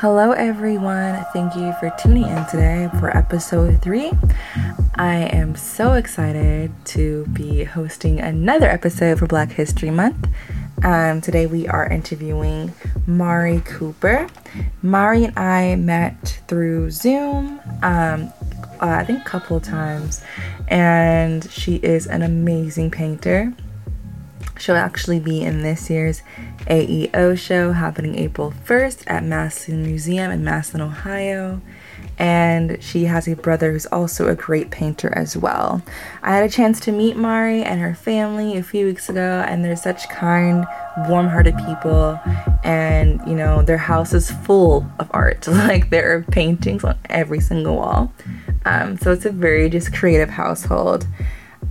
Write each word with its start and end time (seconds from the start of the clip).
Hello, 0.00 0.32
everyone. 0.32 1.26
Thank 1.34 1.54
you 1.54 1.74
for 1.78 1.94
tuning 2.02 2.22
in 2.22 2.46
today 2.46 2.88
for 2.98 3.14
episode 3.14 3.82
three. 3.82 4.10
I 4.94 5.28
am 5.30 5.54
so 5.54 5.92
excited 5.92 6.72
to 6.86 7.26
be 7.34 7.64
hosting 7.64 8.18
another 8.18 8.66
episode 8.66 9.18
for 9.18 9.26
Black 9.26 9.52
History 9.52 9.90
Month. 9.90 10.26
Um, 10.82 11.20
today, 11.20 11.44
we 11.44 11.68
are 11.68 11.86
interviewing 11.86 12.72
Mauri 13.06 13.60
Cooper. 13.66 14.26
Mauri 14.80 15.24
and 15.24 15.38
I 15.38 15.76
met 15.76 16.40
through 16.48 16.92
Zoom, 16.92 17.60
um, 17.82 18.32
uh, 18.80 18.96
I 19.00 19.04
think 19.04 19.20
a 19.20 19.28
couple 19.28 19.58
of 19.58 19.64
times, 19.64 20.22
and 20.68 21.44
she 21.50 21.74
is 21.76 22.06
an 22.06 22.22
amazing 22.22 22.90
painter. 22.90 23.52
She'll 24.58 24.76
actually 24.76 25.20
be 25.20 25.42
in 25.42 25.62
this 25.62 25.90
year's 25.90 26.22
AEO 26.66 27.38
show 27.38 27.72
happening 27.72 28.16
April 28.16 28.52
1st 28.64 29.04
at 29.06 29.24
Massillon 29.24 29.82
Museum 29.84 30.30
in 30.30 30.44
Massillon, 30.44 30.82
Ohio. 30.82 31.60
And 32.18 32.82
she 32.82 33.04
has 33.04 33.26
a 33.26 33.34
brother 33.34 33.72
who's 33.72 33.86
also 33.86 34.28
a 34.28 34.34
great 34.34 34.70
painter 34.70 35.10
as 35.16 35.36
well. 35.36 35.82
I 36.22 36.36
had 36.36 36.44
a 36.44 36.52
chance 36.52 36.78
to 36.80 36.92
meet 36.92 37.16
Mauri 37.16 37.62
and 37.62 37.80
her 37.80 37.94
family 37.94 38.58
a 38.58 38.62
few 38.62 38.86
weeks 38.86 39.08
ago, 39.08 39.44
and 39.48 39.64
they're 39.64 39.74
such 39.74 40.08
kind, 40.10 40.66
warm 41.08 41.28
hearted 41.28 41.56
people. 41.66 42.20
And, 42.62 43.20
you 43.26 43.34
know, 43.34 43.62
their 43.62 43.78
house 43.78 44.12
is 44.12 44.30
full 44.30 44.86
of 44.98 45.10
art. 45.12 45.48
Like, 45.60 45.90
there 45.90 46.16
are 46.16 46.22
paintings 46.22 46.84
on 46.84 46.98
every 47.08 47.40
single 47.40 47.76
wall. 47.76 48.12
Um, 48.64 48.98
so 48.98 49.12
it's 49.12 49.24
a 49.24 49.30
very 49.30 49.68
just 49.68 49.92
creative 49.94 50.30
household. 50.30 51.06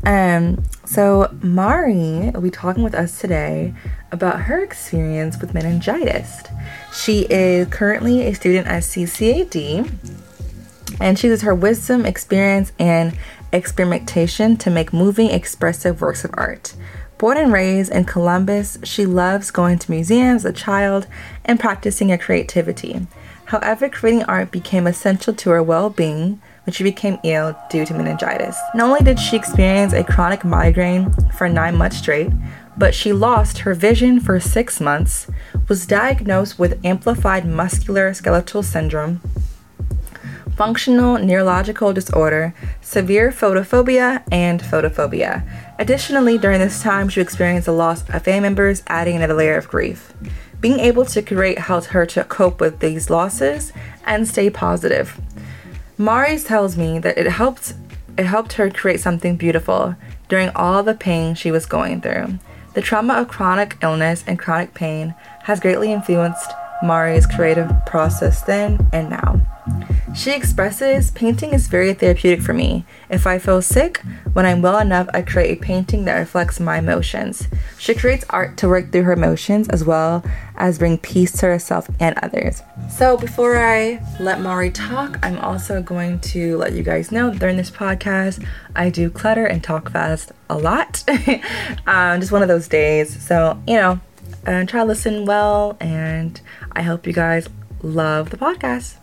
Um, 0.03 0.63
so 0.85 1.35
Mauri 1.41 2.31
will 2.31 2.41
be 2.41 2.49
talking 2.49 2.83
with 2.83 2.95
us 2.95 3.19
today 3.19 3.73
about 4.11 4.41
her 4.41 4.63
experience 4.63 5.39
with 5.39 5.53
meningitis. 5.53 6.41
She 6.93 7.27
is 7.29 7.67
currently 7.67 8.23
a 8.27 8.33
student 8.33 8.67
at 8.67 8.83
CCAD 8.83 9.91
and 10.99 11.17
she 11.17 11.27
uses 11.27 11.43
her 11.43 11.55
wisdom, 11.55 12.05
experience, 12.05 12.71
and 12.79 13.17
experimentation 13.51 14.57
to 14.57 14.69
make 14.69 14.93
moving, 14.93 15.29
expressive 15.29 16.01
works 16.01 16.23
of 16.23 16.31
art. 16.33 16.73
Born 17.17 17.37
and 17.37 17.51
raised 17.51 17.91
in 17.91 18.05
Columbus, 18.05 18.77
she 18.83 19.05
loves 19.05 19.51
going 19.51 19.77
to 19.79 19.91
museums 19.91 20.45
as 20.45 20.51
a 20.51 20.53
child 20.53 21.07
and 21.43 21.59
practicing 21.59 22.09
her 22.09 22.17
creativity. 22.17 23.05
However, 23.45 23.89
creating 23.89 24.23
art 24.23 24.51
became 24.51 24.87
essential 24.87 25.33
to 25.33 25.49
her 25.49 25.63
well 25.63 25.89
being 25.89 26.41
when 26.69 26.73
she 26.75 26.83
became 26.83 27.17
ill 27.23 27.55
due 27.71 27.83
to 27.83 27.95
meningitis. 27.95 28.55
Not 28.75 28.89
only 28.89 28.99
did 28.99 29.19
she 29.19 29.35
experience 29.35 29.91
a 29.91 30.03
chronic 30.03 30.45
migraine 30.45 31.11
for 31.35 31.49
nine 31.49 31.75
months 31.75 31.97
straight, 31.97 32.29
but 32.77 32.93
she 32.93 33.11
lost 33.11 33.59
her 33.59 33.73
vision 33.73 34.19
for 34.19 34.39
six 34.39 34.79
months, 34.79 35.25
was 35.67 35.87
diagnosed 35.87 36.59
with 36.59 36.79
amplified 36.85 37.43
muscular 37.43 38.13
skeletal 38.13 38.61
syndrome, 38.61 39.19
functional 40.55 41.17
neurological 41.17 41.91
disorder, 41.91 42.53
severe 42.81 43.31
photophobia, 43.31 44.21
and 44.31 44.61
photophobia. 44.61 45.41
Additionally, 45.79 46.37
during 46.37 46.59
this 46.59 46.83
time, 46.83 47.09
she 47.09 47.19
experienced 47.19 47.65
the 47.65 47.71
loss 47.71 48.07
of 48.09 48.21
family 48.21 48.41
members, 48.41 48.83
adding 48.85 49.15
another 49.15 49.33
layer 49.33 49.57
of 49.57 49.67
grief. 49.67 50.13
Being 50.61 50.79
able 50.79 51.05
to 51.05 51.21
create 51.21 51.57
helped 51.57 51.87
her 51.87 52.05
to 52.07 52.25
cope 52.25 52.59
with 52.59 52.79
these 52.79 53.09
losses 53.09 53.71
and 54.05 54.27
stay 54.27 54.49
positive. 54.49 55.19
Mauri 56.01 56.39
tells 56.39 56.77
me 56.77 56.97
that 56.99 57.17
it 57.17 57.27
helped 57.27 57.73
it 58.17 58.25
helped 58.25 58.53
her 58.53 58.69
create 58.69 59.01
something 59.01 59.35
beautiful 59.35 59.97
during 60.29 60.47
all 60.55 60.81
the 60.81 60.93
pain 60.93 61.35
she 61.35 61.51
was 61.51 61.65
going 61.65 61.99
through. 61.99 62.39
The 62.73 62.81
trauma 62.81 63.15
of 63.15 63.27
chronic 63.27 63.75
illness 63.81 64.23
and 64.25 64.39
chronic 64.39 64.73
pain 64.73 65.13
has 65.43 65.59
greatly 65.59 65.91
influenced 65.91 66.51
Mauri's 66.81 67.25
creative 67.27 67.69
process 67.85 68.41
then 68.43 68.87
and 68.93 69.09
now. 69.09 69.41
She 70.15 70.31
expresses 70.31 71.11
painting 71.11 71.53
is 71.53 71.67
very 71.67 71.93
therapeutic 71.93 72.41
for 72.41 72.53
me. 72.53 72.83
If 73.09 73.27
I 73.27 73.37
feel 73.37 73.61
sick, 73.61 74.01
when 74.33 74.45
I'm 74.45 74.61
well 74.61 74.79
enough, 74.79 75.07
I 75.13 75.21
create 75.21 75.57
a 75.57 75.61
painting 75.61 76.05
that 76.05 76.17
reflects 76.17 76.59
my 76.59 76.79
emotions. 76.79 77.47
She 77.77 77.93
creates 77.93 78.25
art 78.29 78.57
to 78.57 78.67
work 78.67 78.91
through 78.91 79.03
her 79.03 79.13
emotions 79.13 79.69
as 79.69 79.85
well 79.85 80.23
as 80.57 80.79
bring 80.79 80.97
peace 80.97 81.31
to 81.39 81.45
herself 81.45 81.89
and 81.99 82.17
others. 82.19 82.61
So, 82.89 83.17
before 83.17 83.57
I 83.57 84.01
let 84.19 84.41
Mauri 84.41 84.71
talk, 84.71 85.17
I'm 85.23 85.37
also 85.39 85.81
going 85.81 86.19
to 86.21 86.57
let 86.57 86.73
you 86.73 86.83
guys 86.83 87.11
know 87.11 87.33
during 87.33 87.57
this 87.57 87.71
podcast, 87.71 88.45
I 88.75 88.89
do 88.89 89.09
clutter 89.09 89.45
and 89.45 89.63
talk 89.63 89.91
fast 89.91 90.31
a 90.49 90.57
lot. 90.57 91.03
um, 91.87 92.19
just 92.19 92.31
one 92.31 92.41
of 92.41 92.47
those 92.47 92.67
days. 92.67 93.21
So, 93.25 93.61
you 93.67 93.75
know, 93.75 93.99
uh, 94.45 94.65
try 94.65 94.81
to 94.81 94.85
listen 94.85 95.25
well, 95.25 95.77
and 95.79 96.39
I 96.73 96.81
hope 96.81 97.07
you 97.07 97.13
guys 97.13 97.47
love 97.81 98.31
the 98.31 98.37
podcast. 98.37 98.98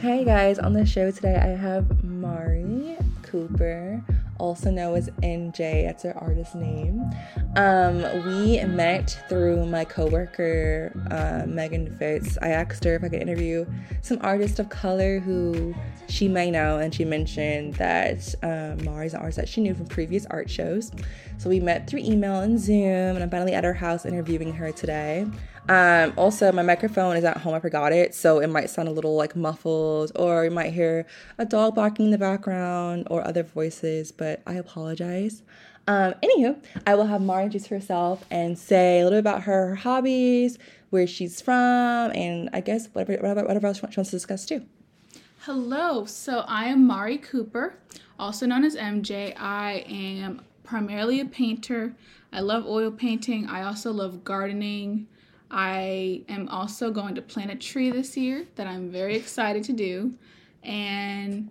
Hey 0.00 0.24
guys, 0.24 0.58
on 0.58 0.72
the 0.72 0.86
show 0.86 1.10
today 1.10 1.36
I 1.36 1.48
have 1.48 2.02
Mauri 2.02 2.96
Cooper, 3.22 4.02
also 4.38 4.70
known 4.70 4.96
as 4.96 5.10
MJ, 5.22 5.84
that's 5.84 6.04
her 6.04 6.16
artist 6.16 6.54
name. 6.54 7.04
Um, 7.54 8.00
we 8.24 8.64
met 8.64 9.22
through 9.28 9.66
my 9.66 9.84
coworker, 9.84 10.90
uh, 11.10 11.46
Megan 11.46 11.94
Fitz. 11.98 12.38
I 12.40 12.48
asked 12.48 12.82
her 12.84 12.94
if 12.94 13.04
I 13.04 13.10
could 13.10 13.20
interview 13.20 13.66
some 14.00 14.16
artists 14.22 14.58
of 14.58 14.70
color 14.70 15.18
who 15.18 15.74
she 16.08 16.28
may 16.28 16.50
know, 16.50 16.78
and 16.78 16.94
she 16.94 17.04
mentioned 17.04 17.74
that 17.74 18.34
um, 18.42 18.82
Mauri's 18.82 19.12
an 19.12 19.20
artist 19.20 19.36
that 19.36 19.50
she 19.50 19.60
knew 19.60 19.74
from 19.74 19.84
previous 19.84 20.24
art 20.30 20.48
shows. 20.48 20.92
So 21.36 21.50
we 21.50 21.60
met 21.60 21.86
through 21.86 22.00
email 22.00 22.40
and 22.40 22.58
Zoom, 22.58 23.16
and 23.16 23.22
I'm 23.22 23.28
finally 23.28 23.52
at 23.52 23.64
her 23.64 23.74
house 23.74 24.06
interviewing 24.06 24.54
her 24.54 24.72
today. 24.72 25.26
Um, 25.70 26.12
also, 26.16 26.50
my 26.50 26.64
microphone 26.64 27.16
is 27.16 27.22
at 27.22 27.36
home. 27.36 27.54
I 27.54 27.60
forgot 27.60 27.92
it, 27.92 28.12
so 28.12 28.40
it 28.40 28.48
might 28.48 28.68
sound 28.70 28.88
a 28.88 28.90
little 28.90 29.14
like 29.14 29.36
muffled, 29.36 30.10
or 30.16 30.44
you 30.44 30.50
might 30.50 30.72
hear 30.72 31.06
a 31.38 31.44
dog 31.44 31.76
barking 31.76 32.06
in 32.06 32.10
the 32.10 32.18
background 32.18 33.06
or 33.08 33.24
other 33.24 33.44
voices, 33.44 34.10
but 34.10 34.42
I 34.48 34.54
apologize. 34.54 35.44
Um, 35.86 36.14
anywho, 36.24 36.60
I 36.88 36.96
will 36.96 37.06
have 37.06 37.22
Mara 37.22 37.44
introduce 37.44 37.68
herself 37.68 38.24
and 38.32 38.58
say 38.58 38.98
a 38.98 39.04
little 39.04 39.18
bit 39.18 39.20
about 39.20 39.44
her 39.44 39.76
hobbies, 39.76 40.58
where 40.90 41.06
she's 41.06 41.40
from, 41.40 41.54
and 41.54 42.50
I 42.52 42.62
guess 42.62 42.88
whatever, 42.88 43.22
whatever, 43.22 43.46
whatever 43.46 43.68
else 43.68 43.76
she 43.78 43.82
wants 43.82 44.10
to 44.10 44.16
discuss 44.16 44.44
too. 44.46 44.66
Hello, 45.42 46.04
so 46.04 46.40
I 46.48 46.64
am 46.64 46.84
Mauri 46.84 47.16
Cooper, 47.16 47.74
also 48.18 48.44
known 48.44 48.64
as 48.64 48.74
MJ. 48.74 49.34
I 49.38 49.84
am 49.88 50.42
primarily 50.64 51.20
a 51.20 51.26
painter. 51.26 51.94
I 52.32 52.40
love 52.40 52.66
oil 52.66 52.90
painting. 52.90 53.46
I 53.46 53.62
also 53.62 53.92
love 53.92 54.24
gardening. 54.24 55.06
I 55.50 56.22
am 56.28 56.48
also 56.48 56.90
going 56.90 57.14
to 57.16 57.22
plant 57.22 57.50
a 57.50 57.56
tree 57.56 57.90
this 57.90 58.16
year 58.16 58.46
that 58.54 58.66
I'm 58.66 58.90
very 58.90 59.16
excited 59.16 59.64
to 59.64 59.72
do. 59.72 60.14
And 60.62 61.50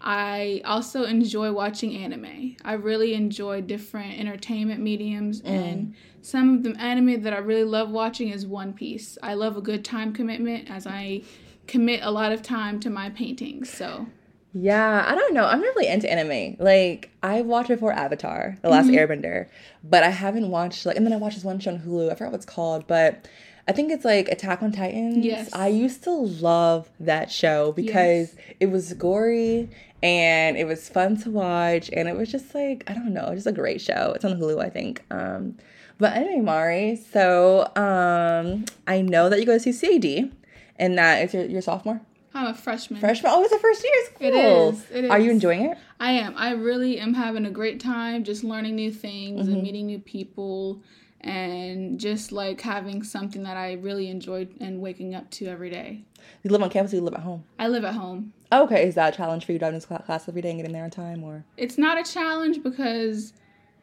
I 0.00 0.62
also 0.64 1.04
enjoy 1.04 1.52
watching 1.52 1.96
anime. 1.96 2.56
I 2.64 2.74
really 2.74 3.14
enjoy 3.14 3.60
different 3.60 4.18
entertainment 4.18 4.80
mediums, 4.80 5.42
mm. 5.42 5.50
and 5.50 5.94
some 6.22 6.54
of 6.54 6.62
the 6.62 6.74
anime 6.80 7.22
that 7.22 7.34
I 7.34 7.38
really 7.38 7.64
love 7.64 7.90
watching 7.90 8.30
is 8.30 8.46
One 8.46 8.72
Piece. 8.72 9.18
I 9.22 9.34
love 9.34 9.56
a 9.56 9.60
good 9.60 9.84
time 9.84 10.12
commitment 10.14 10.70
as 10.70 10.86
I 10.86 11.22
commit 11.66 12.00
a 12.02 12.10
lot 12.10 12.32
of 12.32 12.42
time 12.42 12.80
to 12.80 12.90
my 12.90 13.10
paintings. 13.10 13.68
So 13.70 14.06
yeah, 14.52 15.04
I 15.06 15.14
don't 15.14 15.34
know. 15.34 15.44
I'm 15.44 15.60
not 15.60 15.74
really 15.76 15.88
into 15.88 16.10
anime. 16.10 16.56
Like 16.58 17.10
I've 17.22 17.46
watched 17.46 17.68
before 17.68 17.92
Avatar, 17.92 18.56
The 18.62 18.68
Last 18.68 18.86
mm-hmm. 18.86 18.96
Airbender, 18.96 19.48
but 19.84 20.02
I 20.02 20.10
haven't 20.10 20.50
watched 20.50 20.86
like. 20.86 20.96
And 20.96 21.06
then 21.06 21.12
I 21.12 21.16
watched 21.16 21.36
this 21.36 21.44
one 21.44 21.60
show 21.60 21.72
on 21.72 21.78
Hulu. 21.78 22.10
I 22.10 22.14
forgot 22.14 22.32
what 22.32 22.36
it's 22.36 22.46
called, 22.46 22.86
but 22.86 23.28
I 23.68 23.72
think 23.72 23.92
it's 23.92 24.04
like 24.04 24.28
Attack 24.28 24.62
on 24.62 24.72
Titans. 24.72 25.24
Yes. 25.24 25.50
I 25.52 25.68
used 25.68 26.02
to 26.04 26.10
love 26.10 26.90
that 26.98 27.30
show 27.30 27.72
because 27.72 28.34
yes. 28.34 28.56
it 28.58 28.70
was 28.70 28.92
gory 28.94 29.70
and 30.02 30.56
it 30.56 30.64
was 30.64 30.88
fun 30.88 31.16
to 31.18 31.30
watch 31.30 31.90
and 31.92 32.08
it 32.08 32.16
was 32.16 32.32
just 32.32 32.54
like 32.54 32.82
I 32.88 32.94
don't 32.94 33.14
know, 33.14 33.32
just 33.34 33.46
a 33.46 33.52
great 33.52 33.80
show. 33.80 34.12
It's 34.16 34.24
on 34.24 34.38
Hulu, 34.38 34.60
I 34.60 34.70
think. 34.70 35.04
Um, 35.10 35.56
but 35.98 36.16
anyway, 36.16 36.40
Mauri. 36.40 36.96
So 37.12 37.70
um, 37.76 38.64
I 38.88 39.02
know 39.02 39.28
that 39.28 39.38
you 39.38 39.46
go 39.46 39.58
to 39.58 39.70
CCAD, 39.70 40.32
and 40.76 40.98
that 40.98 41.22
is 41.22 41.34
your, 41.34 41.44
your 41.44 41.62
sophomore. 41.62 42.00
I'm 42.34 42.46
a 42.46 42.54
freshman. 42.54 43.00
Freshman? 43.00 43.32
Oh, 43.34 43.42
it's 43.42 43.52
a 43.52 43.58
first 43.58 43.82
year. 43.82 43.92
It's 43.96 44.18
cool. 44.18 44.26
It 44.26 44.34
is. 44.34 44.90
It 44.90 45.04
is. 45.04 45.10
Are 45.10 45.18
you 45.18 45.30
enjoying 45.30 45.64
it? 45.66 45.78
I 45.98 46.12
am. 46.12 46.34
I 46.36 46.52
really 46.52 46.98
am 46.98 47.14
having 47.14 47.46
a 47.46 47.50
great 47.50 47.80
time 47.80 48.24
just 48.24 48.44
learning 48.44 48.76
new 48.76 48.92
things 48.92 49.42
mm-hmm. 49.42 49.52
and 49.52 49.62
meeting 49.62 49.86
new 49.86 49.98
people 49.98 50.82
and 51.20 52.00
just 52.00 52.32
like 52.32 52.60
having 52.60 53.02
something 53.02 53.42
that 53.42 53.56
I 53.56 53.74
really 53.74 54.08
enjoyed 54.08 54.54
and 54.60 54.80
waking 54.80 55.14
up 55.14 55.30
to 55.32 55.46
every 55.46 55.70
day. 55.70 56.02
You 56.42 56.50
live 56.50 56.62
on 56.62 56.70
campus 56.70 56.92
or 56.92 56.96
you 56.96 57.02
live 57.02 57.14
at 57.14 57.20
home? 57.20 57.44
I 57.58 57.68
live 57.68 57.84
at 57.84 57.94
home. 57.94 58.32
Okay, 58.52 58.86
is 58.86 58.94
that 58.94 59.14
a 59.14 59.16
challenge 59.16 59.44
for 59.44 59.52
you 59.52 59.58
driving 59.58 59.80
to 59.80 59.86
class 59.86 60.28
every 60.28 60.42
day 60.42 60.50
and 60.50 60.58
getting 60.58 60.72
there 60.72 60.84
on 60.84 60.90
time 60.90 61.22
or? 61.22 61.44
It's 61.56 61.78
not 61.78 61.98
a 61.98 62.10
challenge 62.10 62.62
because 62.62 63.32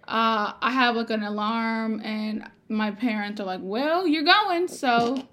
uh, 0.07 0.53
I 0.61 0.71
have 0.71 0.95
like 0.95 1.09
an 1.09 1.23
alarm, 1.23 2.01
and 2.01 2.49
my 2.69 2.91
parents 2.91 3.39
are 3.39 3.45
like, 3.45 3.61
"Well, 3.63 4.05
you're 4.07 4.23
going, 4.23 4.67
so 4.67 5.23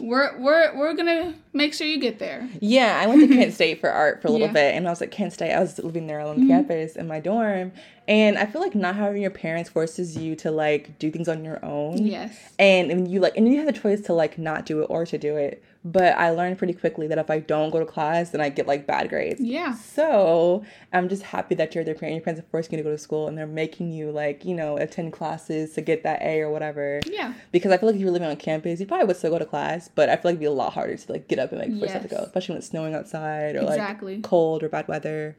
we're 0.00 0.38
we're 0.38 0.76
we're 0.76 0.94
gonna 0.94 1.34
make 1.52 1.72
sure 1.74 1.86
you 1.86 1.98
get 1.98 2.18
there." 2.18 2.48
Yeah, 2.60 3.00
I 3.02 3.06
went 3.06 3.20
to 3.28 3.28
Kent 3.34 3.54
State 3.58 3.80
for 3.80 3.90
art 3.90 4.20
for 4.22 4.28
a 4.28 4.30
little 4.30 4.48
Yeah. 4.48 4.52
bit, 4.52 4.74
and 4.74 4.86
I 4.86 4.90
was 4.90 5.02
at 5.02 5.10
Kent 5.10 5.32
State. 5.32 5.52
I 5.52 5.60
was 5.60 5.78
living 5.78 6.06
there 6.06 6.20
on 6.20 6.38
Mhm. 6.38 6.48
campus 6.48 6.96
in 6.96 7.06
my 7.08 7.20
dorm, 7.20 7.72
and 8.06 8.36
I 8.38 8.46
feel 8.46 8.60
like 8.60 8.74
not 8.74 8.96
having 8.96 9.22
your 9.22 9.30
parents 9.30 9.70
forces 9.70 10.16
you 10.16 10.36
to 10.36 10.50
like 10.50 10.98
do 10.98 11.10
things 11.10 11.28
on 11.28 11.44
your 11.44 11.64
own. 11.64 11.98
Yes. 12.06 12.36
And 12.58 12.88
when 12.88 13.06
you 13.06 13.20
like, 13.20 13.36
and 13.36 13.48
you 13.48 13.56
have 13.58 13.66
the 13.66 13.72
choice 13.72 14.00
to 14.02 14.12
like 14.12 14.38
not 14.38 14.66
do 14.66 14.82
it 14.82 14.86
or 14.90 15.06
to 15.06 15.18
do 15.18 15.36
it. 15.36 15.62
But 15.86 16.16
I 16.16 16.30
learned 16.30 16.56
pretty 16.56 16.72
quickly 16.72 17.06
that 17.08 17.18
if 17.18 17.28
I 17.30 17.40
don't 17.40 17.68
go 17.70 17.78
to 17.78 17.84
class, 17.84 18.30
then 18.30 18.40
I 18.40 18.48
get 18.48 18.66
like 18.66 18.86
bad 18.86 19.10
grades. 19.10 19.38
Yeah. 19.38 19.74
So 19.74 20.64
I'm 20.94 21.10
just 21.10 21.22
happy 21.24 21.54
that 21.56 21.74
you're 21.74 21.84
their 21.84 21.94
parent. 21.94 22.14
Your 22.16 22.24
parents 22.24 22.40
are 22.40 22.48
forcing 22.50 22.72
you 22.72 22.78
to 22.78 22.82
go 22.82 22.90
to 22.90 22.96
school, 22.96 23.28
and 23.28 23.36
they're 23.36 23.46
making 23.46 23.92
you 23.92 24.10
like 24.10 24.46
you 24.46 24.54
know 24.54 24.78
attend 24.78 25.12
classes 25.12 25.74
to 25.74 25.82
get 25.82 26.02
that 26.04 26.22
A 26.22 26.40
or 26.40 26.50
whatever. 26.50 27.00
Yeah. 27.06 27.34
Because 27.52 27.70
I 27.70 27.76
feel 27.76 27.88
like 27.88 27.96
if 27.96 28.00
you 28.00 28.06
were 28.06 28.12
living 28.12 28.28
on 28.28 28.36
campus, 28.36 28.80
you 28.80 28.86
probably 28.86 29.06
would 29.06 29.16
still 29.18 29.30
go 29.30 29.38
to 29.38 29.44
class, 29.44 29.90
but 29.94 30.08
I 30.08 30.16
feel 30.16 30.30
like 30.30 30.34
it'd 30.34 30.40
be 30.40 30.46
a 30.46 30.50
lot 30.52 30.72
harder 30.72 30.96
to 30.96 31.12
like 31.12 31.28
get 31.28 31.38
up 31.38 31.52
and 31.52 31.60
like 31.60 31.68
force 31.68 31.82
yourself 31.92 32.02
to 32.04 32.08
go, 32.08 32.16
especially 32.22 32.54
when 32.54 32.58
it's 32.60 32.68
snowing 32.68 32.94
outside 32.94 33.54
or 33.56 33.60
Exactly. 33.62 34.14
like 34.14 34.24
cold 34.24 34.62
or 34.62 34.70
bad 34.70 34.88
weather 34.88 35.36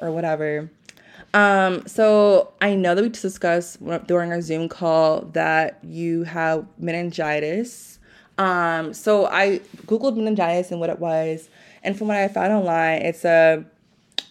or 0.00 0.10
whatever. 0.10 0.70
Um, 1.32 1.86
so 1.86 2.52
I 2.60 2.74
know 2.74 2.94
that 2.96 3.02
we 3.02 3.08
just 3.10 3.22
discussed 3.22 3.78
during 4.06 4.32
our 4.32 4.40
Zoom 4.40 4.68
call 4.68 5.22
that 5.34 5.78
you 5.84 6.24
have 6.24 6.66
meningitis. 6.78 7.93
Um, 8.38 8.92
so 8.92 9.26
I 9.26 9.60
googled 9.86 10.16
meningitis 10.16 10.70
and 10.70 10.80
what 10.80 10.90
it 10.90 10.98
was, 10.98 11.48
and 11.82 11.96
from 11.96 12.08
what 12.08 12.16
I 12.16 12.28
found 12.28 12.52
online, 12.52 13.02
it's 13.02 13.24
a 13.24 13.64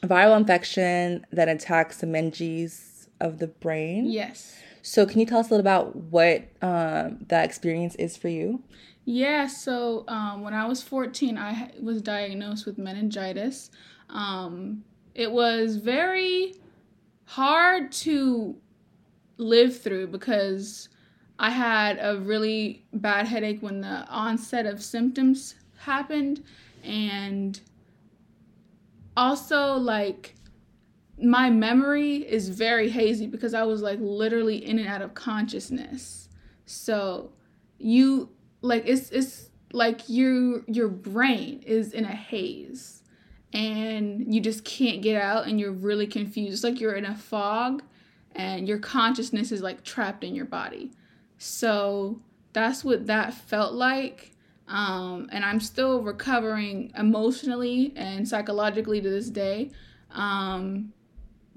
viral 0.02 0.38
infection 0.38 1.26
that 1.32 1.48
attacks 1.48 1.98
the 2.00 2.08
meninges 2.08 3.08
of 3.22 3.40
the 3.40 3.48
brain. 3.48 4.06
Yes. 4.06 4.58
So, 4.82 5.06
can 5.06 5.22
you 5.22 5.26
tell 5.26 5.40
us 5.40 5.48
a 5.48 5.52
little 5.52 5.62
about 5.62 5.96
what 5.96 6.44
um, 6.62 7.20
that 7.30 7.46
experience 7.46 7.96
is 7.96 8.18
for 8.18 8.28
you? 8.28 8.62
Yeah, 9.06 9.48
so 9.48 10.06
um, 10.08 10.42
when 10.42 10.54
I 10.54 10.66
was 10.66 10.82
14, 10.82 11.38
I 11.38 11.72
was 11.82 12.02
diagnosed 12.02 12.66
with 12.66 12.78
meningitis. 12.78 13.70
Um, 14.10 14.84
it 15.14 15.32
was 15.32 15.78
very 15.78 16.56
hard 17.26 17.92
to 17.92 18.56
live 19.38 19.82
through 19.82 20.08
because 20.08 20.90
I 21.44 21.50
had 21.50 22.00
a 22.01 22.22
really 22.22 22.86
bad 22.94 23.28
headache 23.28 23.62
when 23.62 23.81
the 23.81 24.07
onset 24.07 24.66
of 24.66 24.81
symptoms 24.81 25.56
happened, 25.75 26.42
and 26.86 27.60
also, 29.18 29.74
like, 29.74 30.36
my 31.22 31.50
memory 31.50 32.16
is 32.16 32.48
very 32.48 32.90
hazy 32.90 33.28
because 33.28 33.54
I 33.54 33.63
was 33.63 33.81
like 33.81 34.00
literally 34.00 34.66
in 34.66 34.80
and 34.80 34.88
out 34.88 35.01
of 35.01 35.16
consciousness. 35.16 36.30
So, 36.66 37.34
you 37.78 38.30
like 38.62 38.84
it's 38.86 39.10
it's 39.10 39.50
like 39.74 40.00
your 40.07 40.63
your 40.68 40.88
brain 40.88 41.62
is 41.66 41.92
in 41.92 42.06
a 42.06 42.16
haze 42.16 43.04
and 43.51 44.34
you 44.34 44.39
just 44.39 44.63
can't 44.63 45.01
get 45.01 45.22
out 45.22 45.46
and 45.46 45.60
you're 45.60 45.74
really 45.74 46.07
confused 46.07 46.54
it's 46.54 46.63
like 46.63 46.80
you're 46.80 46.94
in 46.94 47.06
a 47.06 47.16
fog 47.16 47.84
and 48.34 48.68
your 48.68 48.80
consciousness 48.80 49.51
is 49.51 49.62
like 49.62 49.84
trapped 49.84 50.24
in 50.24 50.34
your 50.34 50.46
body 50.46 50.92
so 51.44 52.19
that's 52.54 52.84
what 52.84 53.07
that 53.07 53.34
felt 53.34 53.74
like 53.74 54.31
um, 54.68 55.30
and 55.31 55.44
i'm 55.44 55.60
still 55.60 56.01
recovering 56.01 56.92
emotionally 56.98 57.94
and 57.95 58.28
psychologically 58.28 59.01
to 59.01 59.10
this 59.10 59.30
day 59.30 59.69
um, 60.12 60.94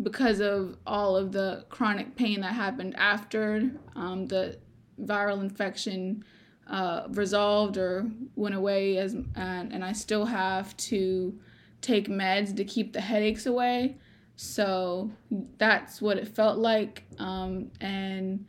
because 0.03 0.41
of 0.41 0.77
all 0.87 1.17
of 1.17 1.33
the 1.33 1.65
chronic 1.69 2.17
pain 2.17 2.41
that 2.41 2.53
happened 2.53 2.95
after 2.97 3.71
um, 3.95 4.27
the 4.27 4.59
viral 5.01 5.41
infection 5.41 6.25
uh, 6.69 7.07
resolved 7.11 7.77
or 7.77 8.07
went 8.35 8.55
away 8.55 8.99
as 8.99 9.15
and, 9.15 9.73
and 9.73 9.85
I 9.85 9.93
still 9.93 10.25
have 10.25 10.77
to 10.79 11.39
take 11.81 12.09
meds 12.09 12.57
to 12.57 12.65
keep 12.65 12.93
the 12.93 13.01
headaches 13.01 13.47
away. 13.47 13.97
So 14.35 15.11
that's 15.59 16.03
what 16.03 16.19
it 16.19 16.29
felt 16.29 16.59
like. 16.59 17.05
Um, 17.19 17.71
and 17.81 18.45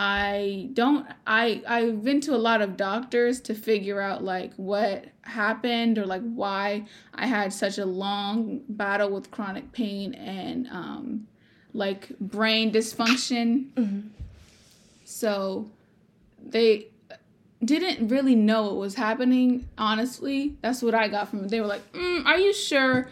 I 0.00 0.70
don't 0.74 1.08
I 1.26 1.60
I've 1.66 2.04
been 2.04 2.20
to 2.20 2.34
a 2.36 2.38
lot 2.38 2.62
of 2.62 2.76
doctors 2.76 3.40
to 3.42 3.54
figure 3.54 4.00
out 4.00 4.22
like 4.22 4.54
what 4.54 5.06
happened 5.22 5.98
or 5.98 6.06
like 6.06 6.22
why 6.22 6.86
I 7.12 7.26
had 7.26 7.52
such 7.52 7.78
a 7.78 7.84
long 7.84 8.60
battle 8.68 9.10
with 9.10 9.32
chronic 9.32 9.72
pain 9.72 10.14
and 10.14 10.68
um, 10.68 11.26
like 11.74 12.16
brain 12.20 12.70
dysfunction. 12.70 13.70
So 15.04 15.68
they 16.46 16.86
didn't 17.64 18.06
really 18.06 18.36
know 18.36 18.62
what 18.66 18.76
was 18.76 18.94
happening, 18.94 19.68
honestly. 19.76 20.56
That's 20.62 20.80
what 20.80 20.94
I 20.94 21.08
got 21.08 21.28
from 21.28 21.44
it. 21.44 21.50
They 21.50 21.60
were 21.60 21.66
like, 21.66 21.92
mm, 21.92 22.24
Are 22.24 22.38
you 22.38 22.54
sure? 22.54 23.08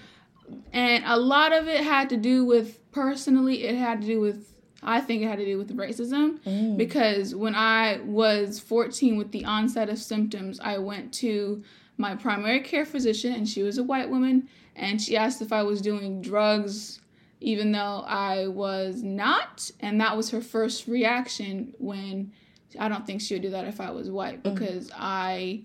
And 0.72 1.02
a 1.04 1.16
lot 1.16 1.52
of 1.52 1.66
it 1.66 1.82
had 1.82 2.08
to 2.10 2.16
do 2.16 2.44
with, 2.44 2.78
personally, 2.92 3.64
it 3.64 3.74
had 3.74 4.02
to 4.02 4.06
do 4.06 4.20
with, 4.20 4.52
I 4.86 5.00
think 5.00 5.22
it 5.22 5.26
had 5.26 5.38
to 5.38 5.44
do 5.44 5.58
with 5.58 5.76
racism. 5.76 6.38
Mm. 6.40 6.76
Because 6.76 7.34
when 7.34 7.54
I 7.54 8.00
was 8.04 8.60
14 8.60 9.16
with 9.16 9.32
the 9.32 9.44
onset 9.44 9.88
of 9.88 9.98
symptoms, 9.98 10.60
I 10.60 10.78
went 10.78 11.12
to 11.14 11.62
my 11.98 12.14
primary 12.14 12.60
care 12.60 12.86
physician, 12.86 13.32
and 13.32 13.48
she 13.48 13.62
was 13.62 13.78
a 13.78 13.82
white 13.82 14.08
woman, 14.08 14.48
and 14.74 15.00
she 15.00 15.16
asked 15.16 15.42
if 15.42 15.52
I 15.52 15.62
was 15.62 15.80
doing 15.80 16.22
drugs 16.22 17.00
even 17.40 17.72
though 17.72 18.04
I 18.06 18.48
was 18.48 19.02
not. 19.02 19.70
And 19.80 20.00
that 20.00 20.16
was 20.16 20.30
her 20.30 20.40
first 20.40 20.86
reaction 20.86 21.74
when 21.78 22.32
I 22.78 22.88
don't 22.88 23.06
think 23.06 23.20
she 23.20 23.34
would 23.34 23.42
do 23.42 23.50
that 23.50 23.66
if 23.66 23.80
I 23.80 23.90
was 23.90 24.10
white 24.10 24.42
mm. 24.42 24.54
because 24.54 24.90
I, 24.94 25.62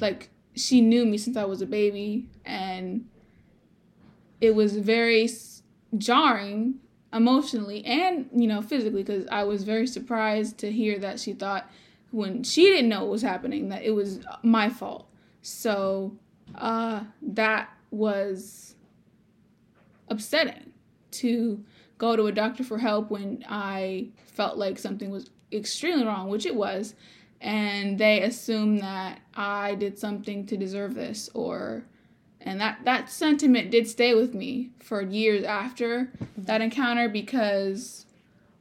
like, 0.00 0.30
she 0.54 0.80
knew 0.80 1.04
me 1.04 1.18
since 1.18 1.36
I 1.36 1.44
was 1.44 1.60
a 1.60 1.66
baby 1.66 2.28
and 2.44 3.06
it 4.40 4.54
was 4.54 4.76
very 4.76 5.28
jarring 5.96 6.80
emotionally 7.12 7.84
and, 7.84 8.28
you 8.34 8.46
know, 8.46 8.62
physically 8.62 9.02
because 9.02 9.26
I 9.30 9.44
was 9.44 9.62
very 9.64 9.86
surprised 9.86 10.58
to 10.58 10.72
hear 10.72 10.98
that 10.98 11.20
she 11.20 11.32
thought 11.32 11.70
when 12.10 12.42
she 12.42 12.62
didn't 12.62 12.88
know 12.88 13.00
what 13.00 13.10
was 13.10 13.22
happening 13.22 13.68
that 13.68 13.82
it 13.82 13.92
was 13.92 14.20
my 14.42 14.68
fault. 14.68 15.08
So, 15.42 16.16
uh, 16.54 17.04
that 17.22 17.70
was 17.90 18.74
upsetting 20.08 20.72
to 21.12 21.64
go 21.98 22.16
to 22.16 22.26
a 22.26 22.32
doctor 22.32 22.64
for 22.64 22.78
help 22.78 23.10
when 23.10 23.44
I 23.48 24.08
felt 24.26 24.58
like 24.58 24.78
something 24.78 25.10
was 25.10 25.30
extremely 25.52 26.04
wrong, 26.04 26.28
which 26.28 26.46
it 26.46 26.54
was, 26.54 26.94
and 27.40 27.98
they 27.98 28.22
assumed 28.22 28.80
that 28.80 29.20
I 29.34 29.74
did 29.76 29.98
something 29.98 30.46
to 30.46 30.56
deserve 30.56 30.94
this 30.94 31.30
or 31.34 31.84
and 32.46 32.60
that 32.60 32.78
that 32.84 33.10
sentiment 33.10 33.70
did 33.70 33.88
stay 33.88 34.14
with 34.14 34.32
me 34.32 34.70
for 34.78 35.02
years 35.02 35.44
after 35.44 36.10
that 36.38 36.62
encounter 36.62 37.08
because 37.08 38.06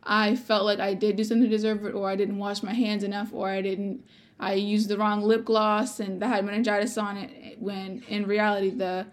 I 0.04 0.36
felt 0.36 0.66
like 0.66 0.80
I 0.80 0.94
did 0.94 1.16
do 1.16 1.24
something 1.24 1.50
to 1.50 1.56
deserve 1.56 1.86
it 1.86 1.94
or 1.94 2.10
I 2.10 2.16
didn't 2.16 2.38
wash 2.38 2.64
my 2.64 2.74
hands 2.74 3.04
enough 3.04 3.30
or 3.32 3.48
I 3.48 3.62
didn't 3.62 4.04
I 4.40 4.54
used 4.54 4.90
the 4.90 4.98
wrong 4.98 5.22
lip 5.22 5.46
gloss 5.46 6.00
and 6.00 6.22
that 6.22 6.28
had 6.28 6.46
meningitis 6.46 6.98
on 6.98 7.16
it 7.18 7.62
when 7.62 8.04
in 8.10 8.26
reality 8.26 8.72
the 8.72 9.06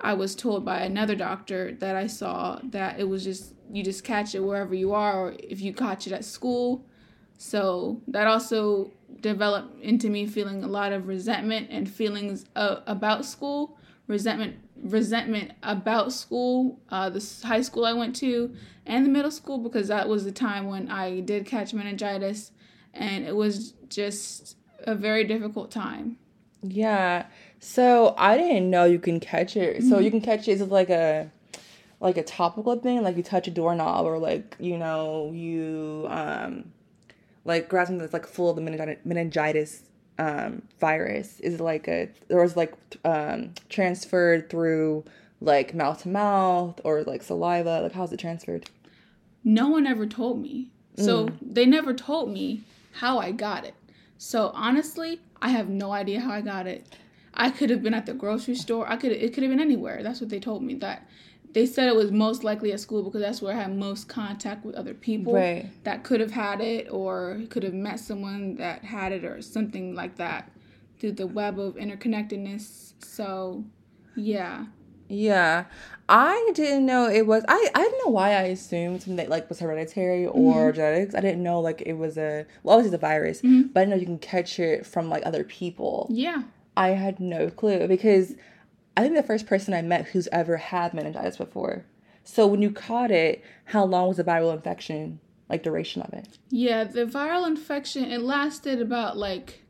I 0.00 0.14
was 0.14 0.36
told 0.36 0.64
by 0.64 0.80
another 0.80 1.16
doctor 1.16 1.72
that 1.80 1.96
I 1.96 2.06
saw 2.06 2.60
that 2.64 3.00
it 3.00 3.08
was 3.08 3.24
just 3.24 3.54
you 3.72 3.82
just 3.82 4.04
catch 4.04 4.34
it 4.34 4.40
wherever 4.40 4.74
you 4.74 4.92
are 4.92 5.18
or 5.18 5.34
if 5.42 5.60
you 5.60 5.72
catch 5.72 6.06
it 6.06 6.12
at 6.12 6.24
school. 6.24 6.84
So 7.38 8.00
that 8.08 8.26
also 8.26 8.92
developed 9.20 9.80
into 9.82 10.10
me 10.10 10.26
feeling 10.26 10.64
a 10.64 10.68
lot 10.68 10.92
of 10.92 11.08
resentment 11.08 11.68
and 11.70 11.88
feelings 11.90 12.46
uh, 12.56 12.80
about 12.86 13.24
school, 13.24 13.78
resentment 14.08 14.56
resentment 14.82 15.52
about 15.62 16.12
school, 16.12 16.80
uh, 16.88 17.10
the 17.10 17.24
high 17.44 17.62
school 17.62 17.84
I 17.84 17.92
went 17.92 18.16
to, 18.16 18.54
and 18.86 19.04
the 19.06 19.10
middle 19.10 19.30
school 19.30 19.58
because 19.58 19.88
that 19.88 20.08
was 20.08 20.24
the 20.24 20.32
time 20.32 20.66
when 20.66 20.90
I 20.90 21.20
did 21.20 21.46
catch 21.46 21.72
meningitis, 21.72 22.50
and 22.92 23.24
it 23.24 23.36
was 23.36 23.74
just 23.88 24.56
a 24.80 24.94
very 24.94 25.24
difficult 25.24 25.70
time. 25.70 26.18
Yeah. 26.62 27.26
So 27.60 28.14
I 28.18 28.36
didn't 28.36 28.70
know 28.70 28.84
you 28.84 28.98
can 28.98 29.20
catch 29.20 29.56
it. 29.56 29.82
So 29.84 29.98
you 29.98 30.10
can 30.10 30.20
catch 30.20 30.48
it. 30.48 30.60
Like 30.68 30.90
a 30.90 31.30
like 32.00 32.16
a 32.16 32.22
topical 32.22 32.76
thing? 32.76 33.02
Like 33.02 33.16
you 33.16 33.22
touch 33.22 33.46
a 33.46 33.50
doorknob, 33.50 34.06
or 34.06 34.18
like 34.18 34.56
you 34.58 34.78
know 34.78 35.32
you 35.34 36.06
um 36.08 36.72
like 37.44 37.68
grab 37.68 37.86
something 37.86 38.00
that's 38.00 38.12
like 38.12 38.26
full 38.26 38.50
of 38.50 38.56
the 38.56 38.96
meningitis 39.04 39.82
um 40.18 40.62
virus. 40.80 41.40
Is 41.40 41.54
it 41.54 41.60
like 41.60 41.88
a 41.88 42.08
or 42.30 42.44
is 42.44 42.52
it 42.52 42.56
like 42.56 42.74
um 43.04 43.54
transferred 43.68 44.50
through 44.50 45.04
like 45.40 45.74
mouth 45.74 46.02
to 46.02 46.08
mouth 46.08 46.80
or 46.84 47.02
like 47.04 47.22
saliva? 47.22 47.80
Like 47.82 47.92
how's 47.92 48.12
it 48.12 48.18
transferred? 48.20 48.68
no 49.44 49.68
one 49.68 49.86
ever 49.86 50.06
told 50.06 50.40
me. 50.42 50.68
So 50.96 51.28
they 51.40 51.64
never 51.64 51.94
told 51.94 52.28
me 52.30 52.62
how 52.94 53.18
I 53.18 53.30
got 53.30 53.64
it. 53.64 53.74
So 54.18 54.50
honestly, 54.52 55.20
I 55.40 55.50
have 55.50 55.68
no 55.68 55.92
idea 55.92 56.20
how 56.20 56.32
I 56.32 56.40
got 56.40 56.66
it. 56.66 56.84
I 57.34 57.50
could 57.50 57.70
have 57.70 57.84
been 57.84 57.94
at 57.94 58.04
the 58.04 58.14
grocery 58.14 58.56
store. 58.56 58.88
I 58.90 58.96
could 58.96 59.12
it 59.12 59.32
could 59.32 59.44
have 59.44 59.52
been 59.52 59.60
anywhere. 59.60 60.02
That's 60.02 60.20
what 60.20 60.28
they 60.28 60.40
told 60.40 60.62
me 60.62 60.74
that 60.76 61.08
they 61.52 61.66
said 61.66 61.88
it 61.88 61.96
was 61.96 62.12
most 62.12 62.44
likely 62.44 62.72
at 62.72 62.80
school 62.80 63.02
because 63.02 63.20
that's 63.20 63.40
where 63.40 63.54
I 63.54 63.60
had 63.62 63.76
most 63.76 64.08
contact 64.08 64.64
with 64.64 64.74
other 64.74 64.94
people 64.94 65.32
Right. 65.34 65.70
that 65.84 66.04
could 66.04 66.20
have 66.20 66.30
had 66.30 66.60
it 66.60 66.88
or 66.90 67.40
could 67.48 67.62
have 67.62 67.74
met 67.74 68.00
someone 68.00 68.56
that 68.56 68.84
had 68.84 69.12
it 69.12 69.24
or 69.24 69.40
something 69.40 69.94
like 69.94 70.16
that 70.16 70.50
through 70.98 71.12
the 71.12 71.26
web 71.26 71.58
of 71.58 71.76
interconnectedness. 71.76 72.92
So, 73.00 73.64
yeah. 74.16 74.66
Yeah. 75.08 75.64
I 76.08 76.50
didn't 76.54 76.86
know 76.86 77.08
it 77.08 77.26
was 77.26 77.44
I, 77.48 77.70
I 77.74 77.82
didn't 77.82 77.98
know 78.04 78.12
why 78.12 78.30
I 78.30 78.42
assumed 78.42 79.02
something 79.02 79.16
that 79.16 79.28
like 79.28 79.48
was 79.48 79.58
hereditary 79.58 80.26
or 80.26 80.68
mm-hmm. 80.68 80.76
genetics. 80.76 81.14
I 81.14 81.20
didn't 81.20 81.42
know 81.42 81.60
like 81.60 81.82
it 81.82 81.94
was 81.94 82.16
a 82.18 82.46
well 82.62 82.76
obviously 82.76 82.94
it's 82.94 83.02
a 83.02 83.06
virus, 83.06 83.38
mm-hmm. 83.42 83.68
but 83.68 83.80
I 83.80 83.84
didn't 83.84 83.90
know 83.90 84.00
you 84.00 84.06
can 84.06 84.18
catch 84.18 84.58
it 84.58 84.86
from 84.86 85.08
like 85.08 85.24
other 85.24 85.44
people. 85.44 86.08
Yeah. 86.10 86.42
I 86.76 86.90
had 86.90 87.20
no 87.20 87.50
clue 87.50 87.88
because 87.88 88.34
I 88.98 89.02
think 89.02 89.14
the 89.14 89.22
first 89.22 89.46
person 89.46 89.74
I 89.74 89.82
met 89.82 90.08
who's 90.08 90.26
ever 90.32 90.56
had 90.56 90.92
meningitis 90.92 91.36
before. 91.36 91.84
So 92.24 92.48
when 92.48 92.62
you 92.62 92.72
caught 92.72 93.12
it, 93.12 93.44
how 93.66 93.84
long 93.84 94.08
was 94.08 94.16
the 94.16 94.24
viral 94.24 94.52
infection? 94.52 95.20
Like 95.48 95.62
duration 95.62 96.02
of 96.02 96.12
it? 96.12 96.36
Yeah, 96.50 96.82
the 96.82 97.06
viral 97.06 97.46
infection 97.46 98.10
it 98.10 98.22
lasted 98.22 98.82
about 98.82 99.16
like 99.16 99.62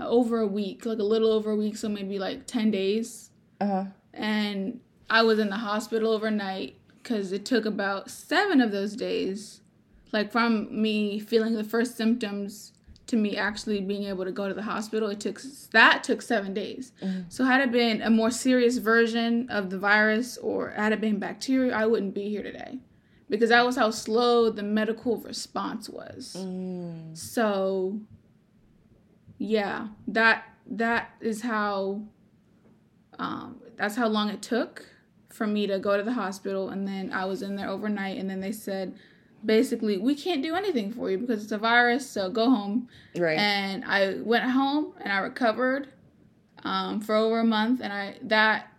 over 0.00 0.40
a 0.40 0.46
week, 0.46 0.86
like 0.86 1.00
a 1.00 1.02
little 1.02 1.30
over 1.30 1.50
a 1.50 1.56
week, 1.56 1.76
so 1.76 1.90
maybe 1.90 2.18
like 2.18 2.46
10 2.46 2.70
days. 2.70 3.28
Uh-huh. 3.60 3.84
And 4.14 4.80
I 5.10 5.22
was 5.22 5.38
in 5.38 5.50
the 5.50 5.56
hospital 5.56 6.14
overnight 6.14 6.76
cuz 7.02 7.30
it 7.30 7.44
took 7.44 7.66
about 7.66 8.10
7 8.10 8.62
of 8.62 8.72
those 8.72 8.96
days 8.96 9.60
like 10.12 10.32
from 10.32 10.80
me 10.80 11.18
feeling 11.18 11.52
the 11.52 11.62
first 11.62 11.94
symptoms 11.94 12.72
to 13.06 13.16
me 13.16 13.36
actually 13.36 13.80
being 13.80 14.04
able 14.04 14.24
to 14.24 14.32
go 14.32 14.48
to 14.48 14.54
the 14.54 14.62
hospital 14.62 15.08
it 15.08 15.20
took 15.20 15.40
that 15.70 16.02
took 16.02 16.22
7 16.22 16.52
days. 16.52 16.92
So 17.28 17.44
had 17.44 17.60
it 17.60 17.72
been 17.72 18.02
a 18.02 18.10
more 18.10 18.30
serious 18.30 18.78
version 18.78 19.48
of 19.50 19.70
the 19.70 19.78
virus 19.78 20.36
or 20.38 20.70
had 20.70 20.92
it 20.92 21.00
been 21.00 21.18
bacteria, 21.18 21.74
I 21.74 21.86
wouldn't 21.86 22.14
be 22.14 22.28
here 22.28 22.42
today 22.42 22.80
because 23.28 23.50
that 23.50 23.64
was 23.64 23.76
how 23.76 23.90
slow 23.90 24.50
the 24.50 24.62
medical 24.62 25.18
response 25.18 25.88
was. 25.88 26.36
Mm. 26.38 27.16
So 27.16 28.00
yeah, 29.38 29.88
that 30.08 30.44
that 30.68 31.10
is 31.20 31.42
how 31.42 32.02
um, 33.18 33.60
that's 33.76 33.96
how 33.96 34.08
long 34.08 34.30
it 34.30 34.42
took 34.42 34.86
for 35.28 35.46
me 35.46 35.66
to 35.66 35.78
go 35.78 35.96
to 35.96 36.02
the 36.02 36.12
hospital 36.12 36.70
and 36.70 36.88
then 36.88 37.12
I 37.12 37.26
was 37.26 37.42
in 37.42 37.56
there 37.56 37.68
overnight 37.68 38.18
and 38.18 38.28
then 38.28 38.40
they 38.40 38.52
said 38.52 38.94
basically 39.46 39.96
we 39.96 40.14
can't 40.14 40.42
do 40.42 40.54
anything 40.54 40.92
for 40.92 41.10
you 41.10 41.16
because 41.18 41.42
it's 41.44 41.52
a 41.52 41.58
virus 41.58 42.08
so 42.10 42.28
go 42.28 42.50
home 42.50 42.88
Right. 43.16 43.38
and 43.38 43.84
I 43.84 44.16
went 44.22 44.44
home 44.44 44.92
and 45.00 45.12
I 45.12 45.18
recovered 45.18 45.88
um, 46.64 47.00
for 47.00 47.14
over 47.14 47.38
a 47.40 47.44
month, 47.44 47.80
and 47.80 47.92
I 47.92 48.16
that 48.22 48.72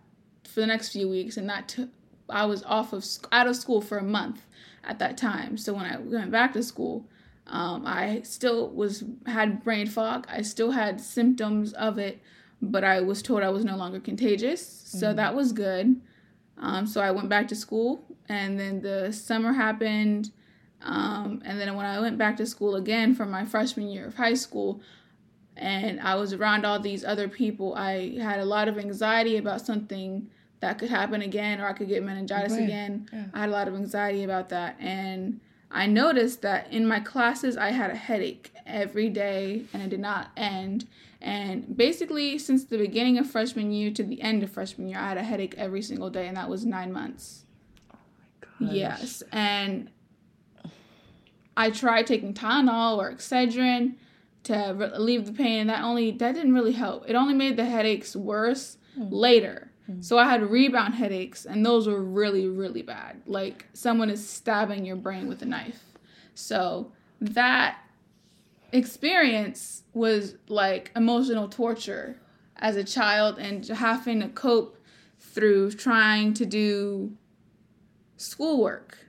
for 0.44 0.60
the 0.60 0.66
next 0.66 0.90
few 0.92 1.08
weeks, 1.08 1.36
and 1.38 1.48
that 1.48 1.68
took 1.68 1.88
I 2.28 2.44
was 2.44 2.62
off 2.64 2.92
of 2.92 3.04
out 3.32 3.46
of 3.46 3.56
school 3.56 3.80
for 3.80 3.96
a 3.98 4.02
month 4.02 4.42
at 4.84 4.98
that 4.98 5.16
time. 5.16 5.56
So 5.56 5.72
when 5.72 5.86
I 5.86 5.96
went 5.96 6.30
back 6.30 6.52
to 6.52 6.62
school, 6.62 7.06
um, 7.46 7.86
I 7.86 8.20
still 8.22 8.68
was 8.70 9.04
had 9.26 9.64
brain 9.64 9.86
fog. 9.86 10.26
I 10.28 10.42
still 10.42 10.72
had 10.72 11.00
symptoms 11.00 11.72
of 11.72 11.98
it, 11.98 12.20
but 12.60 12.84
I 12.84 13.00
was 13.00 13.22
told 13.22 13.42
I 13.42 13.48
was 13.48 13.64
no 13.64 13.76
longer 13.76 14.00
contagious, 14.00 14.60
so 14.84 15.14
that 15.14 15.34
was 15.34 15.52
good. 15.52 15.98
Um, 16.58 16.86
so 16.86 17.00
I 17.00 17.10
went 17.12 17.30
back 17.30 17.48
to 17.48 17.54
school, 17.56 18.04
and 18.28 18.60
then 18.60 18.82
the 18.82 19.12
summer 19.12 19.54
happened. 19.54 20.30
Um, 20.82 21.42
and 21.44 21.60
then 21.60 21.74
when 21.76 21.86
I 21.86 22.00
went 22.00 22.18
back 22.18 22.36
to 22.36 22.46
school 22.46 22.76
again 22.76 23.14
for 23.14 23.26
my 23.26 23.44
freshman 23.44 23.88
year 23.88 24.06
of 24.06 24.14
high 24.14 24.34
school, 24.34 24.80
and 25.56 26.00
I 26.00 26.14
was 26.14 26.32
around 26.32 26.64
all 26.64 26.78
these 26.78 27.04
other 27.04 27.28
people, 27.28 27.74
I 27.74 28.16
had 28.18 28.38
a 28.38 28.44
lot 28.44 28.68
of 28.68 28.78
anxiety 28.78 29.36
about 29.36 29.60
something 29.60 30.30
that 30.60 30.78
could 30.78 30.90
happen 30.90 31.22
again, 31.22 31.60
or 31.60 31.66
I 31.66 31.72
could 31.72 31.88
get 31.88 32.02
meningitis 32.04 32.52
Right. 32.52 32.62
again. 32.62 33.08
Yeah. 33.12 33.24
I 33.34 33.40
had 33.40 33.48
a 33.48 33.52
lot 33.52 33.68
of 33.68 33.74
anxiety 33.74 34.22
about 34.24 34.48
that, 34.50 34.76
and 34.78 35.40
I 35.70 35.86
noticed 35.86 36.42
that 36.42 36.72
in 36.72 36.86
my 36.86 37.00
classes 37.00 37.56
I 37.56 37.70
had 37.70 37.90
a 37.90 37.96
headache 37.96 38.52
every 38.66 39.08
day, 39.08 39.64
and 39.72 39.82
it 39.82 39.90
did 39.90 40.00
not 40.00 40.30
end. 40.36 40.86
And 41.20 41.76
basically, 41.76 42.38
since 42.38 42.64
the 42.64 42.78
beginning 42.78 43.18
of 43.18 43.28
freshman 43.28 43.72
year 43.72 43.90
to 43.92 44.04
the 44.04 44.22
end 44.22 44.44
of 44.44 44.50
freshman 44.50 44.88
year, 44.88 44.98
I 44.98 45.08
had 45.08 45.18
a 45.18 45.24
headache 45.24 45.54
every 45.58 45.82
single 45.82 46.10
day, 46.10 46.28
and 46.28 46.36
that 46.36 46.48
was 46.48 46.64
nine 46.64 46.92
months. 46.92 47.44
Oh 47.92 47.98
my 48.60 48.66
gosh. 48.68 48.74
Yes, 48.74 49.22
and 49.32 49.90
I 51.58 51.70
tried 51.70 52.06
taking 52.06 52.34
Tylenol 52.34 52.98
or 52.98 53.12
Excedrin 53.12 53.96
to 54.44 54.76
relieve 54.78 55.26
the 55.26 55.32
pain, 55.32 55.62
and 55.62 55.70
that 55.70 55.82
only 55.82 56.12
that 56.12 56.36
didn't 56.36 56.54
really 56.54 56.72
help. 56.72 57.04
It 57.08 57.16
only 57.16 57.34
made 57.34 57.56
the 57.56 57.64
headaches 57.64 58.14
worse 58.14 58.78
hmm. 58.94 59.08
later. 59.10 59.72
Hmm. 59.86 60.00
So 60.00 60.18
I 60.18 60.24
had 60.24 60.48
rebound 60.48 60.94
headaches, 60.94 61.44
and 61.44 61.66
those 61.66 61.88
were 61.88 62.00
really 62.00 62.46
really 62.46 62.82
bad. 62.82 63.22
Like 63.26 63.66
someone 63.72 64.08
is 64.08 64.26
stabbing 64.26 64.86
your 64.86 64.94
brain 64.94 65.26
with 65.26 65.42
a 65.42 65.46
knife. 65.46 65.82
So 66.34 66.92
that 67.20 67.80
experience 68.70 69.82
was 69.92 70.36
like 70.46 70.92
emotional 70.94 71.48
torture 71.48 72.20
as 72.54 72.76
a 72.76 72.84
child 72.84 73.38
and 73.40 73.66
having 73.66 74.20
to 74.20 74.28
cope 74.28 74.78
through 75.18 75.72
trying 75.72 76.34
to 76.34 76.46
do 76.46 77.16
schoolwork 78.16 79.07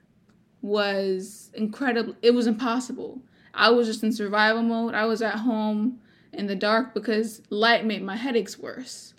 was 0.61 1.51
incredible. 1.53 2.15
It 2.21 2.31
was 2.31 2.47
impossible. 2.47 3.21
I 3.53 3.69
was 3.69 3.87
just 3.87 4.03
in 4.03 4.11
survival 4.11 4.61
mode. 4.61 4.93
I 4.93 5.05
was 5.05 5.21
at 5.21 5.35
home 5.35 5.99
in 6.33 6.47
the 6.47 6.55
dark 6.55 6.93
because 6.93 7.41
light 7.49 7.85
made 7.85 8.03
my 8.03 8.15
headaches 8.15 8.57
worse. 8.59 9.13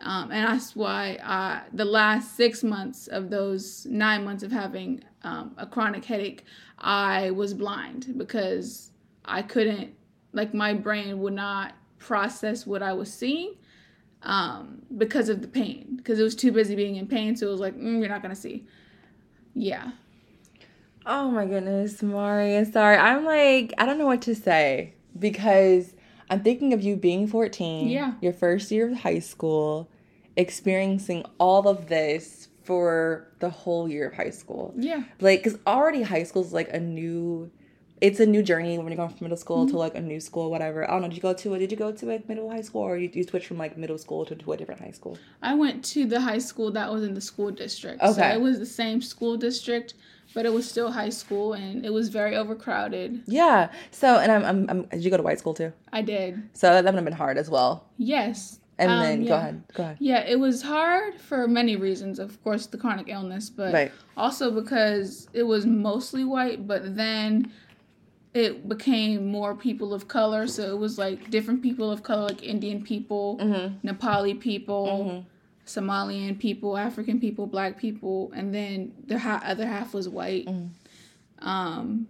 Um, 0.00 0.30
and 0.30 0.46
that's 0.46 0.76
why 0.76 1.14
uh, 1.22 1.60
the 1.72 1.84
last 1.84 2.36
six 2.36 2.62
months 2.62 3.06
of 3.06 3.30
those 3.30 3.86
nine 3.86 4.24
months 4.24 4.42
of 4.42 4.52
having 4.52 5.02
um, 5.22 5.54
a 5.56 5.66
chronic 5.66 6.04
headache, 6.04 6.44
I 6.78 7.30
was 7.30 7.54
blind 7.54 8.14
because 8.18 8.90
I 9.24 9.42
couldn't, 9.42 9.94
like, 10.32 10.52
my 10.52 10.74
brain 10.74 11.20
would 11.20 11.32
not 11.32 11.72
process 11.98 12.66
what 12.66 12.82
I 12.82 12.92
was 12.92 13.10
seeing 13.10 13.54
um, 14.22 14.82
because 14.98 15.30
of 15.30 15.40
the 15.40 15.48
pain, 15.48 15.94
because 15.96 16.18
it 16.18 16.22
was 16.22 16.34
too 16.34 16.52
busy 16.52 16.74
being 16.74 16.96
in 16.96 17.06
pain. 17.06 17.34
So 17.36 17.46
it 17.46 17.50
was 17.50 17.60
like, 17.60 17.76
mm, 17.78 18.00
you're 18.00 18.08
not 18.08 18.20
going 18.20 18.34
to 18.34 18.40
see. 18.40 18.66
Yeah. 19.54 19.92
Oh 21.06 21.30
my 21.30 21.44
goodness, 21.46 22.02
Mauri. 22.02 22.64
Sorry. 22.64 22.96
I'm 22.96 23.24
like, 23.24 23.74
I 23.78 23.86
don't 23.86 23.98
know 23.98 24.06
what 24.06 24.22
to 24.22 24.34
say 24.34 24.94
because 25.18 25.94
I'm 26.30 26.42
thinking 26.42 26.72
of 26.72 26.82
you 26.82 26.96
being 26.96 27.26
14. 27.26 27.88
Yeah. 27.88 28.14
Your 28.20 28.32
first 28.32 28.70
year 28.70 28.90
of 28.90 28.98
high 28.98 29.18
school, 29.18 29.90
experiencing 30.36 31.24
all 31.38 31.68
of 31.68 31.88
this 31.88 32.48
for 32.62 33.28
the 33.40 33.50
whole 33.50 33.88
year 33.88 34.08
of 34.08 34.14
high 34.14 34.30
school. 34.30 34.72
Yeah. 34.76 35.04
Like, 35.20 35.42
because 35.42 35.58
already 35.66 36.02
high 36.02 36.22
school 36.22 36.42
is 36.42 36.54
like 36.54 36.72
a 36.72 36.80
new, 36.80 37.50
it's 38.00 38.20
a 38.20 38.26
new 38.26 38.42
journey 38.42 38.78
when 38.78 38.88
you're 38.88 38.96
going 38.96 39.10
from 39.10 39.24
middle 39.26 39.36
school 39.36 39.66
to 39.66 39.72
mm-hmm. 39.72 39.78
like 39.78 39.94
a 39.96 40.00
new 40.00 40.18
school, 40.20 40.50
whatever. 40.50 40.88
I 40.88 40.94
don't 40.94 41.02
know. 41.02 41.08
Did 41.08 41.16
you 41.16 41.22
go 41.22 41.34
to 41.34 41.54
it? 41.54 41.58
Did 41.58 41.70
you 41.70 41.76
go 41.76 41.92
to 41.92 42.10
a 42.14 42.22
middle 42.26 42.50
high 42.50 42.62
school 42.62 42.80
or 42.80 42.96
you, 42.96 43.10
you 43.12 43.24
switched 43.24 43.46
from 43.46 43.58
like 43.58 43.76
middle 43.76 43.98
school 43.98 44.24
to, 44.24 44.34
to 44.34 44.52
a 44.52 44.56
different 44.56 44.80
high 44.80 44.92
school? 44.92 45.18
I 45.42 45.54
went 45.54 45.84
to 45.86 46.06
the 46.06 46.20
high 46.22 46.38
school 46.38 46.70
that 46.72 46.90
was 46.90 47.04
in 47.04 47.12
the 47.12 47.20
school 47.20 47.50
district. 47.50 48.00
So 48.00 48.08
Okay. 48.12 48.32
it 48.32 48.40
was 48.40 48.58
the 48.58 48.66
same 48.66 49.02
school 49.02 49.36
district, 49.36 49.92
but 50.34 50.44
it 50.46 50.52
was 50.52 50.68
still 50.68 50.90
high 50.92 51.08
school 51.10 51.52
and 51.52 51.84
it 51.86 51.92
was 51.92 52.08
very 52.08 52.36
overcrowded. 52.36 53.22
Yeah. 53.26 53.70
So, 53.90 54.18
and 54.18 54.30
I'm, 54.32 54.44
I'm, 54.44 54.70
I'm 54.70 54.82
did 54.86 55.04
you 55.04 55.10
go 55.10 55.16
to 55.16 55.22
white 55.22 55.38
school 55.38 55.54
too? 55.54 55.72
I 55.92 56.02
did. 56.02 56.42
So 56.54 56.68
that 56.70 56.84
would 56.84 56.94
have 56.94 57.04
been 57.04 57.12
hard 57.14 57.38
as 57.38 57.48
well. 57.48 57.86
Yes. 57.96 58.60
And 58.76 58.90
Um, 58.90 59.00
then 59.00 59.24
go 59.24 59.34
ahead. 59.36 59.62
Go 59.74 59.82
ahead. 59.84 59.96
Yeah, 60.00 60.24
it 60.26 60.40
was 60.40 60.62
hard 60.62 61.20
for 61.20 61.46
many 61.46 61.76
reasons. 61.76 62.18
Of 62.18 62.42
course, 62.42 62.66
the 62.66 62.76
chronic 62.76 63.08
illness, 63.08 63.48
but 63.48 63.72
Right. 63.72 63.92
also 64.16 64.50
because 64.50 65.28
it 65.32 65.44
was 65.44 65.64
mostly 65.64 66.24
white, 66.24 66.66
but 66.66 66.96
then 66.96 67.52
it 68.34 68.68
became 68.68 69.28
more 69.28 69.54
people 69.54 69.94
of 69.94 70.08
color. 70.08 70.48
So 70.48 70.62
it 70.74 70.76
was 70.78 70.98
like 70.98 71.30
different 71.30 71.62
people 71.62 71.88
of 71.88 72.02
color, 72.02 72.22
like 72.24 72.42
Indian 72.42 72.82
people, 72.82 73.38
Mm-hmm. 73.40 73.86
Nepali 73.88 74.40
people, 74.40 75.24
Somalian 75.66 76.38
people, 76.38 76.76
African 76.76 77.20
people, 77.20 77.46
black 77.46 77.78
people, 77.78 78.32
and 78.34 78.54
then 78.54 78.92
the 79.06 79.18
ha- 79.18 79.42
other 79.44 79.66
half 79.66 79.94
was 79.94 80.08
white. 80.08 80.46
Mm-hmm. 80.46 81.48
Um, 81.48 82.08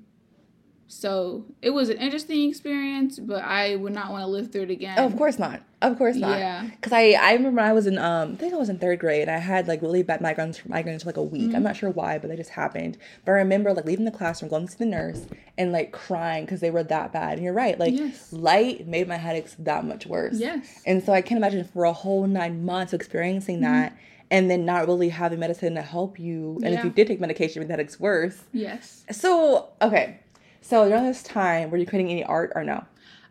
so 0.95 1.45
it 1.61 1.71
was 1.71 1.89
an 1.89 1.97
interesting 1.99 2.49
experience, 2.49 3.19
but 3.19 3.43
I 3.43 3.75
would 3.77 3.93
not 3.93 4.11
want 4.13 4.23
to 4.23 4.29
live 4.29 4.53
through 4.53 4.63
it 4.63 4.71
again. 4.71 4.95
Oh, 4.99 5.07
of 5.07 5.17
course 5.17 5.39
not. 5.39 5.61
Of 5.83 5.99
course 5.99 6.17
not. 6.17 6.39
Yeah. 6.39 6.71
Cause 6.81 6.93
I 6.93 7.13
I 7.21 7.33
remember 7.35 7.61
I 7.61 7.73
was 7.73 7.87
in 7.87 7.99
um 7.99 8.33
I 8.33 8.37
think 8.37 8.55
I 8.55 8.57
was 8.57 8.69
in 8.69 8.79
third 8.79 9.01
grade. 9.01 9.23
And 9.23 9.31
I 9.31 9.39
had 9.39 9.67
like 9.69 9.83
really 9.83 10.03
bad 10.03 10.21
migraines 10.21 10.63
migraines 10.69 11.01
for 11.03 11.07
like 11.09 11.17
a 11.17 11.23
week. 11.23 11.49
Mm-hmm. 11.49 11.57
I'm 11.57 11.63
not 11.65 11.77
sure 11.77 11.91
why, 11.91 12.19
but 12.19 12.29
they 12.31 12.37
just 12.37 12.51
happened. 12.51 12.97
But 13.25 13.33
I 13.33 13.35
remember 13.37 13.75
like 13.75 13.85
leaving 13.85 14.05
the 14.05 14.11
classroom, 14.11 14.49
going 14.51 14.67
to 14.67 14.73
see 14.73 14.79
the 14.79 14.87
nurse, 14.87 15.27
and 15.59 15.73
like 15.73 15.91
crying 15.93 16.45
because 16.45 16.61
they 16.61 16.71
were 16.71 16.85
that 16.85 17.13
bad. 17.13 17.35
And 17.35 17.43
you're 17.45 17.53
right, 17.53 17.79
like 17.79 17.93
Yes. 17.95 18.33
light 18.33 18.87
made 18.87 19.09
my 19.09 19.17
headaches 19.17 19.57
that 19.59 19.85
much 19.85 20.07
worse. 20.07 20.39
Yes. 20.39 20.83
And 20.87 21.03
so 21.03 21.13
I 21.13 21.21
can't 21.23 21.39
imagine 21.39 21.65
for 21.65 21.85
a 21.85 21.93
whole 21.93 22.27
nine 22.27 22.65
months 22.65 22.93
experiencing 22.93 23.57
Mm-hmm. 23.57 23.65
that. 23.65 23.97
And 24.31 24.51
then 24.51 24.65
not 24.65 24.87
really 24.89 25.11
having 25.11 25.39
medicine 25.39 25.75
to 25.75 25.83
help 25.83 26.19
you, 26.19 26.59
and 26.65 26.75
if 26.75 26.83
you 26.83 26.89
did 26.91 27.07
take 27.07 27.21
medication, 27.21 27.61
it 27.61 27.65
made 27.65 27.69
the 27.69 27.73
headaches 27.75 28.01
worse. 28.01 28.43
Yes. 28.53 29.05
So 29.13 29.69
okay, 29.83 30.19
so 30.65 30.89
during 30.89 31.05
this 31.05 31.23
time, 31.23 31.71
were 31.71 31.77
you 31.77 31.85
creating 31.85 32.11
any 32.11 32.25
art 32.25 32.53
or 32.55 32.65
no? 32.65 32.83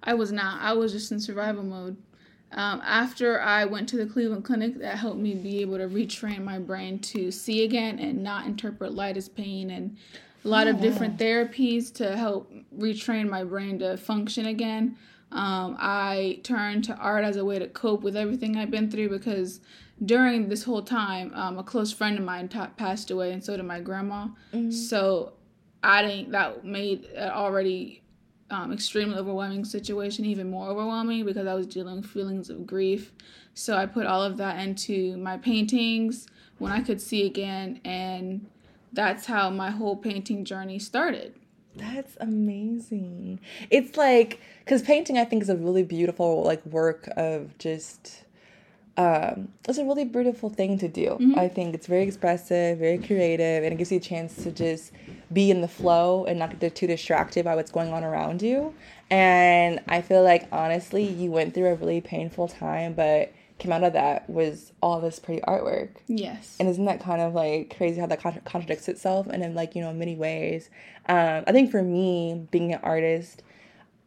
I 0.03 0.13
was 0.13 0.31
not. 0.31 0.61
I 0.61 0.73
was 0.73 0.91
just 0.91 1.11
in 1.11 1.19
survival 1.19 1.63
mode. 1.63 1.97
Um, 2.51 2.79
after 2.85 3.41
I 3.41 3.65
went 3.65 3.89
to 3.89 3.97
the 3.97 4.05
Cleveland 4.05 4.45
Clinic, 4.45 4.77
that 4.77 4.99
helped 4.99 5.17
me 5.17 5.33
be 5.33 5.61
able 5.61 5.77
to 5.77 5.87
retrain 5.87 6.43
my 6.43 6.59
brain 6.59 6.99
to 6.99 7.31
see 7.31 7.63
again 7.63 7.97
and 7.97 8.21
not 8.21 8.45
interpret 8.45 8.93
light 8.93 9.17
as 9.17 9.27
pain 9.27 9.71
and 9.71 9.97
a 10.45 10.47
lot 10.47 10.67
oh, 10.67 10.71
of 10.71 10.79
different 10.79 11.19
wow. 11.19 11.25
therapies 11.25 11.91
to 11.95 12.15
help 12.15 12.53
retrain 12.77 13.27
my 13.27 13.43
brain 13.43 13.79
to 13.79 13.97
function 13.97 14.45
again. 14.45 14.95
Um, 15.31 15.75
I 15.79 16.41
turned 16.43 16.83
to 16.83 16.95
art 16.97 17.25
as 17.25 17.37
a 17.37 17.45
way 17.45 17.57
to 17.57 17.67
cope 17.67 18.03
with 18.03 18.15
everything 18.15 18.57
I've 18.57 18.69
been 18.69 18.91
through 18.91 19.09
because 19.09 19.59
during 20.05 20.49
this 20.49 20.63
whole 20.63 20.83
time, 20.83 21.31
um, 21.33 21.57
a 21.57 21.63
close 21.63 21.91
friend 21.91 22.19
of 22.19 22.25
mine 22.25 22.49
t- 22.49 22.59
passed 22.77 23.09
away, 23.09 23.31
and 23.31 23.43
so 23.43 23.57
did 23.57 23.65
my 23.65 23.79
grandma. 23.79 24.27
Mm-hmm. 24.53 24.69
So 24.69 25.33
I 25.83 26.01
think 26.03 26.31
that 26.31 26.65
made 26.65 27.05
an 27.15 27.29
already 27.29 28.01
um, 28.49 28.71
extremely 28.71 29.17
overwhelming 29.17 29.65
situation 29.65 30.25
even 30.25 30.49
more 30.49 30.67
overwhelming 30.67 31.25
because 31.25 31.47
I 31.47 31.53
was 31.53 31.67
dealing 31.67 31.97
with 31.97 32.05
feelings 32.05 32.49
of 32.49 32.65
grief. 32.65 33.11
So 33.53 33.75
I 33.75 33.85
put 33.85 34.05
all 34.05 34.23
of 34.23 34.37
that 34.37 34.59
into 34.59 35.17
my 35.17 35.37
paintings 35.37 36.27
when 36.59 36.71
I 36.71 36.81
could 36.81 37.01
see 37.01 37.25
again, 37.25 37.81
and 37.83 38.47
that's 38.93 39.25
how 39.25 39.49
my 39.49 39.71
whole 39.71 39.95
painting 39.95 40.45
journey 40.45 40.79
started. 40.79 41.33
That's 41.75 42.15
amazing. 42.19 43.39
It's 43.69 43.97
like 43.97 44.39
because 44.59 44.83
painting, 44.83 45.17
I 45.17 45.25
think, 45.25 45.41
is 45.41 45.49
a 45.49 45.57
really 45.57 45.83
beautiful 45.83 46.43
like 46.43 46.65
work 46.65 47.09
of 47.17 47.57
just. 47.57 48.23
Um, 48.95 49.49
it's 49.67 49.79
a 49.79 49.83
really 49.83 50.05
beautiful 50.05 50.49
thing 50.49 50.77
to 50.77 50.87
do. 50.87 51.17
Mm-hmm. 51.19 51.39
I 51.39 51.47
think 51.47 51.73
it's 51.73 51.87
very 51.87 52.03
expressive, 52.03 52.77
very 52.77 52.99
creative, 52.99 53.63
and 53.63 53.73
it 53.73 53.77
gives 53.77 53.91
you 53.91 53.97
a 53.97 54.01
chance 54.01 54.43
to 54.43 54.51
just 54.51 54.91
be 55.31 55.49
in 55.49 55.61
the 55.61 55.67
flow 55.67 56.25
and 56.25 56.37
not 56.37 56.59
get 56.59 56.75
too 56.75 56.85
distracted 56.85 57.43
by 57.45 57.55
what's 57.55 57.71
going 57.71 57.91
on 57.91 58.03
around 58.03 58.41
you. 58.41 58.73
And 59.09 59.79
I 59.87 60.01
feel 60.01 60.23
like 60.23 60.47
honestly, 60.51 61.03
you 61.03 61.31
went 61.31 61.53
through 61.53 61.67
a 61.67 61.75
really 61.75 62.01
painful 62.01 62.47
time, 62.47 62.93
but 62.93 63.33
came 63.59 63.71
out 63.71 63.83
of 63.83 63.93
that 63.93 64.29
was 64.29 64.73
all 64.81 64.99
this 64.99 65.19
pretty 65.19 65.41
artwork. 65.41 65.89
Yes. 66.07 66.57
And 66.59 66.67
isn't 66.69 66.85
that 66.85 66.99
kind 66.99 67.21
of 67.21 67.33
like 67.33 67.75
crazy 67.75 67.99
how 67.99 68.07
that 68.07 68.21
contra- 68.21 68.41
contradicts 68.41 68.87
itself 68.87 69.27
and 69.27 69.43
in 69.43 69.55
like, 69.55 69.75
you 69.75 69.81
know, 69.81 69.89
in 69.89 69.99
many 69.99 70.15
ways. 70.15 70.69
Um, 71.07 71.43
I 71.47 71.51
think 71.51 71.71
for 71.71 71.81
me, 71.81 72.47
being 72.51 72.73
an 72.73 72.79
artist, 72.83 73.43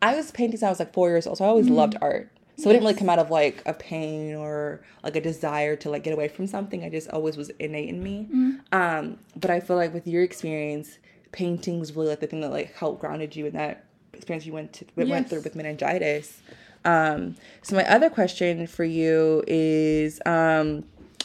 I 0.02 0.14
was 0.14 0.30
painting 0.30 0.58
since 0.58 0.66
I 0.66 0.70
was 0.70 0.78
like 0.78 0.92
four 0.92 1.08
years 1.08 1.26
old, 1.26 1.38
so 1.38 1.44
I 1.44 1.48
always 1.48 1.66
mm-hmm. 1.66 1.74
loved 1.74 1.96
art. 2.00 2.30
So 2.56 2.62
yes. 2.62 2.66
it 2.66 2.72
didn't 2.72 2.82
really 2.84 2.98
come 2.98 3.10
out 3.10 3.18
of 3.18 3.30
like 3.30 3.62
a 3.66 3.74
pain 3.74 4.34
or 4.34 4.82
like 5.02 5.14
a 5.14 5.20
desire 5.20 5.76
to 5.76 5.90
like 5.90 6.04
get 6.04 6.14
away 6.14 6.28
from 6.28 6.46
something. 6.46 6.84
I 6.84 6.88
just 6.88 7.10
always 7.10 7.36
was 7.36 7.50
innate 7.58 7.90
in 7.90 8.02
me. 8.02 8.28
Mm-hmm. 8.32 8.52
Um, 8.72 9.18
but 9.36 9.50
I 9.50 9.60
feel 9.60 9.76
like 9.76 9.92
with 9.92 10.06
your 10.06 10.22
experience, 10.22 10.98
painting 11.32 11.78
was 11.80 11.94
really 11.94 12.08
like 12.08 12.20
the 12.20 12.26
thing 12.26 12.40
that 12.40 12.50
like 12.50 12.74
helped 12.74 13.00
grounded 13.00 13.36
you 13.36 13.46
in 13.46 13.52
that 13.52 13.84
experience 14.14 14.46
you 14.46 14.54
went 14.54 14.72
to 14.72 14.86
yes. 14.96 15.08
went 15.08 15.28
through 15.28 15.42
with 15.42 15.54
meningitis. 15.54 16.40
Um, 16.86 17.36
so 17.62 17.76
my 17.76 17.84
other 17.90 18.08
question 18.08 18.66
for 18.66 18.84
you 18.84 19.44
is, 19.46 20.20
um, 20.24 20.84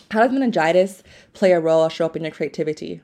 how 0.10 0.20
does 0.20 0.32
meningitis 0.32 1.04
play 1.34 1.54
a 1.54 1.60
role 1.60 1.86
or 1.86 1.90
show 1.90 2.06
up 2.06 2.16
in 2.16 2.24
your 2.24 2.32
creativity? 2.32 3.02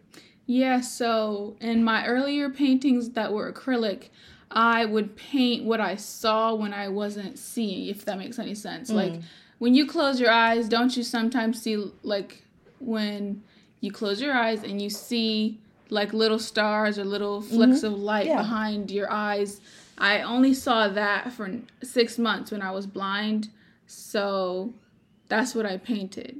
Yeah, 0.47 0.81
so 0.81 1.55
in 1.61 1.83
my 1.83 2.05
earlier 2.05 2.49
paintings 2.49 3.11
that 3.11 3.31
were 3.31 3.51
acrylic, 3.51 4.09
I 4.49 4.85
would 4.85 5.15
paint 5.15 5.65
what 5.65 5.81
I 5.81 5.95
saw 5.95 6.53
when 6.53 6.73
I 6.73 6.87
wasn't 6.87 7.37
seeing, 7.37 7.87
if 7.87 8.05
that 8.05 8.17
makes 8.17 8.39
any 8.39 8.55
sense. 8.55 8.89
Mm. 8.89 8.95
Like 8.95 9.21
when 9.57 9.75
you 9.75 9.85
close 9.85 10.19
your 10.19 10.31
eyes, 10.31 10.69
don't 10.69 10.95
you 10.95 11.03
sometimes 11.03 11.61
see 11.61 11.91
like 12.03 12.43
when 12.79 13.43
you 13.81 13.91
close 13.91 14.21
your 14.21 14.33
eyes 14.33 14.63
and 14.63 14.81
you 14.81 14.89
see 14.89 15.59
like 15.89 16.13
little 16.13 16.39
stars 16.39 16.99
or 16.99 17.05
little 17.05 17.41
flecks 17.41 17.77
mm-hmm. 17.77 17.93
of 17.93 17.99
light 17.99 18.27
yeah. 18.27 18.37
behind 18.37 18.91
your 18.91 19.11
eyes 19.11 19.61
I 19.97 20.21
only 20.21 20.53
saw 20.53 20.87
that 20.89 21.33
for 21.33 21.49
six 21.81 22.17
months 22.17 22.51
when 22.51 22.61
I 22.61 22.71
was 22.71 22.85
blind. 22.85 23.49
So 23.87 24.73
that's 25.27 25.55
what 25.55 25.65
I 25.65 25.77
painted. 25.77 26.37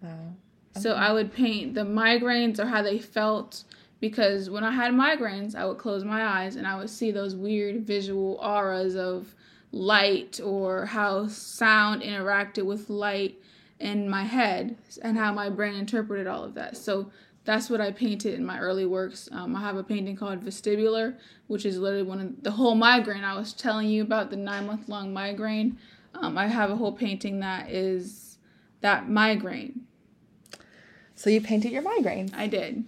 Wow. 0.00 0.32
So 0.76 0.94
I 0.94 1.12
would 1.12 1.32
paint 1.32 1.74
the 1.74 1.82
migraines 1.82 2.58
or 2.58 2.66
how 2.66 2.82
they 2.82 2.98
felt 2.98 3.64
because 4.00 4.48
when 4.48 4.64
I 4.64 4.70
had 4.70 4.92
migraines, 4.92 5.54
I 5.54 5.66
would 5.66 5.78
close 5.78 6.04
my 6.04 6.24
eyes 6.24 6.56
and 6.56 6.66
I 6.66 6.76
would 6.76 6.90
see 6.90 7.10
those 7.10 7.34
weird 7.34 7.86
visual 7.86 8.38
auras 8.42 8.96
of 8.96 9.34
light 9.72 10.40
or 10.42 10.86
how 10.86 11.26
sound 11.28 12.02
interacted 12.02 12.64
with 12.64 12.88
light 12.88 13.40
in 13.78 14.08
my 14.08 14.24
head 14.24 14.76
and 15.02 15.16
how 15.16 15.32
my 15.32 15.48
brain 15.48 15.74
interpreted 15.74 16.26
all 16.26 16.44
of 16.44 16.54
that. 16.54 16.76
So 16.76 17.10
that's 17.44 17.70
what 17.70 17.80
I 17.80 17.92
painted 17.92 18.34
in 18.34 18.44
my 18.44 18.58
early 18.58 18.86
works. 18.86 19.28
Um, 19.32 19.56
I 19.56 19.60
have 19.60 19.76
a 19.76 19.82
painting 19.82 20.16
called 20.16 20.44
Vestibular, 20.44 21.16
which 21.46 21.64
is 21.64 21.78
literally 21.78 22.04
one 22.04 22.20
of 22.20 22.42
the 22.42 22.50
whole 22.52 22.74
migraine 22.74 23.24
I 23.24 23.36
was 23.36 23.52
telling 23.52 23.88
you 23.88 24.02
about 24.02 24.30
the 24.30 24.36
nine 24.36 24.66
month 24.66 24.88
long 24.88 25.12
migraine. 25.12 25.78
Um, 26.14 26.36
I 26.36 26.46
have 26.48 26.70
a 26.70 26.76
whole 26.76 26.92
painting 26.92 27.40
that 27.40 27.70
is 27.70 28.38
that 28.80 29.08
migraine. 29.08 29.86
So 31.14 31.30
you 31.30 31.40
painted 31.40 31.72
your 31.72 31.82
migraine? 31.82 32.30
I 32.34 32.46
did. 32.46 32.84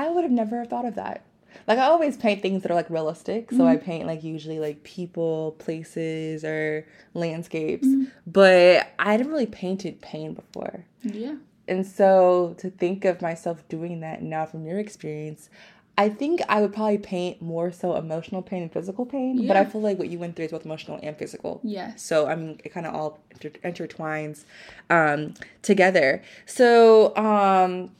I 0.00 0.08
would 0.08 0.24
have 0.24 0.32
never 0.32 0.64
thought 0.64 0.86
of 0.86 0.94
that. 0.94 1.24
Like 1.66 1.78
I 1.78 1.86
always 1.86 2.16
paint 2.16 2.42
things 2.42 2.62
that 2.62 2.70
are 2.70 2.74
like 2.74 2.88
realistic. 2.90 3.50
So 3.50 3.58
mm-hmm. 3.58 3.66
I 3.66 3.76
paint 3.76 4.06
like 4.06 4.24
usually 4.24 4.58
like 4.58 4.82
people, 4.82 5.56
places, 5.58 6.44
or 6.44 6.86
landscapes. 7.14 7.86
Mm-hmm. 7.86 8.04
But 8.26 8.92
I 8.98 9.12
hadn't 9.12 9.28
really 9.28 9.46
painted 9.46 10.00
pain 10.00 10.34
before. 10.34 10.84
Yeah. 11.02 11.34
And 11.68 11.86
so 11.86 12.56
to 12.58 12.70
think 12.70 13.04
of 13.04 13.20
myself 13.20 13.66
doing 13.68 14.00
that 14.00 14.22
now 14.22 14.46
from 14.46 14.64
your 14.64 14.78
experience, 14.78 15.50
I 15.98 16.08
think 16.08 16.40
I 16.48 16.62
would 16.62 16.72
probably 16.72 16.98
paint 16.98 17.42
more 17.42 17.70
so 17.70 17.94
emotional 17.94 18.40
pain 18.40 18.62
and 18.62 18.72
physical 18.72 19.04
pain, 19.04 19.38
yeah. 19.38 19.48
but 19.48 19.56
I 19.58 19.66
feel 19.66 19.82
like 19.82 19.98
what 19.98 20.08
you 20.08 20.18
went 20.18 20.34
through 20.34 20.46
is 20.46 20.50
both 20.50 20.64
emotional 20.64 20.98
and 21.02 21.14
physical. 21.16 21.60
Yeah. 21.62 21.94
So 21.96 22.26
I 22.26 22.36
mean, 22.36 22.58
it 22.64 22.72
kind 22.72 22.86
of 22.86 22.94
all 22.94 23.18
inter- 23.32 23.60
intertwines 23.62 24.44
um, 24.88 25.34
together. 25.60 26.22
So 26.46 27.14
um, 27.16 27.90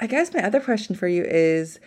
I 0.00 0.06
guess 0.06 0.32
my 0.32 0.42
other 0.42 0.60
question 0.60 0.94
for 0.94 1.08
you 1.08 1.24
is, 1.24 1.80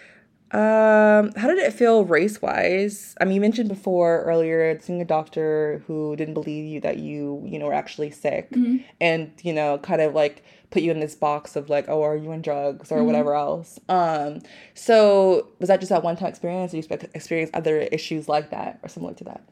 um, 0.52 1.32
how 1.38 1.48
did 1.48 1.60
it 1.60 1.72
feel 1.72 2.04
race 2.04 2.42
wise? 2.42 3.16
I 3.22 3.26
mean, 3.26 3.36
you 3.36 3.42
mentioned 3.42 3.70
before 3.70 4.24
earlier 4.24 4.78
seeing 4.82 5.02
a 5.02 5.06
doctor 5.06 5.82
who 5.88 6.16
didn't 6.18 6.34
believe 6.34 6.66
you 6.66 6.82
that 6.82 6.98
you, 6.98 7.42
you 7.46 7.58
know, 7.58 7.68
were 7.68 7.74
actually 7.74 8.12
sick, 8.12 8.52
mm-hmm. 8.52 8.78
and 9.00 9.32
you 9.44 9.54
know, 9.54 9.78
kind 9.78 10.02
of 10.02 10.14
like 10.14 10.44
put 10.72 10.82
you 10.82 10.92
in 10.92 11.00
this 11.00 11.16
box 11.16 11.56
of 11.56 11.70
like, 11.70 11.88
oh, 11.88 12.02
are 12.02 12.18
you 12.18 12.32
on 12.32 12.42
drugs 12.42 12.92
or 12.92 12.98
mm-hmm. 12.98 13.06
whatever 13.06 13.36
else. 13.36 13.80
Um, 13.88 14.42
so 14.74 15.48
was 15.60 15.68
that 15.68 15.80
just 15.80 15.90
that 15.90 16.04
one 16.04 16.18
time 16.18 16.30
experience, 16.30 16.74
or 16.74 16.78
you 16.78 16.84
experience 17.14 17.52
other 17.54 17.80
issues 17.80 18.28
like 18.28 18.50
that 18.50 18.80
or 18.84 18.90
similar 18.90 19.14
to 19.16 19.24
that? 19.26 19.44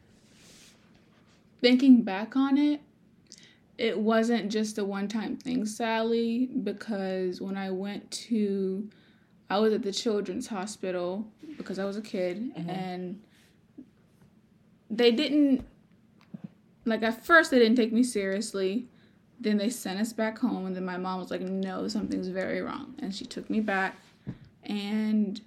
Thinking 1.61 2.01
back 2.01 2.35
on 2.35 2.57
it, 2.57 2.81
it 3.79 3.97
wasn't 3.97 4.51
just 4.51 4.77
a 4.77 4.85
one 4.85 5.07
time 5.07 5.37
thing, 5.37 5.65
Sally, 5.65 6.47
because 6.47 7.41
when 7.41 7.57
I 7.57 7.71
went 7.71 8.09
to, 8.11 8.89
I 9.49 9.59
was 9.59 9.73
at 9.73 9.83
the 9.83 9.91
children's 9.91 10.47
hospital 10.47 11.25
because 11.57 11.79
I 11.79 11.85
was 11.85 11.97
a 11.97 12.01
kid, 12.01 12.53
mm-hmm. 12.55 12.69
and 12.69 13.21
they 14.89 15.11
didn't, 15.11 15.65
like, 16.85 17.03
at 17.03 17.25
first, 17.25 17.51
they 17.51 17.59
didn't 17.59 17.77
take 17.77 17.93
me 17.93 18.03
seriously 18.03 18.87
then 19.39 19.57
they 19.57 19.69
sent 19.69 19.99
us 19.99 20.11
back 20.11 20.37
home, 20.37 20.65
and 20.65 20.75
then 20.75 20.83
my 20.83 20.97
mom 20.97 21.19
was 21.19 21.31
like, 21.31 21.41
No, 21.41 21.87
something's 21.87 22.27
very 22.27 22.61
wrong. 22.61 22.95
And 22.99 23.13
she 23.13 23.25
took 23.25 23.49
me 23.49 23.59
back, 23.61 23.95
and 24.63 25.39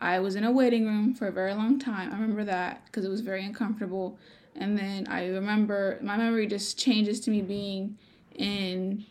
I 0.00 0.18
was 0.18 0.36
in 0.36 0.44
a 0.44 0.50
waiting 0.50 0.86
room 0.86 1.14
for 1.14 1.28
a 1.28 1.32
very 1.32 1.54
long 1.54 1.78
time. 1.78 2.10
I 2.12 2.14
remember 2.14 2.44
that 2.44 2.84
because 2.86 3.04
it 3.04 3.08
was 3.08 3.20
very 3.20 3.44
uncomfortable. 3.44 4.18
And 4.58 4.76
then 4.76 5.06
I 5.08 5.28
remember 5.28 5.98
my 6.02 6.16
memory 6.16 6.46
just 6.46 6.78
changes 6.78 7.20
to 7.20 7.30
me 7.30 7.42
being 7.42 7.96
in 8.34 9.06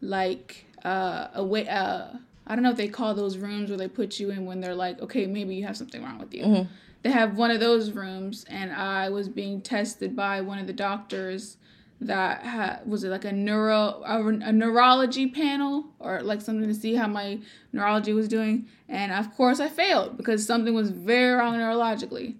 like 0.00 0.66
uh, 0.84 1.28
a 1.34 1.44
way. 1.44 1.68
Uh, 1.68 2.08
I 2.46 2.54
don't 2.54 2.64
know 2.64 2.70
if 2.70 2.76
they 2.76 2.88
call 2.88 3.14
those 3.14 3.38
rooms 3.38 3.70
where 3.70 3.78
they 3.78 3.88
put 3.88 4.18
you 4.18 4.30
in 4.30 4.44
when 4.44 4.60
they're 4.60 4.74
like, 4.74 5.00
okay, 5.00 5.26
maybe 5.26 5.54
you 5.54 5.64
have 5.66 5.76
something 5.76 6.02
wrong 6.02 6.18
with 6.18 6.34
you. 6.34 6.44
Mm-hmm. 6.44 6.72
They 7.02 7.10
have 7.10 7.36
one 7.36 7.50
of 7.50 7.60
those 7.60 7.92
rooms, 7.92 8.44
and 8.50 8.72
I 8.72 9.08
was 9.08 9.28
being 9.28 9.62
tested 9.62 10.14
by 10.14 10.42
one 10.42 10.58
of 10.58 10.66
the 10.66 10.72
doctors 10.72 11.56
that 12.00 12.42
had 12.42 12.80
was 12.86 13.04
it 13.04 13.10
like 13.10 13.26
a 13.26 13.32
neuro 13.32 14.02
a, 14.06 14.26
a, 14.26 14.52
neurology 14.52 15.26
panel 15.26 15.84
or 15.98 16.22
like 16.22 16.40
something 16.40 16.66
to 16.66 16.74
see 16.74 16.94
how 16.94 17.06
my 17.06 17.38
neurology 17.74 18.14
was 18.14 18.26
doing 18.26 18.66
and 18.88 19.12
of 19.12 19.34
course 19.36 19.60
i 19.60 19.68
failed 19.68 20.16
because 20.16 20.46
something 20.46 20.72
was 20.72 20.90
very 20.90 21.34
wrong 21.34 21.54
neurologically 21.56 22.36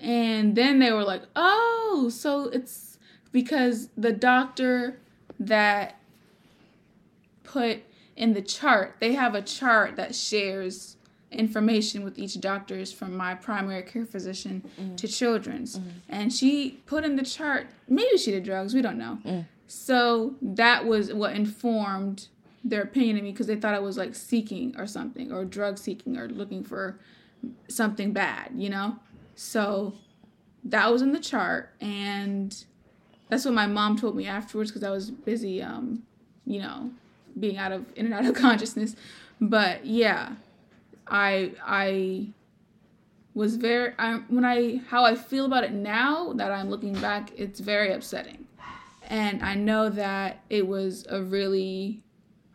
and 0.00 0.56
then 0.56 0.78
they 0.78 0.92
were 0.92 1.04
like 1.04 1.22
oh 1.36 2.10
so 2.12 2.44
it's 2.44 2.98
because 3.32 3.88
the 3.96 4.12
doctor 4.12 4.98
that 5.38 5.96
put 7.44 7.82
in 8.16 8.34
the 8.34 8.42
chart 8.42 8.96
they 9.00 9.14
have 9.14 9.34
a 9.34 9.42
chart 9.42 9.96
that 9.96 10.14
shares 10.14 10.96
information 11.30 12.04
with 12.04 12.18
each 12.18 12.40
doctor's 12.40 12.92
from 12.92 13.16
my 13.16 13.34
primary 13.34 13.82
care 13.82 14.06
physician 14.06 14.62
mm. 14.80 14.96
to 14.96 15.06
children's. 15.06 15.78
Mm. 15.78 15.90
And 16.08 16.32
she 16.32 16.80
put 16.86 17.04
in 17.04 17.16
the 17.16 17.24
chart, 17.24 17.66
maybe 17.88 18.16
she 18.16 18.30
did 18.30 18.44
drugs, 18.44 18.74
we 18.74 18.82
don't 18.82 18.98
know. 18.98 19.18
Mm. 19.24 19.46
So 19.66 20.34
that 20.40 20.86
was 20.86 21.12
what 21.12 21.34
informed 21.34 22.28
their 22.64 22.82
opinion 22.82 23.18
of 23.18 23.22
me 23.22 23.32
because 23.32 23.46
they 23.46 23.56
thought 23.56 23.74
I 23.74 23.78
was 23.78 23.98
like 23.98 24.14
seeking 24.14 24.74
or 24.78 24.86
something 24.86 25.32
or 25.32 25.44
drug 25.44 25.78
seeking 25.78 26.16
or 26.16 26.28
looking 26.28 26.64
for 26.64 26.98
something 27.68 28.12
bad, 28.12 28.52
you 28.56 28.70
know? 28.70 28.98
So 29.38 29.94
that 30.64 30.90
was 30.90 31.00
in 31.00 31.12
the 31.12 31.20
chart 31.20 31.72
and 31.80 32.64
that's 33.28 33.44
what 33.44 33.54
my 33.54 33.68
mom 33.68 33.96
told 33.96 34.16
me 34.16 34.26
afterwards 34.26 34.72
because 34.72 34.82
I 34.82 34.90
was 34.90 35.12
busy, 35.12 35.62
um, 35.62 36.02
you 36.44 36.58
know, 36.58 36.90
being 37.38 37.56
out 37.56 37.70
of 37.70 37.86
in 37.94 38.06
and 38.06 38.14
out 38.14 38.24
of 38.24 38.34
consciousness. 38.42 38.96
But 39.40 39.86
yeah, 39.86 40.32
I 41.06 41.52
I 41.64 42.30
was 43.34 43.54
very 43.54 43.94
I, 43.96 44.14
when 44.28 44.44
I 44.44 44.80
how 44.88 45.04
I 45.04 45.14
feel 45.14 45.44
about 45.44 45.62
it 45.62 45.72
now 45.72 46.32
that 46.32 46.50
I'm 46.50 46.68
looking 46.68 46.94
back, 46.94 47.30
it's 47.36 47.60
very 47.60 47.92
upsetting, 47.92 48.44
and 49.04 49.40
I 49.40 49.54
know 49.54 49.88
that 49.88 50.42
it 50.50 50.66
was 50.66 51.06
a 51.08 51.22
really 51.22 52.02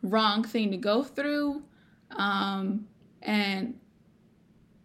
wrong 0.02 0.43
thing 0.43 0.69
to 0.72 0.78
go 0.78 1.02
through, 1.02 1.63
um, 2.12 2.88
and 3.22 3.80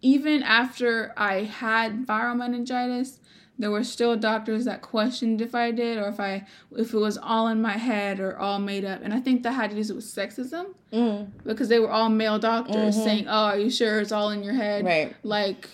even 0.02 0.42
after 0.42 1.12
I 1.16 1.44
had 1.44 2.06
viral 2.06 2.36
meningitis, 2.36 3.18
there 3.58 3.70
were 3.70 3.82
still 3.82 4.16
doctors 4.16 4.66
that 4.66 4.82
questioned 4.82 5.40
if 5.40 5.54
I 5.54 5.72
did 5.72 5.98
or 5.98 6.08
if 6.08 6.20
I 6.20 6.46
if 6.76 6.94
it 6.94 6.98
was 6.98 7.18
all 7.18 7.48
in 7.48 7.60
my 7.60 7.76
head 7.76 8.20
or 8.20 8.38
all 8.38 8.60
made 8.60 8.84
up. 8.84 9.00
And 9.02 9.12
I 9.12 9.18
think 9.18 9.42
that 9.42 9.52
had 9.52 9.70
to 9.70 9.82
do 9.82 9.94
with 9.94 10.04
sexism 10.04 10.74
mm. 10.92 11.28
because 11.44 11.68
they 11.68 11.80
were 11.80 11.90
all 11.90 12.08
male 12.08 12.38
doctors 12.38 12.94
mm-hmm. 12.94 13.04
saying, 13.04 13.24
"Oh, 13.28 13.46
are 13.46 13.58
you 13.58 13.70
sure 13.70 14.00
it's 14.00 14.12
all 14.12 14.30
in 14.30 14.44
your 14.44 14.54
head?" 14.54 14.84
Right. 14.84 15.14
Like, 15.24 15.68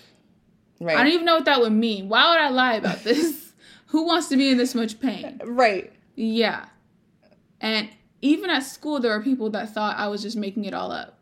right. 0.80 0.96
I 0.96 1.02
don't 1.02 1.12
even 1.12 1.26
know 1.26 1.36
what 1.36 1.44
that 1.44 1.60
would 1.60 1.72
mean. 1.72 2.08
Why 2.08 2.30
would 2.30 2.40
I 2.40 2.48
lie 2.48 2.74
about 2.74 2.98
this? 3.04 3.52
Who 3.88 4.06
wants 4.06 4.28
to 4.28 4.36
be 4.36 4.50
in 4.50 4.56
this 4.56 4.74
much 4.74 4.98
pain? 4.98 5.40
Right. 5.44 5.92
Yeah. 6.16 6.64
And 7.60 7.90
even 8.22 8.50
at 8.50 8.60
school, 8.60 8.98
there 8.98 9.16
were 9.16 9.22
people 9.22 9.50
that 9.50 9.72
thought 9.72 9.98
I 9.98 10.08
was 10.08 10.22
just 10.22 10.36
making 10.36 10.64
it 10.64 10.74
all 10.74 10.90
up 10.90 11.18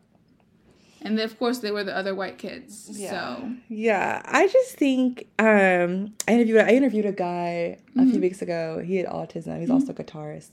and 1.03 1.17
then, 1.17 1.25
of 1.25 1.37
course 1.37 1.59
they 1.59 1.71
were 1.71 1.83
the 1.83 1.95
other 1.95 2.15
white 2.15 2.37
kids. 2.37 2.89
Yeah. 2.91 3.09
So 3.11 3.51
yeah, 3.69 4.21
I 4.25 4.47
just 4.47 4.75
think 4.75 5.27
um, 5.39 6.13
I 6.27 6.33
interviewed 6.33 6.57
I 6.61 6.69
interviewed 6.69 7.05
a 7.05 7.11
guy 7.11 7.77
a 7.95 7.99
mm-hmm. 7.99 8.11
few 8.11 8.21
weeks 8.21 8.41
ago. 8.41 8.81
He 8.83 8.95
had 8.97 9.07
autism. 9.07 9.59
He's 9.59 9.69
mm-hmm. 9.69 9.71
also 9.71 9.91
a 9.91 9.95
guitarist, 9.95 10.49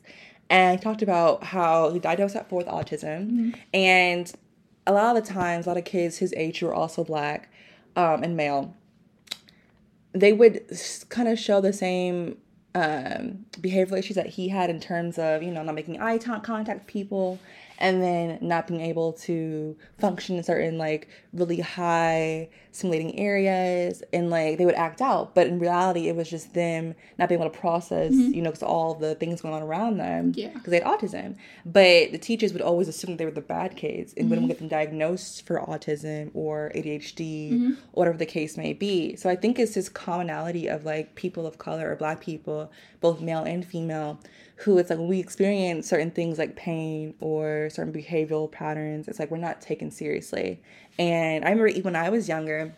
and 0.49 0.79
he 0.79 0.83
talked 0.83 1.03
about 1.03 1.45
how 1.45 1.91
he 1.91 1.99
diagnosed 1.99 2.37
at 2.37 2.49
four 2.49 2.59
with 2.59 2.67
autism, 2.67 3.31
mm-hmm. 3.31 3.51
and 3.73 4.33
a 4.87 4.93
lot 4.93 5.17
of 5.17 5.25
the 5.25 5.33
times, 5.33 5.67
a 5.67 5.71
lot 5.71 5.79
of 5.79 5.85
kids 5.85 6.19
his 6.19 6.35
age 6.37 6.59
who 6.59 6.67
are 6.67 6.75
also 6.75 7.05
black 7.05 7.51
um, 7.97 8.23
and 8.23 8.37
male, 8.37 8.75
they 10.13 10.33
would 10.33 10.63
kind 11.09 11.29
of 11.29 11.39
show 11.39 11.61
the 11.61 11.73
same 11.73 12.37
um, 12.75 13.47
behavioral 13.59 13.99
issues 13.99 14.17
that 14.17 14.27
he 14.27 14.49
had 14.49 14.71
in 14.71 14.81
terms 14.81 15.19
of 15.19 15.43
you 15.43 15.51
know 15.51 15.63
not 15.63 15.75
making 15.75 16.01
eye 16.01 16.19
contact 16.19 16.69
with 16.69 16.87
people 16.87 17.39
and 17.81 18.03
then 18.03 18.39
not 18.43 18.67
being 18.67 18.83
able 18.83 19.15
to 19.15 19.77
function 19.99 20.37
in 20.37 20.43
certain 20.43 20.77
like 20.77 21.09
really 21.33 21.61
high 21.61 22.49
simulating 22.73 23.19
areas 23.19 24.03
and 24.13 24.31
like 24.31 24.59
they 24.59 24.67
would 24.67 24.75
act 24.75 25.01
out 25.01 25.35
but 25.35 25.47
in 25.47 25.59
reality 25.59 26.09
it 26.09 26.15
was 26.15 26.29
just 26.29 26.55
them 26.55 26.95
not 27.19 27.29
being 27.29 27.41
able 27.41 27.51
to 27.51 27.59
process 27.59 28.13
mm-hmm. 28.13 28.33
you 28.33 28.43
know 28.43 28.51
because 28.51 28.63
all 28.63 28.95
the 28.95 29.15
things 29.17 29.41
going 29.41 29.55
on 29.55 29.63
around 29.63 29.97
them 29.97 30.33
yeah 30.37 30.49
because 30.49 30.71
they 30.71 30.79
had 30.79 30.87
autism 30.87 31.35
but 31.65 32.13
the 32.13 32.19
teachers 32.19 32.53
would 32.53 32.63
always 32.63 32.87
assume 32.87 33.17
they 33.17 33.25
were 33.25 33.31
the 33.31 33.41
bad 33.41 33.75
kids 33.77 34.13
and 34.13 34.25
mm-hmm. 34.25 34.31
wouldn't 34.31 34.49
get 34.49 34.59
them 34.59 34.69
diagnosed 34.69 35.47
for 35.47 35.59
autism 35.61 36.31
or 36.35 36.71
adhd 36.75 37.53
mm-hmm. 37.53 37.73
whatever 37.93 38.19
the 38.19 38.27
case 38.27 38.57
may 38.57 38.73
be 38.73 39.17
so 39.17 39.29
i 39.29 39.35
think 39.35 39.59
it's 39.59 39.75
this 39.75 39.89
commonality 39.89 40.69
of 40.69 40.85
like 40.85 41.15
people 41.15 41.47
of 41.47 41.59
color 41.59 41.91
or 41.91 41.97
black 41.97 42.21
people 42.21 42.71
both 43.01 43.21
male 43.21 43.43
and 43.43 43.65
female 43.67 44.21
who 44.61 44.77
it's 44.79 44.91
like 44.91 44.99
when 44.99 45.09
we 45.09 45.19
experience 45.19 45.89
certain 45.89 46.11
things 46.11 46.39
like 46.39 46.55
pain 46.55 47.15
or 47.21 47.69
certain 47.71 47.93
behavioral 47.93 48.51
patterns, 48.51 49.09
it's 49.09 49.19
like 49.19 49.31
we're 49.31 49.39
not 49.39 49.61
taken 49.61 49.91
seriously. 49.91 50.61
And 50.99 51.45
I 51.45 51.51
remember 51.51 51.81
when 51.81 51.97
I 51.97 52.11
was 52.11 52.29
younger, 52.29 52.77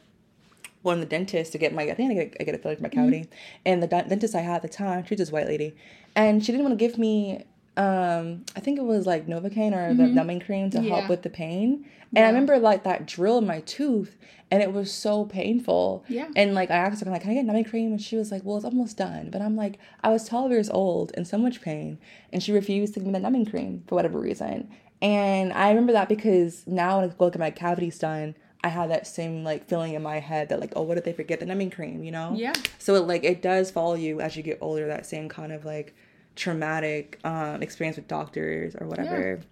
going 0.85 0.99
to 0.99 1.05
the 1.05 1.11
dentist 1.11 1.53
to 1.53 1.59
get 1.59 1.73
my 1.75 1.83
I 1.83 1.95
think 1.95 2.11
I 2.13 2.15
get, 2.15 2.37
I 2.41 2.45
get 2.45 2.55
a 2.55 2.59
filler 2.59 2.77
for 2.77 2.83
my 2.83 2.89
cavity, 2.89 3.21
mm-hmm. 3.21 3.35
and 3.67 3.83
the 3.83 3.87
dentist 3.87 4.35
I 4.35 4.41
had 4.41 4.57
at 4.57 4.63
the 4.63 4.69
time, 4.69 5.05
she 5.05 5.15
was 5.15 5.19
this 5.19 5.33
white 5.33 5.47
lady, 5.47 5.75
and 6.15 6.45
she 6.45 6.53
didn't 6.53 6.65
want 6.65 6.79
to 6.79 6.85
give 6.85 6.99
me 6.99 7.45
um 7.77 8.45
I 8.55 8.61
think 8.61 8.79
it 8.79 8.85
was 8.85 9.07
like 9.07 9.27
Novocaine 9.27 9.73
or 9.73 9.91
mm-hmm. 9.91 9.97
the 9.97 10.07
numbing 10.09 10.41
cream 10.41 10.71
to 10.71 10.83
yeah. 10.83 10.95
help 10.95 11.09
with 11.09 11.23
the 11.23 11.31
pain. 11.31 11.87
And 12.15 12.19
yeah. 12.19 12.25
I 12.25 12.27
remember 12.27 12.59
like 12.59 12.85
that 12.85 13.07
drill 13.07 13.39
in 13.39 13.47
my 13.47 13.61
tooth 13.61 14.19
and 14.51 14.63
it 14.63 14.71
was 14.71 14.93
so 14.93 15.25
painful. 15.25 16.05
Yeah. 16.09 16.29
And 16.37 16.55
like 16.55 16.71
I 16.71 16.77
asked 16.77 17.03
her, 17.03 17.11
like, 17.11 17.23
can 17.23 17.31
I 17.31 17.35
get 17.35 17.47
numbing 17.47 17.65
cream? 17.65 17.93
And 17.93 18.03
she 18.03 18.17
was 18.17 18.31
like, 18.31 18.43
Well, 18.45 18.57
it's 18.57 18.67
almost 18.67 18.99
done. 18.99 19.31
But 19.31 19.41
I'm 19.41 19.57
like, 19.57 19.79
I 20.03 20.11
was 20.11 20.29
12 20.29 20.51
years 20.51 20.69
old 20.69 21.13
in 21.13 21.25
so 21.25 21.39
much 21.39 21.63
pain 21.63 21.99
and 22.33 22.43
she 22.43 22.53
refused 22.53 22.95
to 22.95 23.01
give 23.01 23.07
me 23.07 23.13
the 23.15 23.21
numbing 23.21 23.47
cream 23.47 23.85
for 23.87 23.95
whatever 23.95 24.19
reason. 24.19 24.69
And 25.01 25.53
I 25.53 25.71
remember 25.71 25.95
that 25.95 26.09
because 26.09 26.67
now 26.67 27.01
when 27.01 27.11
I 27.11 27.13
go 27.13 27.25
look 27.25 27.35
at 27.35 27.41
my 27.41 27.51
cavities 27.51 27.99
done, 27.99 28.37
I 28.63 28.69
have 28.69 28.91
that 28.91 29.07
same 29.07 29.43
like 29.43 29.67
feeling 29.67 29.95
in 29.95 30.03
my 30.03 30.21
head 30.21 30.51
that 30.51 30.61
like, 30.61 30.75
oh, 30.77 30.83
what 30.83 30.95
did 30.95 31.05
they 31.05 31.13
forget 31.13 31.41
the 31.41 31.47
numbing 31.47 31.71
cream, 31.71 32.05
you 32.05 32.13
know? 32.13 32.35
Yeah. 32.37 32.53
So 32.79 32.95
it 32.95 33.07
like 33.07 33.25
it 33.25 33.43
does 33.43 33.71
follow 33.71 33.95
you 33.95 34.21
as 34.21 34.37
you 34.37 34.43
get 34.43 34.59
older, 34.61 34.87
that 34.87 35.07
same 35.07 35.29
kind 35.29 35.53
of 35.53 35.65
like 35.65 35.97
traumatic 36.37 37.21
um, 37.25 37.63
experience 37.63 37.97
with 37.97 38.09
doctors 38.09 38.75
or 38.75 38.87
whatever. 38.87 39.41
Yeah. 39.41 39.45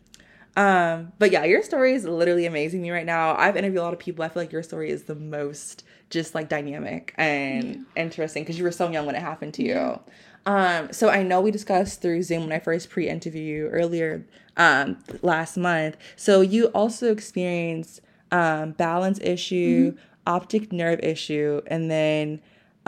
Um, 0.56 1.12
but 1.18 1.30
yeah, 1.30 1.44
your 1.44 1.62
story 1.62 1.94
is 1.94 2.04
literally 2.04 2.46
amazing 2.46 2.82
me 2.82 2.90
right 2.90 3.06
now. 3.06 3.36
I've 3.36 3.56
interviewed 3.56 3.80
a 3.80 3.84
lot 3.84 3.92
of 3.92 3.98
people. 3.98 4.24
I 4.24 4.28
feel 4.28 4.42
like 4.42 4.52
your 4.52 4.62
story 4.62 4.90
is 4.90 5.04
the 5.04 5.14
most 5.14 5.84
just 6.10 6.34
like 6.34 6.48
dynamic 6.48 7.14
and 7.16 7.64
yeah. 7.64 8.02
interesting 8.02 8.42
because 8.42 8.58
you 8.58 8.64
were 8.64 8.72
so 8.72 8.90
young 8.90 9.06
when 9.06 9.14
it 9.14 9.22
happened 9.22 9.54
to 9.54 9.62
you. 9.62 9.74
Yeah. 9.74 9.98
Um, 10.46 10.92
so 10.92 11.08
I 11.08 11.22
know 11.22 11.40
we 11.40 11.50
discussed 11.50 12.02
through 12.02 12.22
Zoom 12.22 12.42
when 12.42 12.52
I 12.52 12.58
first 12.58 12.90
pre-interviewed 12.90 13.46
you 13.46 13.68
earlier 13.68 14.26
um, 14.56 14.98
last 15.22 15.56
month. 15.56 15.96
So 16.16 16.40
you 16.40 16.66
also 16.66 17.12
experienced 17.12 18.00
um, 18.32 18.72
balance 18.72 19.20
issue, 19.20 19.92
mm-hmm. 19.92 19.98
optic 20.26 20.72
nerve 20.72 21.00
issue, 21.00 21.60
and 21.66 21.90
then 21.90 22.40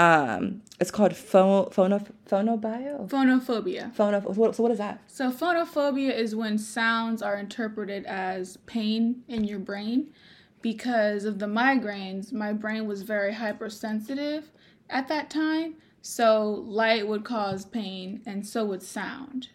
um, 0.03 0.62
it's 0.81 0.91
called 0.91 1.12
phono, 1.12 1.73
phono, 1.73 2.05
phonobio? 2.29 3.09
Phonophobia. 3.09 3.95
Phono, 3.95 4.55
so 4.55 4.62
what 4.62 4.73
is 4.73 4.79
that? 4.79 5.01
So 5.07 5.31
phonophobia 5.31 6.12
is 6.12 6.35
when 6.35 6.59
sounds 6.59 7.23
are 7.23 7.37
interpreted 7.37 8.05
as 8.07 8.57
pain 8.67 9.23
in 9.29 9.45
your 9.45 9.61
brain. 9.61 10.12
Because 10.61 11.25
of 11.25 11.38
the 11.38 11.47
migraines, 11.47 12.33
my 12.33 12.53
brain 12.53 12.87
was 12.87 13.03
very 13.03 13.33
hypersensitive 13.35 14.51
at 14.91 15.09
that 15.09 15.31
time. 15.31 15.75
So 16.01 16.65
light 16.67 17.07
would 17.07 17.25
cause 17.25 17.65
pain 17.65 18.23
and 18.27 18.47
so 18.47 18.65
would 18.65 18.83
sound. 18.83 19.51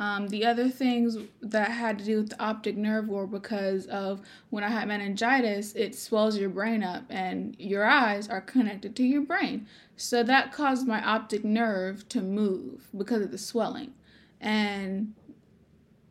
Um, 0.00 0.28
the 0.28 0.46
other 0.46 0.70
things 0.70 1.18
that 1.42 1.70
had 1.70 1.98
to 1.98 2.04
do 2.06 2.16
with 2.16 2.30
the 2.30 2.42
optic 2.42 2.74
nerve 2.74 3.06
were 3.06 3.26
because 3.26 3.84
of 3.86 4.22
when 4.48 4.64
I 4.64 4.68
had 4.68 4.88
meningitis, 4.88 5.74
it 5.74 5.94
swells 5.94 6.38
your 6.38 6.48
brain 6.48 6.82
up 6.82 7.04
and 7.10 7.54
your 7.58 7.84
eyes 7.84 8.26
are 8.26 8.40
connected 8.40 8.96
to 8.96 9.02
your 9.02 9.20
brain. 9.20 9.68
So 9.98 10.22
that 10.22 10.52
caused 10.52 10.88
my 10.88 11.06
optic 11.06 11.44
nerve 11.44 12.08
to 12.08 12.22
move 12.22 12.88
because 12.96 13.22
of 13.22 13.30
the 13.30 13.36
swelling. 13.36 13.92
And 14.40 15.14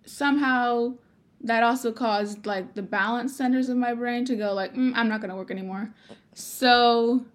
somehow 0.05 0.93
that 1.41 1.63
also 1.63 1.91
caused 1.91 2.45
like 2.45 2.75
the 2.75 2.83
balance 2.83 3.35
centers 3.35 3.69
of 3.69 3.77
my 3.77 3.95
brain 3.95 4.23
to 4.25 4.35
go 4.35 4.53
like, 4.53 4.75
mm, 4.75 4.91
I'm 4.93 5.09
not 5.09 5.19
going 5.19 5.31
to 5.31 5.35
work 5.35 5.49
anymore. 5.49 5.95
So 6.35 7.25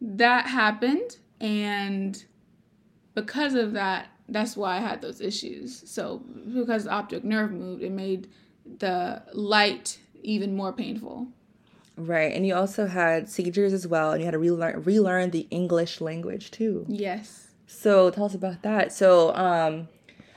that 0.00 0.46
happened 0.46 1.16
and 1.40 2.24
because 3.16 3.54
of 3.54 3.72
that 3.72 4.10
that's 4.30 4.56
why 4.56 4.76
I 4.76 4.80
had 4.80 5.02
those 5.02 5.20
issues. 5.20 5.82
So 5.90 6.18
because 6.54 6.84
the 6.84 6.90
optic 6.90 7.24
nerve 7.24 7.52
moved, 7.52 7.82
it 7.82 7.92
made 7.92 8.28
the 8.78 9.22
light 9.32 9.98
even 10.22 10.56
more 10.56 10.72
painful. 10.72 11.28
Right, 11.96 12.32
and 12.34 12.46
you 12.46 12.54
also 12.54 12.86
had 12.86 13.28
seizures 13.28 13.72
as 13.72 13.86
well, 13.86 14.12
and 14.12 14.20
you 14.20 14.24
had 14.24 14.32
to 14.32 14.38
relearn 14.38 14.82
relearn 14.84 15.30
the 15.30 15.46
English 15.50 16.00
language 16.00 16.50
too. 16.50 16.86
Yes. 16.88 17.48
So 17.66 18.10
tell 18.10 18.24
us 18.24 18.34
about 18.34 18.62
that. 18.62 18.92
So 18.92 19.34
um, 19.34 19.88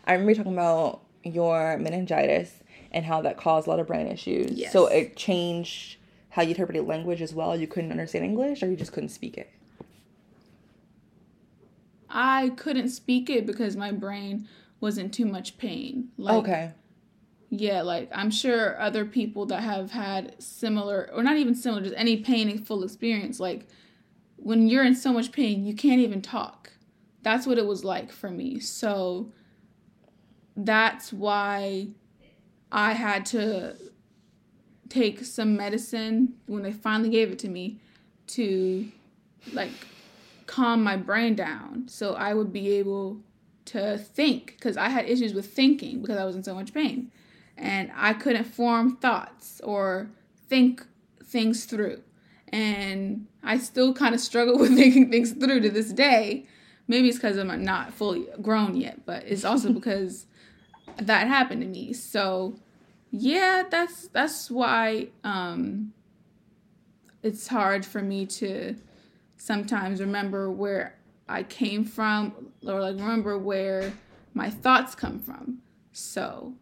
I 0.06 0.14
remember 0.14 0.34
talking 0.34 0.54
about 0.54 1.02
your 1.24 1.78
meningitis 1.78 2.52
and 2.92 3.06
how 3.06 3.22
that 3.22 3.38
caused 3.38 3.68
a 3.68 3.70
lot 3.70 3.80
of 3.80 3.88
brain 3.88 4.08
issues. 4.08 4.52
Yes. 4.52 4.74
So 4.74 4.88
it 4.88 5.16
changed 5.16 5.98
how 6.30 6.42
you 6.42 6.50
interpreted 6.50 6.86
language 6.86 7.22
as 7.22 7.34
well. 7.34 7.56
You 7.56 7.68
couldn't 7.68 7.92
understand 7.92 8.26
English, 8.26 8.62
or 8.62 8.68
you 8.68 8.76
just 8.76 8.92
couldn't 8.92 9.10
speak 9.10 9.38
it. 9.38 9.50
I 12.14 12.50
couldn't 12.56 12.90
speak 12.90 13.30
it 13.30 13.46
because 13.46 13.76
my 13.76 13.92
brain 13.92 14.48
was 14.80 14.98
in 14.98 15.10
too 15.10 15.26
much 15.26 15.58
pain. 15.58 16.10
Like, 16.18 16.36
okay. 16.36 16.72
Yeah, 17.50 17.82
like 17.82 18.10
I'm 18.14 18.32
sure 18.32 18.80
other 18.80 19.06
people 19.06 19.46
that 19.48 19.62
have 19.62 19.92
had 19.92 20.42
similar, 20.42 21.10
or 21.14 21.24
not 21.24 21.38
even 21.38 21.56
similar, 21.56 21.82
just 21.82 21.96
any 21.98 22.18
painful 22.18 22.84
experience, 22.84 23.40
like 23.40 23.68
when 24.38 24.68
you're 24.68 24.84
in 24.84 24.96
so 24.96 25.14
much 25.14 25.32
pain, 25.32 25.66
you 25.66 25.74
can't 25.74 26.00
even 26.02 26.22
talk. 26.22 26.72
That's 27.22 27.48
what 27.48 27.58
it 27.58 27.66
was 27.66 27.84
like 27.84 28.12
for 28.12 28.30
me. 28.30 28.60
So 28.60 29.32
that's 30.56 31.14
why 31.14 31.88
I 32.72 32.94
had 32.94 33.26
to 33.28 33.76
take 34.90 35.24
some 35.24 35.56
medicine 35.56 36.34
when 36.46 36.64
they 36.64 36.72
finally 36.74 37.10
gave 37.10 37.32
it 37.32 37.40
to 37.40 37.50
me 37.50 37.80
to 38.28 38.88
like 39.54 39.72
calm 40.48 40.84
my 40.84 40.98
brain 40.98 41.36
down 41.36 41.88
so 41.88 42.14
I 42.14 42.34
would 42.34 42.52
be 42.52 42.72
able 42.74 43.22
to 43.66 43.98
think 43.98 44.56
because 44.58 44.78
I 44.78 44.90
had 44.90 45.10
issues 45.10 45.34
with 45.34 45.48
thinking 45.48 46.02
because 46.02 46.18
I 46.18 46.26
was 46.26 46.36
in 46.36 46.44
so 46.44 46.56
much 46.56 46.74
pain. 46.74 47.12
And 47.58 47.92
I 47.96 48.14
couldn't 48.14 48.46
form 48.46 48.98
thoughts 48.98 49.62
or 49.64 50.10
think 50.48 50.86
things 51.24 51.66
through. 51.66 52.02
And 52.50 53.28
I 53.44 53.58
still 53.58 53.94
kind 53.94 54.14
of 54.14 54.22
struggle 54.22 54.58
with 54.60 54.76
thinking 54.76 55.10
things 55.10 55.32
through 55.32 55.62
to 55.62 55.70
this 55.70 55.92
day. 55.94 56.48
maybe 56.88 57.08
it's 57.10 57.18
because 57.18 57.38
I'm 57.38 57.64
not 57.64 57.94
fully 57.94 58.28
grown 58.42 58.76
yet, 58.76 59.06
but 59.06 59.24
it's 59.26 59.46
also 59.46 59.72
because 59.80 60.26
that 60.98 61.28
happened 61.28 61.62
to 61.62 61.68
me. 61.68 61.94
So 61.94 62.56
yeah, 63.12 63.64
that's 63.70 64.08
that's 64.08 64.50
why 64.50 65.10
um, 65.24 65.94
it's 67.22 67.48
hard 67.48 67.86
for 67.86 68.02
me 68.02 68.26
to 68.26 68.76
sometimes 69.44 70.00
remember 70.00 70.50
where 70.50 70.96
I 71.28 71.44
came 71.44 71.84
from 71.84 72.52
or 72.66 72.80
like 72.80 72.96
remember 72.96 73.38
where 73.38 73.92
my 74.34 74.50
thoughts 74.50 74.96
come 74.96 75.20
from. 75.20 75.58
So 75.92 76.54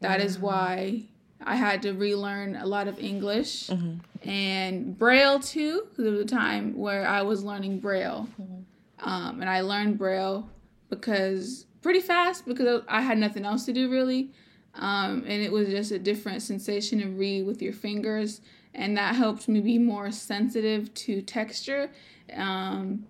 that 0.00 0.20
is 0.20 0.38
why 0.38 1.06
I 1.42 1.56
had 1.56 1.82
to 1.82 1.92
relearn 1.92 2.54
a 2.54 2.66
lot 2.66 2.86
of 2.86 3.00
English 3.00 3.66
Mm-hmm. 3.68 4.28
and 4.28 4.96
Braille 4.96 5.40
too, 5.40 5.86
because 5.90 6.04
there 6.04 6.12
was 6.12 6.20
a 6.20 6.24
time 6.24 6.76
where 6.76 7.04
I 7.06 7.22
was 7.22 7.42
learning 7.42 7.80
Braille. 7.80 8.28
Mm-hmm. 8.40 9.08
Um, 9.08 9.40
and 9.40 9.50
I 9.50 9.62
learned 9.62 9.98
Braille 9.98 10.48
because 10.90 11.66
pretty 11.82 12.00
fast 12.00 12.46
because 12.46 12.82
I 12.88 13.00
had 13.02 13.18
nothing 13.18 13.44
else 13.44 13.64
to 13.66 13.72
do 13.72 13.90
really. 13.90 14.30
Um, 14.76 15.24
and 15.26 15.42
it 15.42 15.50
was 15.50 15.68
just 15.68 15.90
a 15.90 15.98
different 15.98 16.42
sensation 16.42 17.00
to 17.00 17.08
read 17.08 17.44
with 17.44 17.60
your 17.60 17.72
fingers. 17.72 18.40
And 18.74 18.96
that 18.96 19.14
helped 19.14 19.48
me 19.48 19.60
be 19.60 19.78
more 19.78 20.10
sensitive 20.10 20.92
to 20.94 21.22
texture 21.22 21.90
um, 22.34 23.06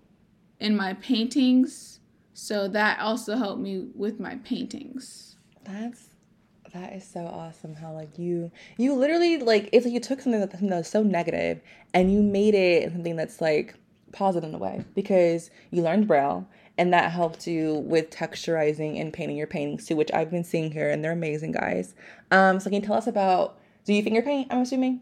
in 0.59 0.75
my 0.75 0.93
paintings. 0.95 1.99
So 2.33 2.67
that 2.67 2.99
also 2.99 3.35
helped 3.35 3.61
me 3.61 3.87
with 3.95 4.19
my 4.19 4.35
paintings. 4.43 5.37
That's 5.63 6.09
that 6.73 6.93
is 6.93 7.05
so 7.05 7.21
awesome. 7.21 7.73
How 7.73 7.93
like 7.93 8.19
you 8.19 8.51
you 8.77 8.93
literally 8.93 9.37
like 9.37 9.69
it's 9.71 9.85
like 9.85 9.93
you 9.93 9.99
took 9.99 10.19
something 10.19 10.41
that, 10.41 10.51
something 10.51 10.69
that 10.69 10.77
was 10.77 10.89
so 10.89 11.01
negative 11.01 11.61
and 11.93 12.11
you 12.11 12.21
made 12.21 12.53
it 12.53 12.91
something 12.91 13.15
that's 13.15 13.39
like 13.39 13.75
positive 14.11 14.49
in 14.49 14.55
a 14.55 14.57
way 14.57 14.83
because 14.93 15.49
you 15.71 15.81
learned 15.81 16.07
braille 16.07 16.47
and 16.77 16.91
that 16.91 17.11
helped 17.11 17.47
you 17.47 17.75
with 17.75 18.09
texturizing 18.09 18.99
and 18.99 19.13
painting 19.13 19.37
your 19.37 19.47
paintings 19.47 19.85
too, 19.85 19.95
which 19.95 20.11
I've 20.13 20.29
been 20.29 20.43
seeing 20.43 20.71
here 20.71 20.89
and 20.89 21.03
they're 21.03 21.13
amazing 21.13 21.53
guys. 21.53 21.95
Um, 22.31 22.59
so 22.59 22.69
can 22.69 22.81
you 22.81 22.85
tell 22.85 22.95
us 22.95 23.07
about 23.07 23.57
do 23.85 23.93
you 23.93 24.03
finger 24.03 24.21
paint? 24.21 24.47
I'm 24.51 24.59
assuming. 24.59 25.01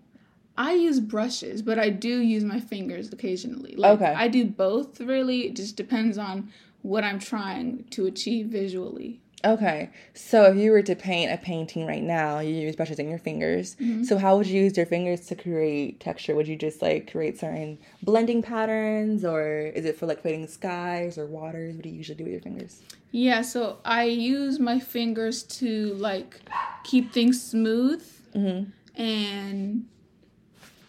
I 0.57 0.73
use 0.73 0.99
brushes, 0.99 1.61
but 1.61 1.79
I 1.79 1.89
do 1.89 2.19
use 2.19 2.43
my 2.43 2.59
fingers 2.59 3.11
occasionally. 3.11 3.75
Like, 3.75 3.99
Okay. 3.99 4.13
I 4.13 4.27
do 4.27 4.45
both 4.45 5.01
really. 5.01 5.47
It 5.47 5.55
just 5.55 5.75
depends 5.75 6.17
on 6.17 6.51
what 6.81 7.03
I'm 7.03 7.19
trying 7.19 7.85
to 7.91 8.05
achieve 8.05 8.47
visually. 8.47 9.19
Okay, 9.45 9.89
so 10.13 10.45
if 10.45 10.55
you 10.55 10.71
were 10.71 10.81
to 10.83 10.95
paint 10.95 11.29
a 11.29 11.37
painting 11.37 11.85
right 11.85 12.01
now, 12.01 12.39
you 12.39 12.53
use 12.53 12.77
brushes 12.77 12.97
and 12.97 13.09
your 13.09 13.19
fingers. 13.19 13.75
Mm-hmm. 13.75 14.05
So 14.05 14.17
how 14.17 14.37
would 14.37 14.47
you 14.47 14.61
use 14.61 14.77
your 14.77 14.85
fingers 14.85 15.25
to 15.27 15.35
create 15.35 15.99
texture? 15.99 16.33
Would 16.33 16.47
you 16.47 16.55
just 16.55 16.81
like 16.81 17.11
create 17.11 17.37
certain 17.37 17.77
blending 18.01 18.41
patterns, 18.41 19.25
or 19.25 19.71
is 19.75 19.83
it 19.83 19.97
for 19.97 20.05
like 20.05 20.21
creating 20.21 20.47
skies 20.47 21.17
or 21.17 21.25
waters? 21.25 21.75
What 21.75 21.83
do 21.83 21.89
you 21.89 21.95
usually 21.95 22.15
do 22.15 22.23
with 22.23 22.31
your 22.31 22.41
fingers? 22.41 22.81
Yeah, 23.11 23.41
so 23.41 23.79
I 23.83 24.05
use 24.05 24.59
my 24.59 24.79
fingers 24.79 25.43
to 25.43 25.93
like 25.95 26.39
keep 26.85 27.11
things 27.11 27.43
smooth, 27.43 28.01
mm-hmm. 28.33 29.01
and 29.01 29.85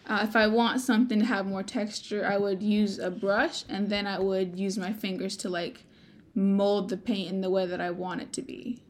uh, 0.07 0.19
if 0.23 0.35
I 0.35 0.47
want 0.47 0.81
something 0.81 1.19
to 1.19 1.25
have 1.25 1.45
more 1.45 1.63
texture, 1.63 2.25
I 2.25 2.37
would 2.37 2.61
use 2.61 2.99
a 2.99 3.09
brush, 3.09 3.63
and 3.67 3.89
then 3.89 4.05
I 4.07 4.19
would 4.19 4.59
use 4.59 4.77
my 4.77 4.93
fingers 4.93 5.35
to 5.37 5.49
like 5.49 5.85
mold 6.33 6.89
the 6.89 6.97
paint 6.97 7.29
in 7.29 7.41
the 7.41 7.49
way 7.49 7.65
that 7.65 7.81
I 7.81 7.91
want 7.91 8.21
it 8.21 8.33
to 8.33 8.41
be. 8.41 8.81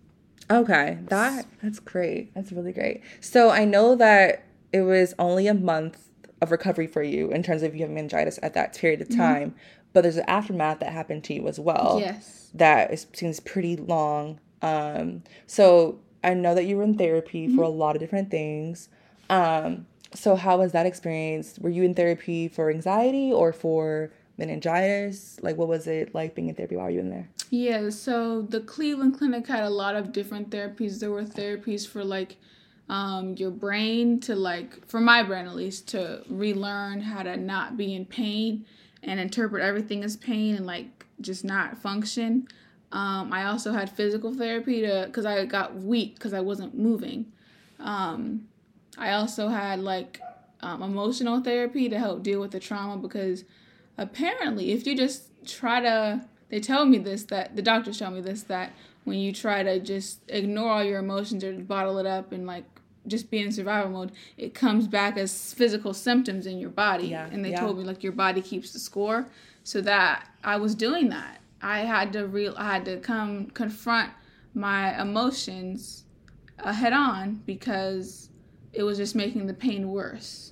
Okay, 0.50 1.00
that 1.08 1.46
that's 1.64 1.80
great. 1.80 2.34
That's 2.36 2.52
really 2.52 2.74
great. 2.74 3.02
So 3.20 3.50
I 3.50 3.66
know 3.66 3.96
that 3.96 4.44
it 4.72 4.82
was 4.82 5.14
only 5.18 5.48
a 5.48 5.54
month 5.54 6.10
of 6.42 6.52
recovery 6.52 6.88
for 6.88 7.02
you 7.02 7.32
in 7.32 7.44
terms 7.44 7.64
of 7.64 7.74
you 7.74 7.82
having 7.82 7.96
meningitis 7.96 8.38
at 8.44 8.54
that 8.54 8.76
period 8.76 9.02
of 9.02 9.10
time, 9.16 9.56
but 9.94 10.02
there's 10.02 10.18
an 10.18 10.26
aftermath 10.28 10.80
that 10.80 10.92
happened 10.92 11.24
to 11.26 11.34
you 11.34 11.48
as 11.48 11.60
well. 11.60 11.98
Yes. 12.00 12.50
that 12.54 12.94
is, 12.94 13.08
seems 13.14 13.40
pretty 13.40 13.78
long. 13.78 14.40
Um, 14.62 15.24
so 15.48 16.00
I 16.24 16.34
know 16.34 16.54
that 16.56 16.66
you 16.66 16.78
were 16.78 16.84
in 16.84 16.98
therapy 16.98 17.48
for 17.56 17.64
a 17.64 17.70
lot 17.70 17.96
of 17.96 18.02
different 18.02 18.30
things. 18.30 18.90
Um, 19.30 19.88
so 20.16 20.36
how 20.36 20.58
was 20.58 20.72
that 20.72 20.86
experience? 20.86 21.60
Were 21.60 21.70
you 21.70 21.84
in 21.84 21.94
therapy 21.94 22.48
for 22.48 22.70
anxiety 22.70 23.32
or 23.32 23.54
for 23.54 24.12
meningitis? 24.38 25.38
Like, 25.42 25.58
what 25.58 25.68
was 25.68 25.88
it 25.88 26.14
like 26.16 26.36
being 26.36 26.50
in 26.50 26.56
therapy 26.56 26.76
while 26.76 26.90
you 26.90 26.98
were 26.98 27.04
in 27.04 27.10
there? 27.10 27.30
Yeah, 27.50 27.90
so 27.90 28.42
the 28.42 28.62
Cleveland 28.62 29.18
Clinic 29.18 29.48
had 29.48 29.64
a 29.64 29.70
lot 29.70 29.96
of 29.96 30.12
different 30.12 30.50
therapies. 30.50 31.00
There 31.00 31.12
were 31.12 31.24
therapies 31.24 31.88
for 31.88 32.04
like 32.04 32.38
um, 32.90 33.36
your 33.38 33.52
brain 33.52 34.20
to 34.22 34.36
like, 34.36 34.88
for 34.88 35.00
my 35.00 35.24
brain 35.24 35.46
at 35.46 35.56
least, 35.56 35.88
to 35.90 36.24
relearn 36.30 37.02
how 37.02 37.24
to 37.24 37.38
not 37.38 37.78
be 37.78 37.96
in 37.96 38.06
pain 38.06 38.66
and 39.04 39.20
interpret 39.20 39.64
everything 39.64 40.04
as 40.04 40.18
pain 40.18 40.56
and 40.56 40.66
like 40.66 41.06
just 41.22 41.44
not 41.44 41.78
function. 41.78 42.48
Um, 42.92 43.34
I 43.34 43.46
also 43.46 43.72
had 43.72 43.90
physical 43.90 44.34
therapy 44.34 44.82
to 44.82 45.04
because 45.08 45.26
I 45.26 45.46
got 45.46 45.76
weak 45.76 46.16
because 46.16 46.34
I 46.34 46.40
wasn't 46.42 46.78
moving. 46.78 47.32
Um, 47.80 48.48
I 48.98 49.12
also 49.12 49.50
had 49.50 49.80
like 49.80 50.20
um, 50.62 50.82
emotional 50.82 51.42
therapy 51.42 51.90
to 51.90 52.00
help 52.00 52.24
deal 52.24 52.40
with 52.40 52.52
the 52.52 52.60
trauma 52.60 52.98
because 52.98 53.44
apparently 53.98 54.72
if 54.72 54.86
you 54.86 54.96
just 54.96 55.30
try 55.46 55.80
to 55.80 56.26
they 56.50 56.60
tell 56.60 56.86
me 56.86 56.98
this 56.98 57.24
that 57.24 57.56
the 57.56 57.62
doctors 57.62 58.00
tell 58.00 58.12
me 58.12 58.22
this 58.22 58.44
that 58.44 58.72
when 59.04 59.20
you 59.20 59.32
try 59.32 59.64
to 59.64 59.80
just 59.80 60.20
ignore 60.28 60.70
all 60.70 60.84
your 60.84 61.00
emotions 61.00 61.44
or 61.44 61.54
bottle 61.54 61.98
it 61.98 62.06
up 62.06 62.32
and 62.32 62.46
like 62.46 62.66
just 63.08 63.30
be 63.30 63.40
in 63.40 63.52
survival 63.52 63.92
mode 63.92 64.12
it 64.38 64.54
comes 64.54 64.88
back 64.88 65.18
as 65.18 65.54
physical 65.54 65.94
symptoms 65.94 66.48
in 66.48 66.58
your 66.58 66.72
body. 66.72 67.08
Yeah, 67.08 67.30
and 67.32 67.46
they 67.46 67.52
yeah. 67.52 67.60
told 67.60 67.78
me 67.78 67.84
like 67.84 68.04
your 68.04 68.14
body 68.14 68.42
keeps 68.42 68.72
the 68.74 68.80
score. 68.80 69.28
So 69.64 69.82
that 69.82 70.28
i 70.44 70.58
was 70.58 70.76
doing 70.76 71.10
that. 71.10 71.40
I 71.62 71.80
had 71.80 72.14
to 72.14 72.28
real 72.28 72.54
i 72.58 72.74
had 72.74 72.86
to 72.86 72.98
come 72.98 73.48
confront 73.48 74.12
my 74.54 75.00
emotions 75.00 76.06
uh, 76.60 76.72
head 76.72 76.94
on 76.94 77.42
because 77.46 78.30
it 78.76 78.84
was 78.84 78.98
just 78.98 79.16
making 79.16 79.48
the 79.48 79.54
pain 79.54 79.90
worse 79.90 80.52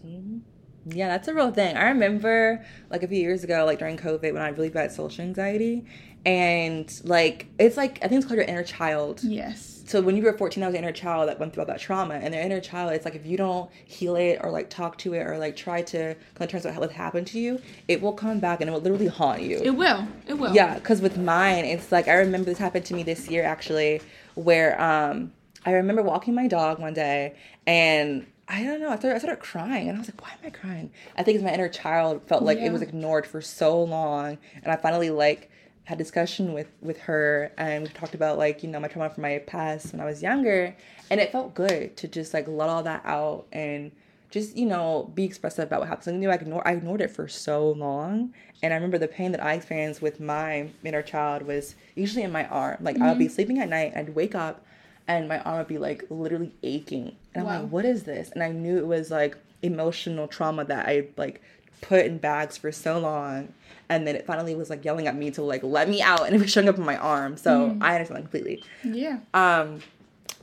Yeah, 0.86 1.08
that's 1.08 1.28
a 1.30 1.34
real 1.34 1.52
thing. 1.52 1.78
I 1.78 1.90
remember 1.90 2.64
like 2.90 3.04
a 3.04 3.08
few 3.08 3.18
years 3.20 3.44
ago, 3.44 3.64
like 3.66 3.80
during 3.80 3.98
COVID, 3.98 4.34
when 4.34 4.42
I 4.42 4.46
had 4.48 4.58
really 4.58 4.70
bad 4.70 4.92
social 4.92 5.24
anxiety, 5.24 5.86
and 6.26 6.92
like 7.06 7.48
it's 7.58 7.78
like 7.78 8.00
I 8.04 8.08
think 8.08 8.20
it's 8.20 8.26
called 8.26 8.38
your 8.38 8.46
inner 8.46 8.64
child. 8.64 9.22
yes 9.24 9.84
So 9.86 10.02
when 10.02 10.16
you 10.18 10.24
were 10.24 10.34
14, 10.34 10.62
I 10.64 10.68
was 10.68 10.76
an 10.76 10.84
inner 10.84 10.92
child 10.94 11.30
that 11.30 11.40
went 11.40 11.54
through 11.54 11.64
all 11.64 11.68
that 11.68 11.80
trauma, 11.80 12.16
and 12.16 12.34
the 12.34 12.42
inner 12.44 12.60
child, 12.60 12.92
it's 12.94 13.06
like 13.06 13.16
if 13.16 13.26
you 13.26 13.38
don't 13.38 13.70
heal 13.86 14.16
it 14.16 14.40
or 14.42 14.52
like 14.52 14.70
talk 14.70 14.98
to 15.00 15.14
it 15.14 15.20
or 15.26 15.38
like 15.38 15.56
try 15.56 15.82
to 15.84 16.16
come 16.36 16.48
to 16.48 16.52
terms 16.52 16.66
with 16.66 16.78
what 16.78 16.92
happened 16.92 17.28
to 17.28 17.40
you, 17.40 17.62
it 17.88 18.02
will 18.02 18.14
come 18.14 18.40
back 18.40 18.60
and 18.60 18.70
it 18.70 18.74
will 18.74 18.82
literally 18.82 19.08
haunt 19.08 19.42
you. 19.42 19.62
it 19.64 19.72
will 19.72 20.06
it 20.28 20.34
will 20.34 20.54
Yeah, 20.54 20.76
because 20.76 21.00
with 21.02 21.18
mine, 21.18 21.64
it's 21.66 21.92
like 21.92 22.08
I 22.10 22.16
remember 22.16 22.46
this 22.46 22.58
happened 22.58 22.86
to 22.88 22.94
me 22.94 23.04
this 23.04 23.30
year 23.30 23.44
actually, 23.44 24.02
where 24.36 24.82
um 24.82 25.32
I 25.66 25.72
remember 25.72 26.02
walking 26.02 26.36
my 26.36 26.48
dog 26.48 26.80
one 26.80 26.94
day 26.94 27.36
and 27.66 28.26
I 28.48 28.64
don't 28.64 28.82
know, 28.82 28.90
I 28.90 28.98
started, 28.98 29.16
I 29.16 29.20
started 29.20 29.42
crying 29.42 29.88
and 29.88 29.98
I 29.98 30.00
was 30.00 30.10
like, 30.10 30.22
why 30.22 30.30
am 30.32 30.46
I 30.46 30.50
crying? 30.50 30.92
I 31.18 31.24
think 31.24 31.36
it's 31.36 31.44
my 31.44 31.54
inner 31.54 31.70
child 31.70 32.22
felt 32.28 32.44
like 32.44 32.58
Yeah. 32.58 32.66
it 32.66 32.74
was 32.74 32.82
ignored 32.82 33.26
for 33.26 33.42
so 33.42 33.82
long, 33.82 34.38
and 34.62 34.72
I 34.72 34.76
finally 34.76 35.10
like 35.10 35.50
had 35.86 35.98
discussion 35.98 36.54
with 36.54 36.68
with 36.82 36.98
her 36.98 37.52
and 37.58 37.84
we 37.84 37.90
talked 37.90 38.16
about 38.16 38.38
like 38.38 38.64
you 38.64 38.70
know 38.70 38.80
my 38.80 38.88
trauma 38.88 39.10
from 39.10 39.22
my 39.24 39.40
past 39.40 39.92
when 39.92 40.02
I 40.02 40.06
was 40.06 40.22
younger, 40.22 40.76
and 41.10 41.22
it 41.22 41.32
felt 41.32 41.54
good 41.54 41.96
to 41.98 42.08
just 42.08 42.34
like 42.34 42.48
let 42.48 42.70
all 42.70 42.84
that 42.84 43.02
out 43.06 43.46
and 43.52 43.92
just 44.30 44.58
you 44.58 44.66
know 44.66 45.10
be 45.16 45.24
expressive 45.24 45.66
about 45.68 45.80
what 45.80 45.88
happened. 45.90 46.04
So, 46.06 46.12
you 46.12 46.20
know, 46.20 46.32
I 46.32 46.36
ignored 46.36 46.64
I 46.66 46.74
ignored 46.74 47.02
it 47.02 47.12
for 47.12 47.28
so 47.30 47.72
long, 47.72 48.34
and 48.62 48.74
I 48.74 48.76
remember 48.76 48.98
the 48.98 49.08
pain 49.08 49.32
that 49.32 49.44
I 49.44 49.54
experienced 49.54 50.02
with 50.02 50.20
my 50.20 50.68
inner 50.84 51.02
child 51.02 51.44
was 51.44 51.76
usually 51.96 52.24
in 52.24 52.32
my 52.32 52.46
arm. 52.48 52.78
Like 52.82 53.00
I 53.00 53.08
would 53.10 53.18
be 53.18 53.26
mm-hmm. 53.26 53.34
sleeping 53.34 53.60
at 53.60 53.70
night, 53.70 53.94
I'd 53.96 54.16
wake 54.16 54.36
up, 54.36 54.66
and 55.08 55.28
my 55.28 55.40
arm 55.40 55.58
would 55.58 55.68
be 55.68 55.78
like 55.78 56.06
literally 56.10 56.52
aching, 56.64 57.16
and 57.34 57.48
I'm 57.48 57.62
like, 57.62 57.70
what 57.72 57.86
is 57.86 58.04
this? 58.04 58.30
And 58.32 58.44
I 58.44 58.52
knew 58.52 58.78
it 58.78 58.88
was 58.88 59.12
like 59.12 59.38
emotional 59.62 60.28
trauma 60.28 60.66
that 60.66 60.88
I 60.88 61.08
like 61.18 61.42
put 61.82 62.06
in 62.06 62.18
bags 62.18 62.58
for 62.58 62.72
so 62.72 63.00
long. 63.00 63.54
And 63.90 64.08
then 64.08 64.16
it 64.16 64.26
finally 64.26 64.56
was 64.56 64.70
like 64.70 64.86
yelling 64.86 65.08
at 65.08 65.16
me 65.16 65.30
to 65.32 65.44
like 65.44 65.62
let 65.62 65.90
me 65.90 66.02
out, 66.02 66.26
and 66.26 66.36
it 66.36 66.42
was 66.42 66.52
showing 66.52 66.70
up 66.70 66.80
on 66.80 66.86
my 66.86 66.98
arm. 66.98 67.38
So 67.38 67.78
I 67.82 67.94
understand 67.94 68.18
that 68.18 68.22
completely. 68.22 68.64
yeah 68.84 69.20
Um, 69.34 69.82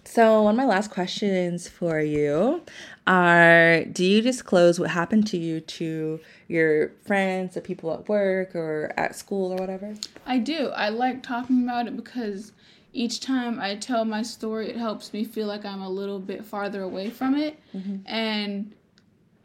so 0.05 0.43
one 0.43 0.55
of 0.55 0.57
my 0.57 0.67
last 0.67 0.91
questions 0.91 1.69
for 1.69 2.01
you 2.01 2.63
are: 3.07 3.85
Do 3.85 4.05
you 4.05 4.21
disclose 4.23 4.79
what 4.79 4.91
happened 4.91 5.27
to 5.29 5.37
you 5.39 5.61
to 5.61 6.21
your 6.49 6.91
friends, 7.07 7.57
or 7.57 7.61
people 7.61 7.93
at 7.95 8.09
work, 8.09 8.55
or 8.55 8.93
at 8.97 9.17
school, 9.17 9.53
or 9.53 9.57
whatever? 9.57 9.95
I 10.27 10.39
do. 10.39 10.69
I 10.69 10.91
like 10.91 11.23
talking 11.23 11.65
about 11.65 11.87
it 11.87 11.97
because 11.97 12.53
each 12.93 13.21
time 13.21 13.61
I 13.61 13.77
tell 13.77 14.05
my 14.05 14.23
story, 14.23 14.69
it 14.71 14.77
helps 14.77 15.13
me 15.13 15.25
feel 15.25 15.47
like 15.47 15.65
I'm 15.65 15.83
a 15.83 15.89
little 15.89 16.19
bit 16.19 16.45
farther 16.45 16.83
away 16.83 17.11
from 17.11 17.35
it, 17.37 17.59
and 18.07 18.75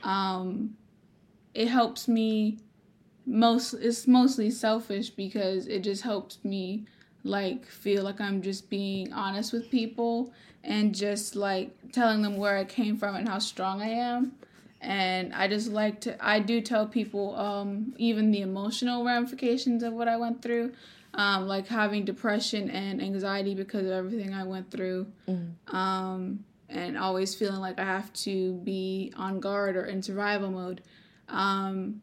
um, 0.03 0.75
it 1.53 1.67
helps 1.67 2.07
me. 2.07 2.59
Most 3.27 3.73
it's 3.73 4.05
mostly 4.07 4.51
selfish 4.51 5.09
because 5.09 5.65
it 5.65 5.79
just 5.79 6.03
helps 6.03 6.37
me 6.43 6.85
like 7.23 7.65
feel 7.65 8.03
like 8.03 8.21
I'm 8.21 8.43
just 8.43 8.69
being 8.69 9.11
honest 9.11 9.51
with 9.51 9.71
people 9.71 10.31
and 10.63 10.93
just 10.93 11.35
like 11.35 11.71
telling 11.91 12.21
them 12.21 12.37
where 12.37 12.55
I 12.55 12.65
came 12.65 12.97
from 12.97 13.15
and 13.15 13.27
how 13.27 13.39
strong 13.39 13.81
I 13.81 13.87
am. 13.89 14.33
And 14.79 15.33
I 15.33 15.47
just 15.47 15.69
like 15.69 16.01
to 16.01 16.23
I 16.23 16.39
do 16.39 16.61
tell 16.61 16.85
people 16.85 17.35
um 17.35 17.95
even 17.97 18.29
the 18.29 18.41
emotional 18.41 19.03
ramifications 19.03 19.81
of 19.81 19.93
what 19.93 20.07
I 20.07 20.17
went 20.17 20.43
through 20.43 20.73
um, 21.15 21.47
like 21.47 21.67
having 21.67 22.03
depression 22.03 22.69
and 22.69 23.01
anxiety 23.01 23.55
because 23.55 23.85
of 23.85 23.91
everything 23.91 24.33
I 24.33 24.43
went 24.43 24.69
through, 24.69 25.07
mm-hmm. 25.27 25.75
um, 25.75 26.43
and 26.69 26.97
always 26.97 27.33
feeling 27.33 27.61
like 27.61 27.79
I 27.79 27.85
have 27.85 28.11
to 28.13 28.53
be 28.63 29.13
on 29.15 29.39
guard 29.39 29.77
or 29.77 29.85
in 29.85 30.03
survival 30.03 30.51
mode. 30.51 30.81
Um, 31.29 32.01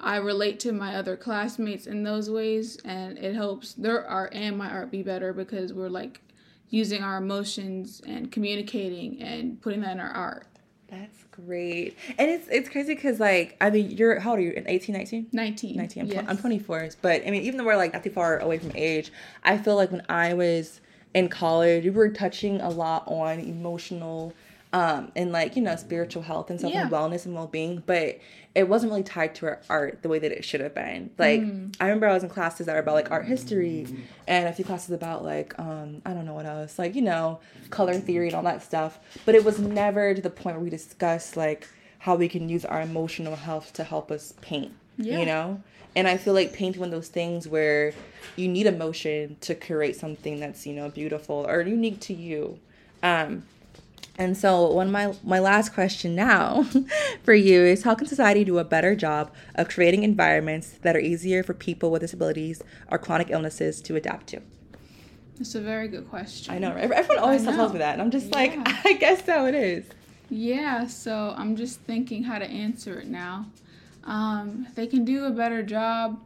I 0.00 0.16
relate 0.16 0.60
to 0.60 0.72
my 0.72 0.96
other 0.96 1.16
classmates 1.16 1.86
in 1.86 2.02
those 2.02 2.28
ways, 2.28 2.76
and 2.84 3.16
it 3.16 3.34
helps 3.34 3.74
their 3.74 4.06
art 4.06 4.34
and 4.34 4.58
my 4.58 4.70
art 4.70 4.90
be 4.90 5.02
better 5.02 5.32
because 5.32 5.72
we're 5.72 5.88
like 5.88 6.20
using 6.68 7.02
our 7.02 7.18
emotions 7.18 8.02
and 8.06 8.30
communicating 8.30 9.22
and 9.22 9.60
putting 9.62 9.80
that 9.82 9.92
in 9.92 10.00
our 10.00 10.10
art. 10.10 10.47
That's 10.90 11.24
great. 11.30 11.96
And 12.18 12.30
it's 12.30 12.48
it's 12.48 12.68
crazy 12.68 12.94
because 12.94 13.20
like 13.20 13.56
I 13.60 13.70
mean 13.70 13.90
you're 13.90 14.18
how 14.20 14.30
old 14.30 14.38
are 14.38 14.42
you? 14.42 14.62
18, 14.66 14.94
19? 14.94 15.26
19. 15.32 15.76
19. 15.76 16.02
I'm, 16.02 16.08
yes. 16.08 16.24
I'm 16.26 16.38
24. 16.38 16.90
But 17.02 17.26
I 17.26 17.30
mean 17.30 17.42
even 17.42 17.58
though 17.58 17.64
we're 17.64 17.76
like 17.76 17.92
not 17.92 18.02
too 18.02 18.10
far 18.10 18.38
away 18.38 18.58
from 18.58 18.72
age, 18.74 19.12
I 19.44 19.58
feel 19.58 19.76
like 19.76 19.90
when 19.90 20.02
I 20.08 20.34
was 20.34 20.80
in 21.14 21.28
college, 21.28 21.84
we 21.84 21.90
were 21.90 22.08
touching 22.08 22.60
a 22.60 22.70
lot 22.70 23.04
on 23.06 23.40
emotional 23.40 24.32
um 24.72 25.10
and 25.16 25.32
like 25.32 25.56
you 25.56 25.62
know 25.62 25.76
spiritual 25.76 26.22
health 26.22 26.50
and 26.50 26.58
stuff 26.58 26.72
yeah. 26.72 26.82
and 26.82 26.90
wellness 26.90 27.24
and 27.24 27.34
well-being 27.34 27.82
but 27.86 28.18
it 28.54 28.68
wasn't 28.68 28.90
really 28.90 29.02
tied 29.02 29.34
to 29.34 29.46
our 29.46 29.60
art 29.70 30.02
the 30.02 30.08
way 30.08 30.18
that 30.18 30.30
it 30.30 30.44
should 30.44 30.60
have 30.60 30.74
been 30.74 31.10
like 31.16 31.40
mm. 31.40 31.74
i 31.80 31.84
remember 31.84 32.06
i 32.06 32.12
was 32.12 32.22
in 32.22 32.28
classes 32.28 32.66
that 32.66 32.74
were 32.74 32.80
about 32.80 32.94
like 32.94 33.10
art 33.10 33.24
history 33.24 33.86
and 34.26 34.46
a 34.46 34.52
few 34.52 34.64
classes 34.64 34.90
about 34.90 35.24
like 35.24 35.58
um 35.58 36.02
i 36.04 36.12
don't 36.12 36.26
know 36.26 36.34
what 36.34 36.44
else 36.44 36.78
like 36.78 36.94
you 36.94 37.02
know 37.02 37.40
color 37.70 37.94
theory 37.94 38.26
and 38.26 38.36
all 38.36 38.42
that 38.42 38.62
stuff 38.62 38.98
but 39.24 39.34
it 39.34 39.44
was 39.44 39.58
never 39.58 40.14
to 40.14 40.20
the 40.20 40.30
point 40.30 40.56
where 40.56 40.64
we 40.64 40.70
discussed 40.70 41.36
like 41.36 41.68
how 42.00 42.14
we 42.14 42.28
can 42.28 42.48
use 42.48 42.64
our 42.64 42.82
emotional 42.82 43.36
health 43.36 43.72
to 43.72 43.84
help 43.84 44.10
us 44.10 44.34
paint 44.40 44.72
yeah. 44.98 45.18
you 45.18 45.24
know 45.24 45.62
and 45.96 46.06
i 46.06 46.16
feel 46.16 46.34
like 46.34 46.52
painting 46.52 46.80
one 46.80 46.88
of 46.88 46.92
those 46.92 47.08
things 47.08 47.48
where 47.48 47.94
you 48.36 48.48
need 48.48 48.66
emotion 48.66 49.36
to 49.40 49.54
create 49.54 49.96
something 49.96 50.38
that's 50.38 50.66
you 50.66 50.74
know 50.74 50.90
beautiful 50.90 51.46
or 51.48 51.62
unique 51.62 52.00
to 52.00 52.12
you 52.12 52.58
um 53.02 53.42
and 54.18 54.36
so, 54.36 54.68
one 54.72 54.90
my 54.90 55.14
my 55.22 55.38
last 55.38 55.72
question 55.72 56.16
now 56.16 56.64
for 57.22 57.34
you 57.34 57.62
is 57.62 57.84
how 57.84 57.94
can 57.94 58.08
society 58.08 58.44
do 58.44 58.58
a 58.58 58.64
better 58.64 58.96
job 58.96 59.32
of 59.54 59.68
creating 59.68 60.02
environments 60.02 60.70
that 60.82 60.96
are 60.96 61.00
easier 61.00 61.44
for 61.44 61.54
people 61.54 61.92
with 61.92 62.00
disabilities 62.00 62.60
or 62.90 62.98
chronic 62.98 63.30
illnesses 63.30 63.80
to 63.82 63.94
adapt 63.94 64.26
to? 64.28 64.42
It's 65.38 65.54
a 65.54 65.60
very 65.60 65.86
good 65.86 66.10
question. 66.10 66.52
I 66.52 66.58
know. 66.58 66.74
Everyone 66.74 67.18
always 67.18 67.44
tells 67.44 67.72
me 67.72 67.78
that, 67.78 67.92
and 67.92 68.02
I'm 68.02 68.10
just 68.10 68.30
yeah. 68.30 68.36
like, 68.36 68.58
I 68.84 68.94
guess 68.94 69.24
so 69.24 69.46
it 69.46 69.54
is. 69.54 69.84
Yeah. 70.30 70.88
So 70.88 71.32
I'm 71.36 71.54
just 71.54 71.80
thinking 71.82 72.24
how 72.24 72.40
to 72.40 72.44
answer 72.44 72.98
it 72.98 73.06
now. 73.06 73.46
Um, 74.02 74.66
they 74.74 74.88
can 74.88 75.04
do 75.04 75.26
a 75.26 75.30
better 75.30 75.62
job 75.62 76.20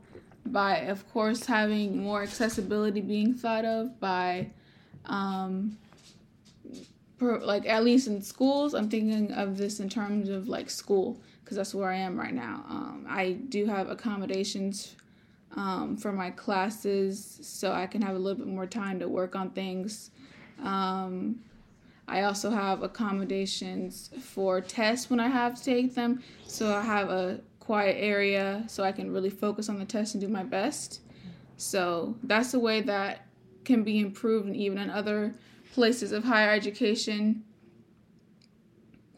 by, 0.46 0.78
of 0.78 1.06
course, 1.12 1.44
having 1.44 2.02
more 2.02 2.22
accessibility 2.22 3.02
being 3.02 3.34
thought 3.34 3.66
of 3.66 4.00
by. 4.00 4.50
Um, 5.04 5.76
like 7.22 7.66
at 7.66 7.84
least 7.84 8.06
in 8.06 8.20
schools 8.22 8.74
i'm 8.74 8.88
thinking 8.88 9.32
of 9.32 9.56
this 9.56 9.80
in 9.80 9.88
terms 9.88 10.28
of 10.28 10.48
like 10.48 10.68
school 10.68 11.20
because 11.44 11.56
that's 11.56 11.74
where 11.74 11.90
i 11.90 11.96
am 11.96 12.18
right 12.18 12.34
now. 12.34 12.64
Um, 12.68 13.06
i 13.08 13.32
do 13.32 13.66
have 13.66 13.88
accommodations 13.90 14.96
um, 15.56 15.96
for 15.96 16.12
my 16.12 16.30
classes 16.30 17.38
so 17.42 17.72
i 17.72 17.86
can 17.86 18.02
have 18.02 18.16
a 18.16 18.18
little 18.18 18.38
bit 18.38 18.52
more 18.52 18.66
time 18.66 18.98
to 19.00 19.08
work 19.08 19.36
on 19.36 19.50
things. 19.50 20.10
Um, 20.62 21.40
i 22.08 22.22
also 22.22 22.50
have 22.50 22.82
accommodations 22.82 24.10
for 24.20 24.60
tests 24.60 25.10
when 25.10 25.20
i 25.20 25.28
have 25.28 25.54
to 25.54 25.64
take 25.64 25.94
them 25.94 26.22
so 26.46 26.74
i 26.74 26.82
have 26.82 27.10
a 27.10 27.40
quiet 27.60 27.96
area 27.98 28.64
so 28.66 28.82
i 28.82 28.92
can 28.92 29.12
really 29.12 29.30
focus 29.30 29.68
on 29.68 29.78
the 29.78 29.84
test 29.84 30.14
and 30.14 30.20
do 30.20 30.28
my 30.28 30.42
best. 30.42 31.00
So 31.56 32.16
that's 32.24 32.54
a 32.54 32.58
way 32.58 32.80
that 32.82 33.26
can 33.64 33.84
be 33.84 34.00
improved 34.00 34.46
and 34.46 34.56
even 34.56 34.78
in 34.78 34.90
other 34.90 35.32
places 35.72 36.12
of 36.12 36.24
higher 36.24 36.50
education 36.50 37.44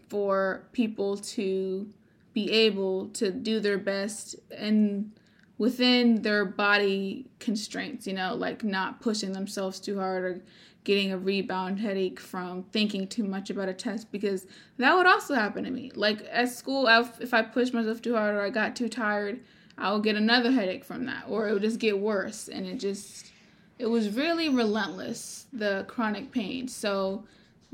for 0.08 0.64
people 0.72 1.16
to 1.16 1.88
be 2.32 2.50
able 2.50 3.08
to 3.08 3.30
do 3.30 3.60
their 3.60 3.78
best 3.78 4.36
and 4.56 5.12
within 5.58 6.22
their 6.22 6.44
body 6.44 7.26
constraints, 7.38 8.06
you 8.06 8.12
know, 8.12 8.34
like 8.34 8.64
not 8.64 9.00
pushing 9.00 9.32
themselves 9.32 9.78
too 9.78 9.98
hard 9.98 10.24
or 10.24 10.42
getting 10.82 11.12
a 11.12 11.18
rebound 11.18 11.80
headache 11.80 12.20
from 12.20 12.62
thinking 12.64 13.06
too 13.06 13.24
much 13.24 13.50
about 13.50 13.68
a 13.68 13.72
test 13.72 14.10
because 14.12 14.46
that 14.76 14.94
would 14.94 15.06
also 15.06 15.34
happen 15.34 15.64
to 15.64 15.70
me. 15.70 15.90
Like 15.94 16.26
at 16.30 16.50
school, 16.50 16.86
if 17.20 17.32
I 17.32 17.42
pushed 17.42 17.72
myself 17.72 18.02
too 18.02 18.14
hard 18.14 18.34
or 18.34 18.42
I 18.42 18.50
got 18.50 18.76
too 18.76 18.88
tired, 18.88 19.40
I 19.78 19.92
would 19.92 20.02
get 20.02 20.16
another 20.16 20.50
headache 20.50 20.84
from 20.84 21.06
that 21.06 21.24
or 21.28 21.48
it 21.48 21.52
would 21.52 21.62
just 21.62 21.78
get 21.78 21.98
worse 21.98 22.48
and 22.48 22.66
it 22.66 22.78
just 22.78 23.32
it 23.78 23.86
was 23.86 24.10
really 24.10 24.48
relentless, 24.48 25.46
the 25.52 25.84
chronic 25.88 26.30
pain. 26.30 26.68
So 26.68 27.24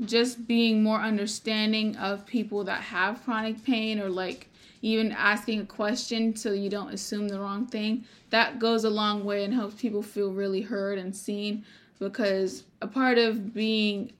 just 0.05 0.47
being 0.47 0.81
more 0.81 0.99
understanding 0.99 1.95
of 1.97 2.25
people 2.25 2.63
that 2.63 2.81
have 2.81 3.23
chronic 3.23 3.63
pain 3.63 3.99
or 3.99 4.09
like 4.09 4.47
even 4.81 5.11
asking 5.11 5.61
a 5.61 5.65
question 5.65 6.35
so 6.35 6.51
you 6.53 6.69
don't 6.69 6.91
assume 6.91 7.27
the 7.27 7.39
wrong 7.39 7.67
thing, 7.67 8.03
that 8.31 8.57
goes 8.57 8.83
a 8.83 8.89
long 8.89 9.23
way 9.23 9.43
and 9.43 9.53
helps 9.53 9.79
people 9.79 10.01
feel 10.01 10.31
really 10.31 10.61
heard 10.61 10.97
and 10.97 11.15
seen 11.15 11.63
because 11.99 12.63
a 12.81 12.87
part 12.87 13.19
of 13.19 13.53
being 13.53 14.11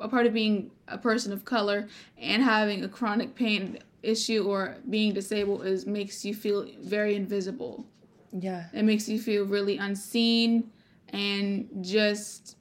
a 0.00 0.08
part 0.08 0.24
of 0.24 0.32
being 0.32 0.70
a 0.88 0.96
person 0.96 1.30
of 1.30 1.44
color 1.44 1.86
and 2.16 2.42
having 2.42 2.84
a 2.84 2.88
chronic 2.88 3.34
pain 3.34 3.78
issue 4.02 4.44
or 4.48 4.76
being 4.88 5.12
disabled 5.12 5.66
is 5.66 5.84
makes 5.84 6.24
you 6.24 6.34
feel 6.34 6.66
very 6.80 7.14
invisible. 7.14 7.84
Yeah. 8.32 8.64
It 8.72 8.84
makes 8.84 9.10
you 9.10 9.20
feel 9.20 9.44
really 9.44 9.76
unseen 9.76 10.70
and 11.12 11.68
just 11.80 12.56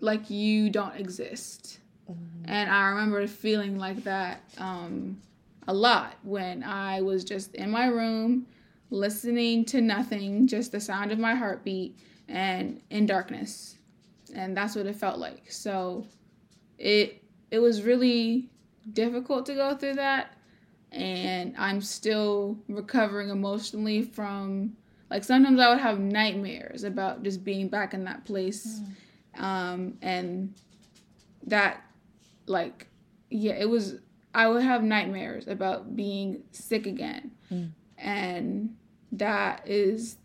like 0.00 0.30
you 0.30 0.70
don't 0.70 0.96
exist. 0.96 1.80
Mm-hmm. 2.10 2.50
And 2.50 2.70
I 2.70 2.88
remember 2.88 3.26
feeling 3.26 3.78
like 3.78 4.04
that 4.04 4.42
um, 4.58 5.20
a 5.66 5.74
lot 5.74 6.16
when 6.22 6.62
I 6.62 7.00
was 7.00 7.24
just 7.24 7.54
in 7.54 7.70
my 7.70 7.86
room 7.86 8.46
listening 8.90 9.64
to 9.66 9.80
nothing, 9.80 10.46
just 10.46 10.72
the 10.72 10.80
sound 10.80 11.10
of 11.10 11.18
my 11.18 11.34
heartbeat 11.34 11.98
and 12.28 12.80
in 12.90 13.06
darkness. 13.06 13.76
And 14.34 14.56
that's 14.56 14.76
what 14.76 14.86
it 14.86 14.96
felt 14.96 15.18
like. 15.18 15.50
So 15.50 16.06
it 16.78 17.22
it 17.50 17.58
was 17.58 17.82
really 17.82 18.50
difficult 18.92 19.46
to 19.46 19.54
go 19.54 19.74
through 19.76 19.94
that 19.94 20.36
and 20.92 21.54
I'm 21.58 21.80
still 21.80 22.58
recovering 22.68 23.28
emotionally 23.28 24.02
from 24.02 24.76
like 25.10 25.24
sometimes 25.24 25.60
I 25.60 25.70
would 25.70 25.78
have 25.78 25.98
nightmares 26.00 26.84
about 26.84 27.22
just 27.22 27.44
being 27.44 27.68
back 27.68 27.94
in 27.94 28.04
that 28.04 28.24
place. 28.24 28.80
Mm. 29.36 29.42
Um, 29.42 29.98
and 30.02 30.54
that, 31.46 31.84
like, 32.46 32.88
yeah, 33.30 33.52
it 33.52 33.68
was, 33.68 33.96
I 34.34 34.48
would 34.48 34.62
have 34.62 34.82
nightmares 34.82 35.46
about 35.46 35.94
being 35.94 36.42
sick 36.50 36.86
again. 36.86 37.32
Mm. 37.52 37.70
And 37.98 38.76
that 39.12 39.62
is 39.66 40.16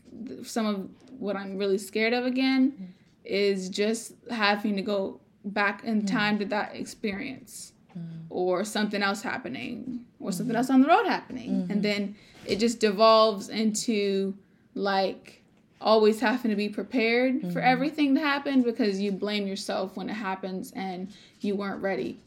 some 0.43 0.65
of 0.65 0.89
what 1.19 1.35
I'm 1.35 1.57
really 1.57 1.77
scared 1.77 2.13
of 2.13 2.25
again 2.25 2.71
mm. 2.71 2.87
is 3.23 3.69
just 3.69 4.13
having 4.29 4.75
to 4.77 4.81
go 4.81 5.21
back 5.45 5.83
in 5.83 6.01
mm. 6.01 6.07
time 6.07 6.39
to 6.39 6.45
that 6.45 6.75
experience 6.75 7.73
mm. 7.97 8.23
or 8.29 8.63
something 8.63 9.01
else 9.01 9.21
happening 9.21 10.05
or 10.19 10.31
something 10.31 10.55
mm. 10.55 10.57
else 10.57 10.69
on 10.69 10.81
the 10.81 10.87
road 10.87 11.05
happening. 11.05 11.51
Mm-hmm. 11.51 11.71
And 11.71 11.83
then 11.83 12.15
it 12.45 12.57
just 12.57 12.79
devolves 12.79 13.49
into 13.49 14.35
like 14.75 15.41
always 15.79 16.19
having 16.19 16.51
to 16.51 16.55
be 16.55 16.69
prepared 16.69 17.35
mm-hmm. 17.35 17.51
for 17.51 17.59
everything 17.59 18.15
to 18.15 18.21
happen 18.21 18.61
because 18.61 18.99
you 18.99 19.11
blame 19.11 19.47
yourself 19.47 19.95
when 19.97 20.09
it 20.09 20.13
happens 20.13 20.71
and 20.75 21.11
you 21.39 21.55
weren't 21.55 21.81
ready. 21.81 22.19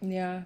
Yeah. 0.00 0.42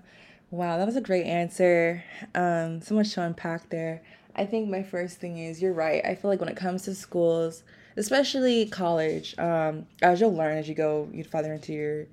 Wow, 0.51 0.79
that 0.79 0.87
was 0.87 0.97
a 0.97 1.01
great 1.01 1.26
answer. 1.26 2.03
Um, 2.35 2.81
so 2.81 2.95
much 2.95 3.12
to 3.14 3.22
unpack 3.22 3.68
there. 3.68 4.03
I 4.35 4.47
think 4.47 4.70
my 4.70 4.83
first 4.83 5.18
thing 5.18 5.39
is 5.39 5.61
you're 5.61 5.72
right. 5.72 6.05
I 6.05 6.14
feel 6.14 6.31
like 6.31 6.41
when 6.41 6.49
it 6.49 6.57
comes 6.57 6.83
to 6.83 6.95
schools, 6.95 7.64
especially 7.97 8.66
college, 8.66 9.37
um, 9.39 9.87
as 10.01 10.20
you'll 10.20 10.35
learn 10.35 10.57
as 10.57 10.68
you 10.68 10.74
go 10.74 11.09
you 11.12 11.24
farther 11.24 11.53
into 11.53 11.72
your 11.72 12.07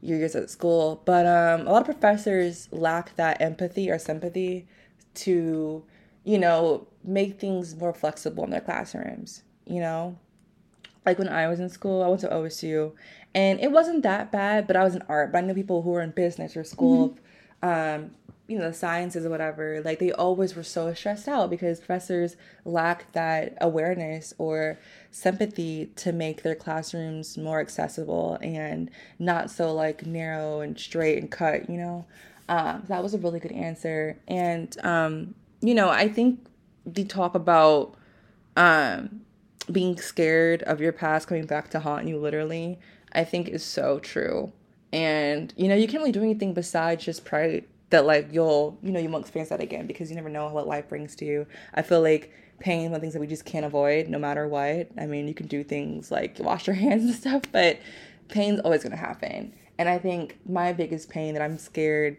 your 0.00 0.18
years 0.18 0.34
at 0.34 0.50
school, 0.50 1.02
but 1.04 1.26
um, 1.26 1.66
a 1.66 1.70
lot 1.70 1.80
of 1.80 1.84
professors 1.84 2.68
lack 2.70 3.14
that 3.16 3.40
empathy 3.40 3.90
or 3.90 3.98
sympathy 3.98 4.66
to, 5.14 5.82
you 6.26 6.38
know, 6.38 6.86
make 7.04 7.38
things 7.38 7.76
more 7.76 7.94
flexible 7.94 8.42
in 8.44 8.50
their 8.50 8.60
classrooms, 8.60 9.44
you 9.64 9.80
know? 9.80 10.18
Like 11.06 11.20
when 11.20 11.28
I 11.28 11.46
was 11.46 11.60
in 11.60 11.68
school, 11.70 12.02
I 12.02 12.08
went 12.08 12.20
to 12.22 12.28
OSU 12.28 12.92
and 13.32 13.60
it 13.60 13.70
wasn't 13.70 14.02
that 14.02 14.32
bad, 14.32 14.66
but 14.66 14.74
I 14.74 14.82
was 14.82 14.96
in 14.96 15.02
art, 15.08 15.30
but 15.30 15.38
I 15.38 15.40
knew 15.42 15.54
people 15.54 15.82
who 15.82 15.90
were 15.90 16.02
in 16.02 16.10
business 16.10 16.56
or 16.56 16.64
school 16.64 17.16
mm-hmm. 17.62 18.02
um, 18.02 18.10
you 18.48 18.58
know, 18.58 18.68
the 18.68 18.74
sciences 18.74 19.24
or 19.24 19.30
whatever, 19.30 19.80
like 19.84 20.00
they 20.00 20.12
always 20.12 20.56
were 20.56 20.64
so 20.64 20.92
stressed 20.94 21.28
out 21.28 21.48
because 21.48 21.78
professors 21.78 22.36
lacked 22.64 23.12
that 23.12 23.56
awareness 23.60 24.34
or 24.38 24.78
sympathy 25.12 25.90
to 25.96 26.12
make 26.12 26.42
their 26.42 26.54
classrooms 26.56 27.38
more 27.38 27.60
accessible 27.60 28.36
and 28.42 28.90
not 29.20 29.48
so 29.50 29.72
like 29.72 30.06
narrow 30.06 30.60
and 30.60 30.78
straight 30.78 31.18
and 31.18 31.30
cut, 31.30 31.70
you 31.70 31.76
know. 31.76 32.04
Um, 32.48 32.84
that 32.86 33.02
was 33.02 33.14
a 33.14 33.18
really 33.18 33.40
good 33.40 33.52
answer. 33.52 34.16
And 34.28 34.76
um, 34.84 35.34
you 35.60 35.74
know, 35.74 35.88
I 35.88 36.08
think 36.08 36.46
the 36.84 37.04
talk 37.04 37.34
about 37.34 37.94
um 38.56 39.20
being 39.70 39.96
scared 39.96 40.62
of 40.62 40.80
your 40.80 40.92
past 40.92 41.26
coming 41.26 41.46
back 41.46 41.70
to 41.70 41.80
haunt 41.80 42.06
you 42.06 42.18
literally, 42.18 42.78
I 43.12 43.24
think 43.24 43.48
is 43.48 43.64
so 43.64 43.98
true. 43.98 44.52
And 44.92 45.52
you 45.56 45.68
know, 45.68 45.74
you 45.74 45.88
can't 45.88 46.00
really 46.00 46.12
do 46.12 46.22
anything 46.22 46.54
besides 46.54 47.04
just 47.04 47.24
pray 47.24 47.64
that 47.90 48.04
like 48.04 48.28
you'll 48.32 48.78
you 48.82 48.90
know 48.90 49.00
you 49.00 49.08
won't 49.08 49.24
experience 49.24 49.50
that 49.50 49.60
again 49.60 49.86
because 49.86 50.10
you 50.10 50.16
never 50.16 50.28
know 50.28 50.48
what 50.48 50.66
life 50.66 50.88
brings 50.88 51.14
to 51.16 51.24
you. 51.24 51.46
I 51.74 51.82
feel 51.82 52.02
like 52.02 52.32
pain 52.58 52.92
are 52.94 52.98
things 52.98 53.12
that 53.12 53.20
we 53.20 53.26
just 53.26 53.44
can't 53.44 53.66
avoid 53.66 54.08
no 54.08 54.18
matter 54.18 54.48
what. 54.48 54.88
I 54.98 55.06
mean, 55.06 55.28
you 55.28 55.34
can 55.34 55.46
do 55.46 55.62
things 55.62 56.10
like 56.10 56.38
wash 56.40 56.66
your 56.66 56.76
hands 56.76 57.04
and 57.04 57.14
stuff, 57.14 57.42
but 57.52 57.78
pain's 58.28 58.60
always 58.60 58.82
gonna 58.82 58.96
happen. 58.96 59.52
And 59.78 59.88
I 59.88 59.98
think 59.98 60.38
my 60.46 60.72
biggest 60.72 61.10
pain 61.10 61.34
that 61.34 61.42
I'm 61.42 61.58
scared 61.58 62.16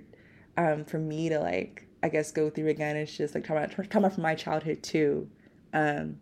um, 0.57 0.85
for 0.85 0.99
me 0.99 1.29
to 1.29 1.39
like 1.39 1.86
I 2.03 2.09
guess 2.09 2.31
go 2.31 2.49
through 2.49 2.67
again 2.67 2.95
is 2.95 3.15
just 3.15 3.35
like 3.35 3.45
trauma 3.45 3.67
trauma 3.67 4.09
from 4.09 4.23
my 4.23 4.35
childhood 4.35 4.83
too. 4.83 5.29
Um, 5.73 6.19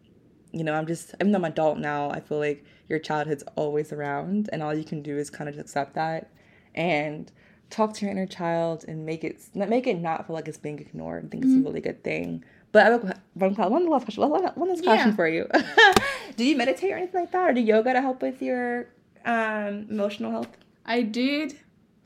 you 0.52 0.64
know, 0.64 0.74
I'm 0.74 0.88
just 0.88 1.14
even 1.20 1.32
though 1.32 1.40
I'm 1.40 1.46
an 1.46 1.52
adult 1.52 1.78
now, 1.78 2.10
I 2.10 2.20
feel 2.20 2.40
like 2.40 2.64
your 2.88 3.00
childhood's 3.00 3.44
always 3.56 3.92
around 3.92 4.50
and 4.54 4.64
all 4.64 4.74
you 4.74 4.84
can 4.84 5.02
do 5.02 5.18
is 5.18 5.30
kind 5.30 5.50
of 5.50 5.56
just 5.56 5.66
accept 5.66 5.96
that 5.96 6.32
and 6.74 7.32
talk 7.70 7.94
to 7.94 8.06
your 8.06 8.12
inner 8.12 8.28
child 8.28 8.86
and 8.88 9.06
make 9.06 9.24
it 9.24 9.42
make 9.54 9.88
it 9.88 10.00
not 10.00 10.28
feel 10.28 10.36
like 10.36 10.48
it's 10.48 10.58
being 10.58 10.80
ignored. 10.80 11.26
I 11.26 11.28
think 11.30 11.44
mm-hmm. 11.44 11.58
it's 11.58 11.66
a 11.66 11.68
really 11.68 11.82
good 11.82 12.04
thing. 12.04 12.44
But 12.72 12.88
I 12.88 12.90
have 12.90 13.20
one, 13.34 13.56
one 13.56 13.88
last 13.88 14.04
question. 14.04 14.30
One 14.30 14.42
last 14.42 14.84
question 14.84 15.10
yeah. 15.10 15.16
for 15.16 15.28
you. 15.28 15.48
do 16.36 16.44
you 16.44 16.58
meditate 16.58 16.92
or 16.92 16.98
anything 16.98 17.22
like 17.22 17.32
that, 17.32 17.50
or 17.50 17.54
do 17.54 17.62
yoga 17.62 17.94
to 17.94 18.02
help 18.02 18.22
with 18.22 18.42
your 18.42 18.88
um, 19.24 19.88
emotional 19.90 20.30
health? 20.32 20.50
I 20.86 21.02
did, 21.02 21.58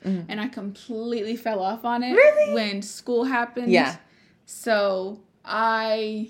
mm-hmm. 0.03 0.29
and 0.29 0.39
I 0.39 0.47
completely 0.47 1.35
fell 1.35 1.61
off 1.61 1.85
on 1.85 2.03
it. 2.03 2.13
Really? 2.13 2.53
When 2.53 2.81
school 2.81 3.23
happened. 3.23 3.71
Yeah. 3.71 3.97
So 4.45 5.19
I 5.45 6.29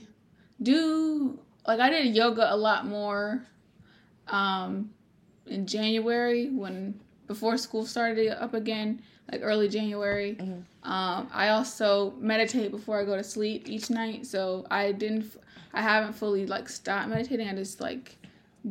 do 0.62 1.40
like 1.68 1.80
I 1.80 1.90
did 1.90 2.16
yoga 2.16 2.54
a 2.54 2.58
lot 2.58 2.86
more 2.86 3.46
um, 4.28 4.92
in 5.46 5.66
January 5.66 6.50
when 6.50 7.00
before 7.28 7.58
school 7.58 7.86
started 7.86 8.30
up 8.42 8.54
again, 8.54 9.02
like 9.32 9.42
early 9.44 9.70
January. 9.70 10.36
Mm-hmm. 10.40 10.92
Um, 10.92 11.30
I 11.32 11.50
also 11.50 12.14
meditate 12.18 12.72
before 12.72 13.00
I 13.00 13.06
go 13.06 13.16
to 13.16 13.24
sleep 13.24 13.70
each 13.70 13.90
night. 13.90 14.26
So 14.26 14.66
I 14.72 14.92
didn't, 14.92 15.36
I 15.74 15.82
haven't 15.82 16.14
fully 16.14 16.48
like 16.48 16.68
stopped 16.68 17.10
meditating. 17.10 17.48
I 17.48 17.54
just 17.54 17.80
like 17.80 18.18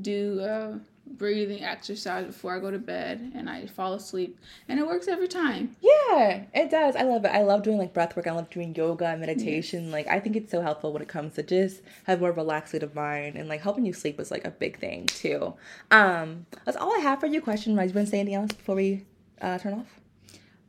do 0.01 0.41
uh, 0.41 0.79
breathing 1.17 1.65
exercise 1.65 2.27
before 2.27 2.57
I 2.57 2.61
go 2.61 2.71
to 2.71 2.79
bed 2.79 3.33
and 3.35 3.49
I 3.49 3.67
fall 3.67 3.95
asleep. 3.95 4.39
And 4.69 4.79
it 4.79 4.87
works 4.87 5.09
every 5.09 5.29
time. 5.29 5.77
Yeah, 5.81 6.45
it 6.55 6.71
does. 6.71 6.97
I 6.97 7.03
love 7.03 7.25
it. 7.25 7.29
I 7.29 7.43
love 7.43 7.63
doing 7.63 7.79
like 7.79 7.95
breath 7.95 8.17
work. 8.17 8.27
I 8.27 8.33
love 8.33 8.51
doing 8.51 8.75
yoga 8.75 9.07
and 9.07 9.21
meditation. 9.21 9.91
Like 9.91 10.07
I 10.09 10.21
think 10.21 10.37
it's 10.37 10.51
so 10.51 10.61
helpful 10.61 10.93
when 10.93 11.03
it 11.03 11.09
comes 11.09 11.35
to 11.35 11.43
just 11.43 11.83
have 12.05 12.21
more 12.21 12.33
relaxed 12.33 12.71
state 12.71 12.83
of 12.83 12.95
mind 12.95 13.37
and 13.37 13.49
like 13.49 13.61
helping 13.61 13.87
you 13.87 13.93
sleep 13.93 14.21
is 14.21 14.31
like 14.31 14.45
a 14.45 14.51
big 14.51 14.79
thing 14.79 15.07
too. 15.07 15.55
Um, 15.91 16.47
that's 16.65 16.77
all 16.77 16.95
I 16.95 17.01
have 17.01 17.21
for 17.21 17.27
you. 17.27 17.41
Question, 17.41 17.77
right? 17.77 17.89
You 17.89 17.95
want 17.95 18.07
to 18.07 18.11
say 18.11 18.21
anything 18.21 18.35
else 18.35 18.53
before 18.53 18.75
we 18.75 19.05
uh, 19.41 19.59
turn 19.59 19.75
off? 19.75 20.01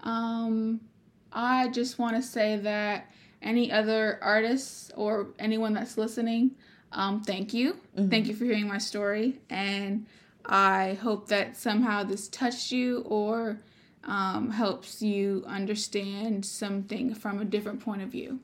Um, 0.01 0.81
I 1.31 1.67
just 1.69 1.99
want 1.99 2.15
to 2.15 2.21
say 2.21 2.57
that 2.57 3.11
any 3.41 3.71
other 3.71 4.19
artists 4.21 4.91
or 4.95 5.27
anyone 5.39 5.73
that's 5.73 5.97
listening, 5.97 6.51
um, 6.91 7.21
thank 7.23 7.53
you. 7.53 7.73
Mm-hmm. 7.97 8.09
Thank 8.09 8.27
you 8.27 8.35
for 8.35 8.45
hearing 8.45 8.67
my 8.67 8.77
story 8.77 9.39
and 9.49 10.05
I 10.51 10.97
hope 11.03 11.27
that 11.27 11.55
somehow 11.55 12.03
this 12.03 12.27
touched 12.27 12.71
you 12.71 13.03
or 13.05 13.59
um, 14.03 14.49
helps 14.49 15.01
you 15.01 15.43
understand 15.45 16.43
something 16.43 17.13
from 17.13 17.39
a 17.39 17.45
different 17.45 17.81
point 17.81 18.01
of 18.01 18.09
view. 18.09 18.39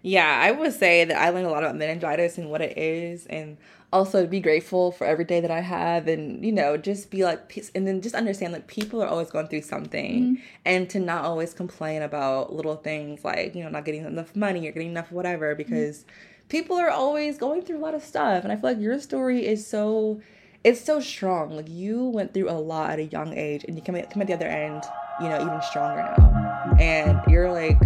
Yeah, 0.00 0.40
I 0.42 0.52
would 0.52 0.72
say 0.72 1.04
that 1.04 1.20
I 1.20 1.28
learned 1.28 1.46
a 1.46 1.50
lot 1.50 1.62
about 1.62 1.76
meningitis 1.76 2.38
and 2.38 2.50
what 2.50 2.62
it 2.62 2.78
is, 2.78 3.26
and 3.26 3.58
also 3.92 4.26
be 4.26 4.40
grateful 4.40 4.92
for 4.92 5.06
every 5.06 5.24
day 5.26 5.40
that 5.40 5.50
I 5.50 5.60
have, 5.60 6.08
and 6.08 6.42
you 6.42 6.52
know, 6.52 6.78
just 6.78 7.10
be 7.10 7.24
like, 7.24 7.50
peace, 7.50 7.70
and 7.74 7.86
then 7.86 8.00
just 8.00 8.14
understand 8.14 8.54
that 8.54 8.66
people 8.66 9.02
are 9.02 9.08
always 9.08 9.30
going 9.30 9.48
through 9.48 9.62
something, 9.62 10.22
mm-hmm. 10.22 10.42
and 10.64 10.88
to 10.88 10.98
not 10.98 11.24
always 11.24 11.52
complain 11.52 12.00
about 12.00 12.54
little 12.54 12.76
things 12.76 13.22
like 13.22 13.54
you 13.54 13.62
know 13.62 13.68
not 13.68 13.84
getting 13.84 14.06
enough 14.06 14.34
money 14.34 14.66
or 14.66 14.72
getting 14.72 14.90
enough 14.90 15.12
whatever, 15.12 15.54
because 15.54 15.98
mm-hmm. 15.98 16.48
people 16.48 16.76
are 16.78 16.90
always 16.90 17.36
going 17.36 17.60
through 17.60 17.76
a 17.76 17.84
lot 17.84 17.94
of 17.94 18.02
stuff, 18.02 18.44
and 18.44 18.52
I 18.52 18.56
feel 18.56 18.70
like 18.70 18.80
your 18.80 18.98
story 19.00 19.44
is 19.44 19.66
so 19.66 20.22
it's 20.64 20.80
so 20.80 21.00
strong. 21.00 21.56
Like 21.56 21.68
you 21.68 22.04
went 22.04 22.34
through 22.34 22.50
a 22.50 22.52
lot 22.52 22.90
at 22.90 22.98
a 22.98 23.04
young 23.04 23.36
age, 23.36 23.64
and 23.64 23.76
you 23.76 23.82
come 23.82 23.96
at, 23.96 24.10
come 24.10 24.22
at 24.22 24.28
the 24.28 24.34
other 24.34 24.46
end, 24.46 24.84
you 25.20 25.28
know, 25.28 25.40
even 25.40 25.62
stronger 25.62 26.02
now. 26.02 26.76
And 26.78 27.20
you're 27.28 27.50
like, 27.50 27.78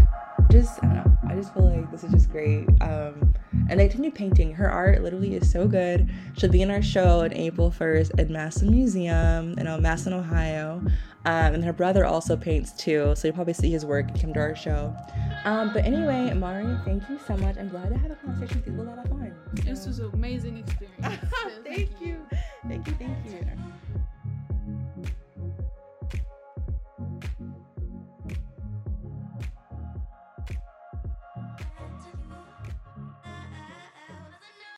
just 0.51 0.83
I 0.83 0.87
don't 0.87 0.97
know. 0.97 1.04
Just 1.45 1.53
feel 1.53 1.68
like 1.68 1.90
this 1.90 2.03
is 2.03 2.11
just 2.11 2.30
great. 2.30 2.66
Um, 2.80 3.34
and 3.68 3.78
I 3.78 3.86
continue 3.86 4.11
painting. 4.11 4.55
Her 4.55 4.70
art 4.70 5.03
literally 5.03 5.34
is 5.34 5.51
so 5.51 5.68
good. 5.68 6.11
She'll 6.38 6.51
be 6.51 6.62
in 6.62 6.70
our 6.70 6.80
show 6.80 7.20
on 7.20 7.34
April 7.34 7.70
1st 7.70 8.18
at 8.18 8.30
Massillon 8.30 8.70
Museum 8.70 9.59
in 9.59 9.66
uh, 9.66 9.76
Massillon, 9.76 10.20
Ohio. 10.20 10.80
Um, 11.26 11.55
and 11.55 11.62
her 11.62 11.74
brother 11.74 12.07
also 12.07 12.34
paints 12.34 12.72
too, 12.72 13.12
so 13.14 13.28
you'll 13.28 13.34
probably 13.34 13.53
see 13.53 13.70
his 13.70 13.84
work 13.84 14.18
come 14.18 14.32
to 14.32 14.40
our 14.40 14.57
show. 14.57 14.97
Um, 15.45 15.70
but 15.74 15.84
anyway, 15.84 16.32
Mauri, 16.32 16.78
thank 16.86 17.11
you 17.11 17.18
so 17.26 17.36
much. 17.36 17.59
I'm 17.59 17.68
glad 17.68 17.90
to 17.90 17.99
have 17.99 18.11
a 18.11 18.14
conversation 18.14 18.62
with 18.64 18.66
you. 18.68 18.72
It 18.72 18.78
was 18.78 18.86
a 18.86 18.90
lot 18.90 19.05
of 19.05 19.11
fun. 19.11 19.34
This 19.53 19.86
was 19.86 19.99
an 19.99 20.12
amazing 20.14 20.57
experience. 20.57 21.30
thank 21.64 22.01
you. 22.01 22.26
Thank 22.66 22.86
you, 22.86 22.95
thank 22.95 23.18
you. 23.26 23.47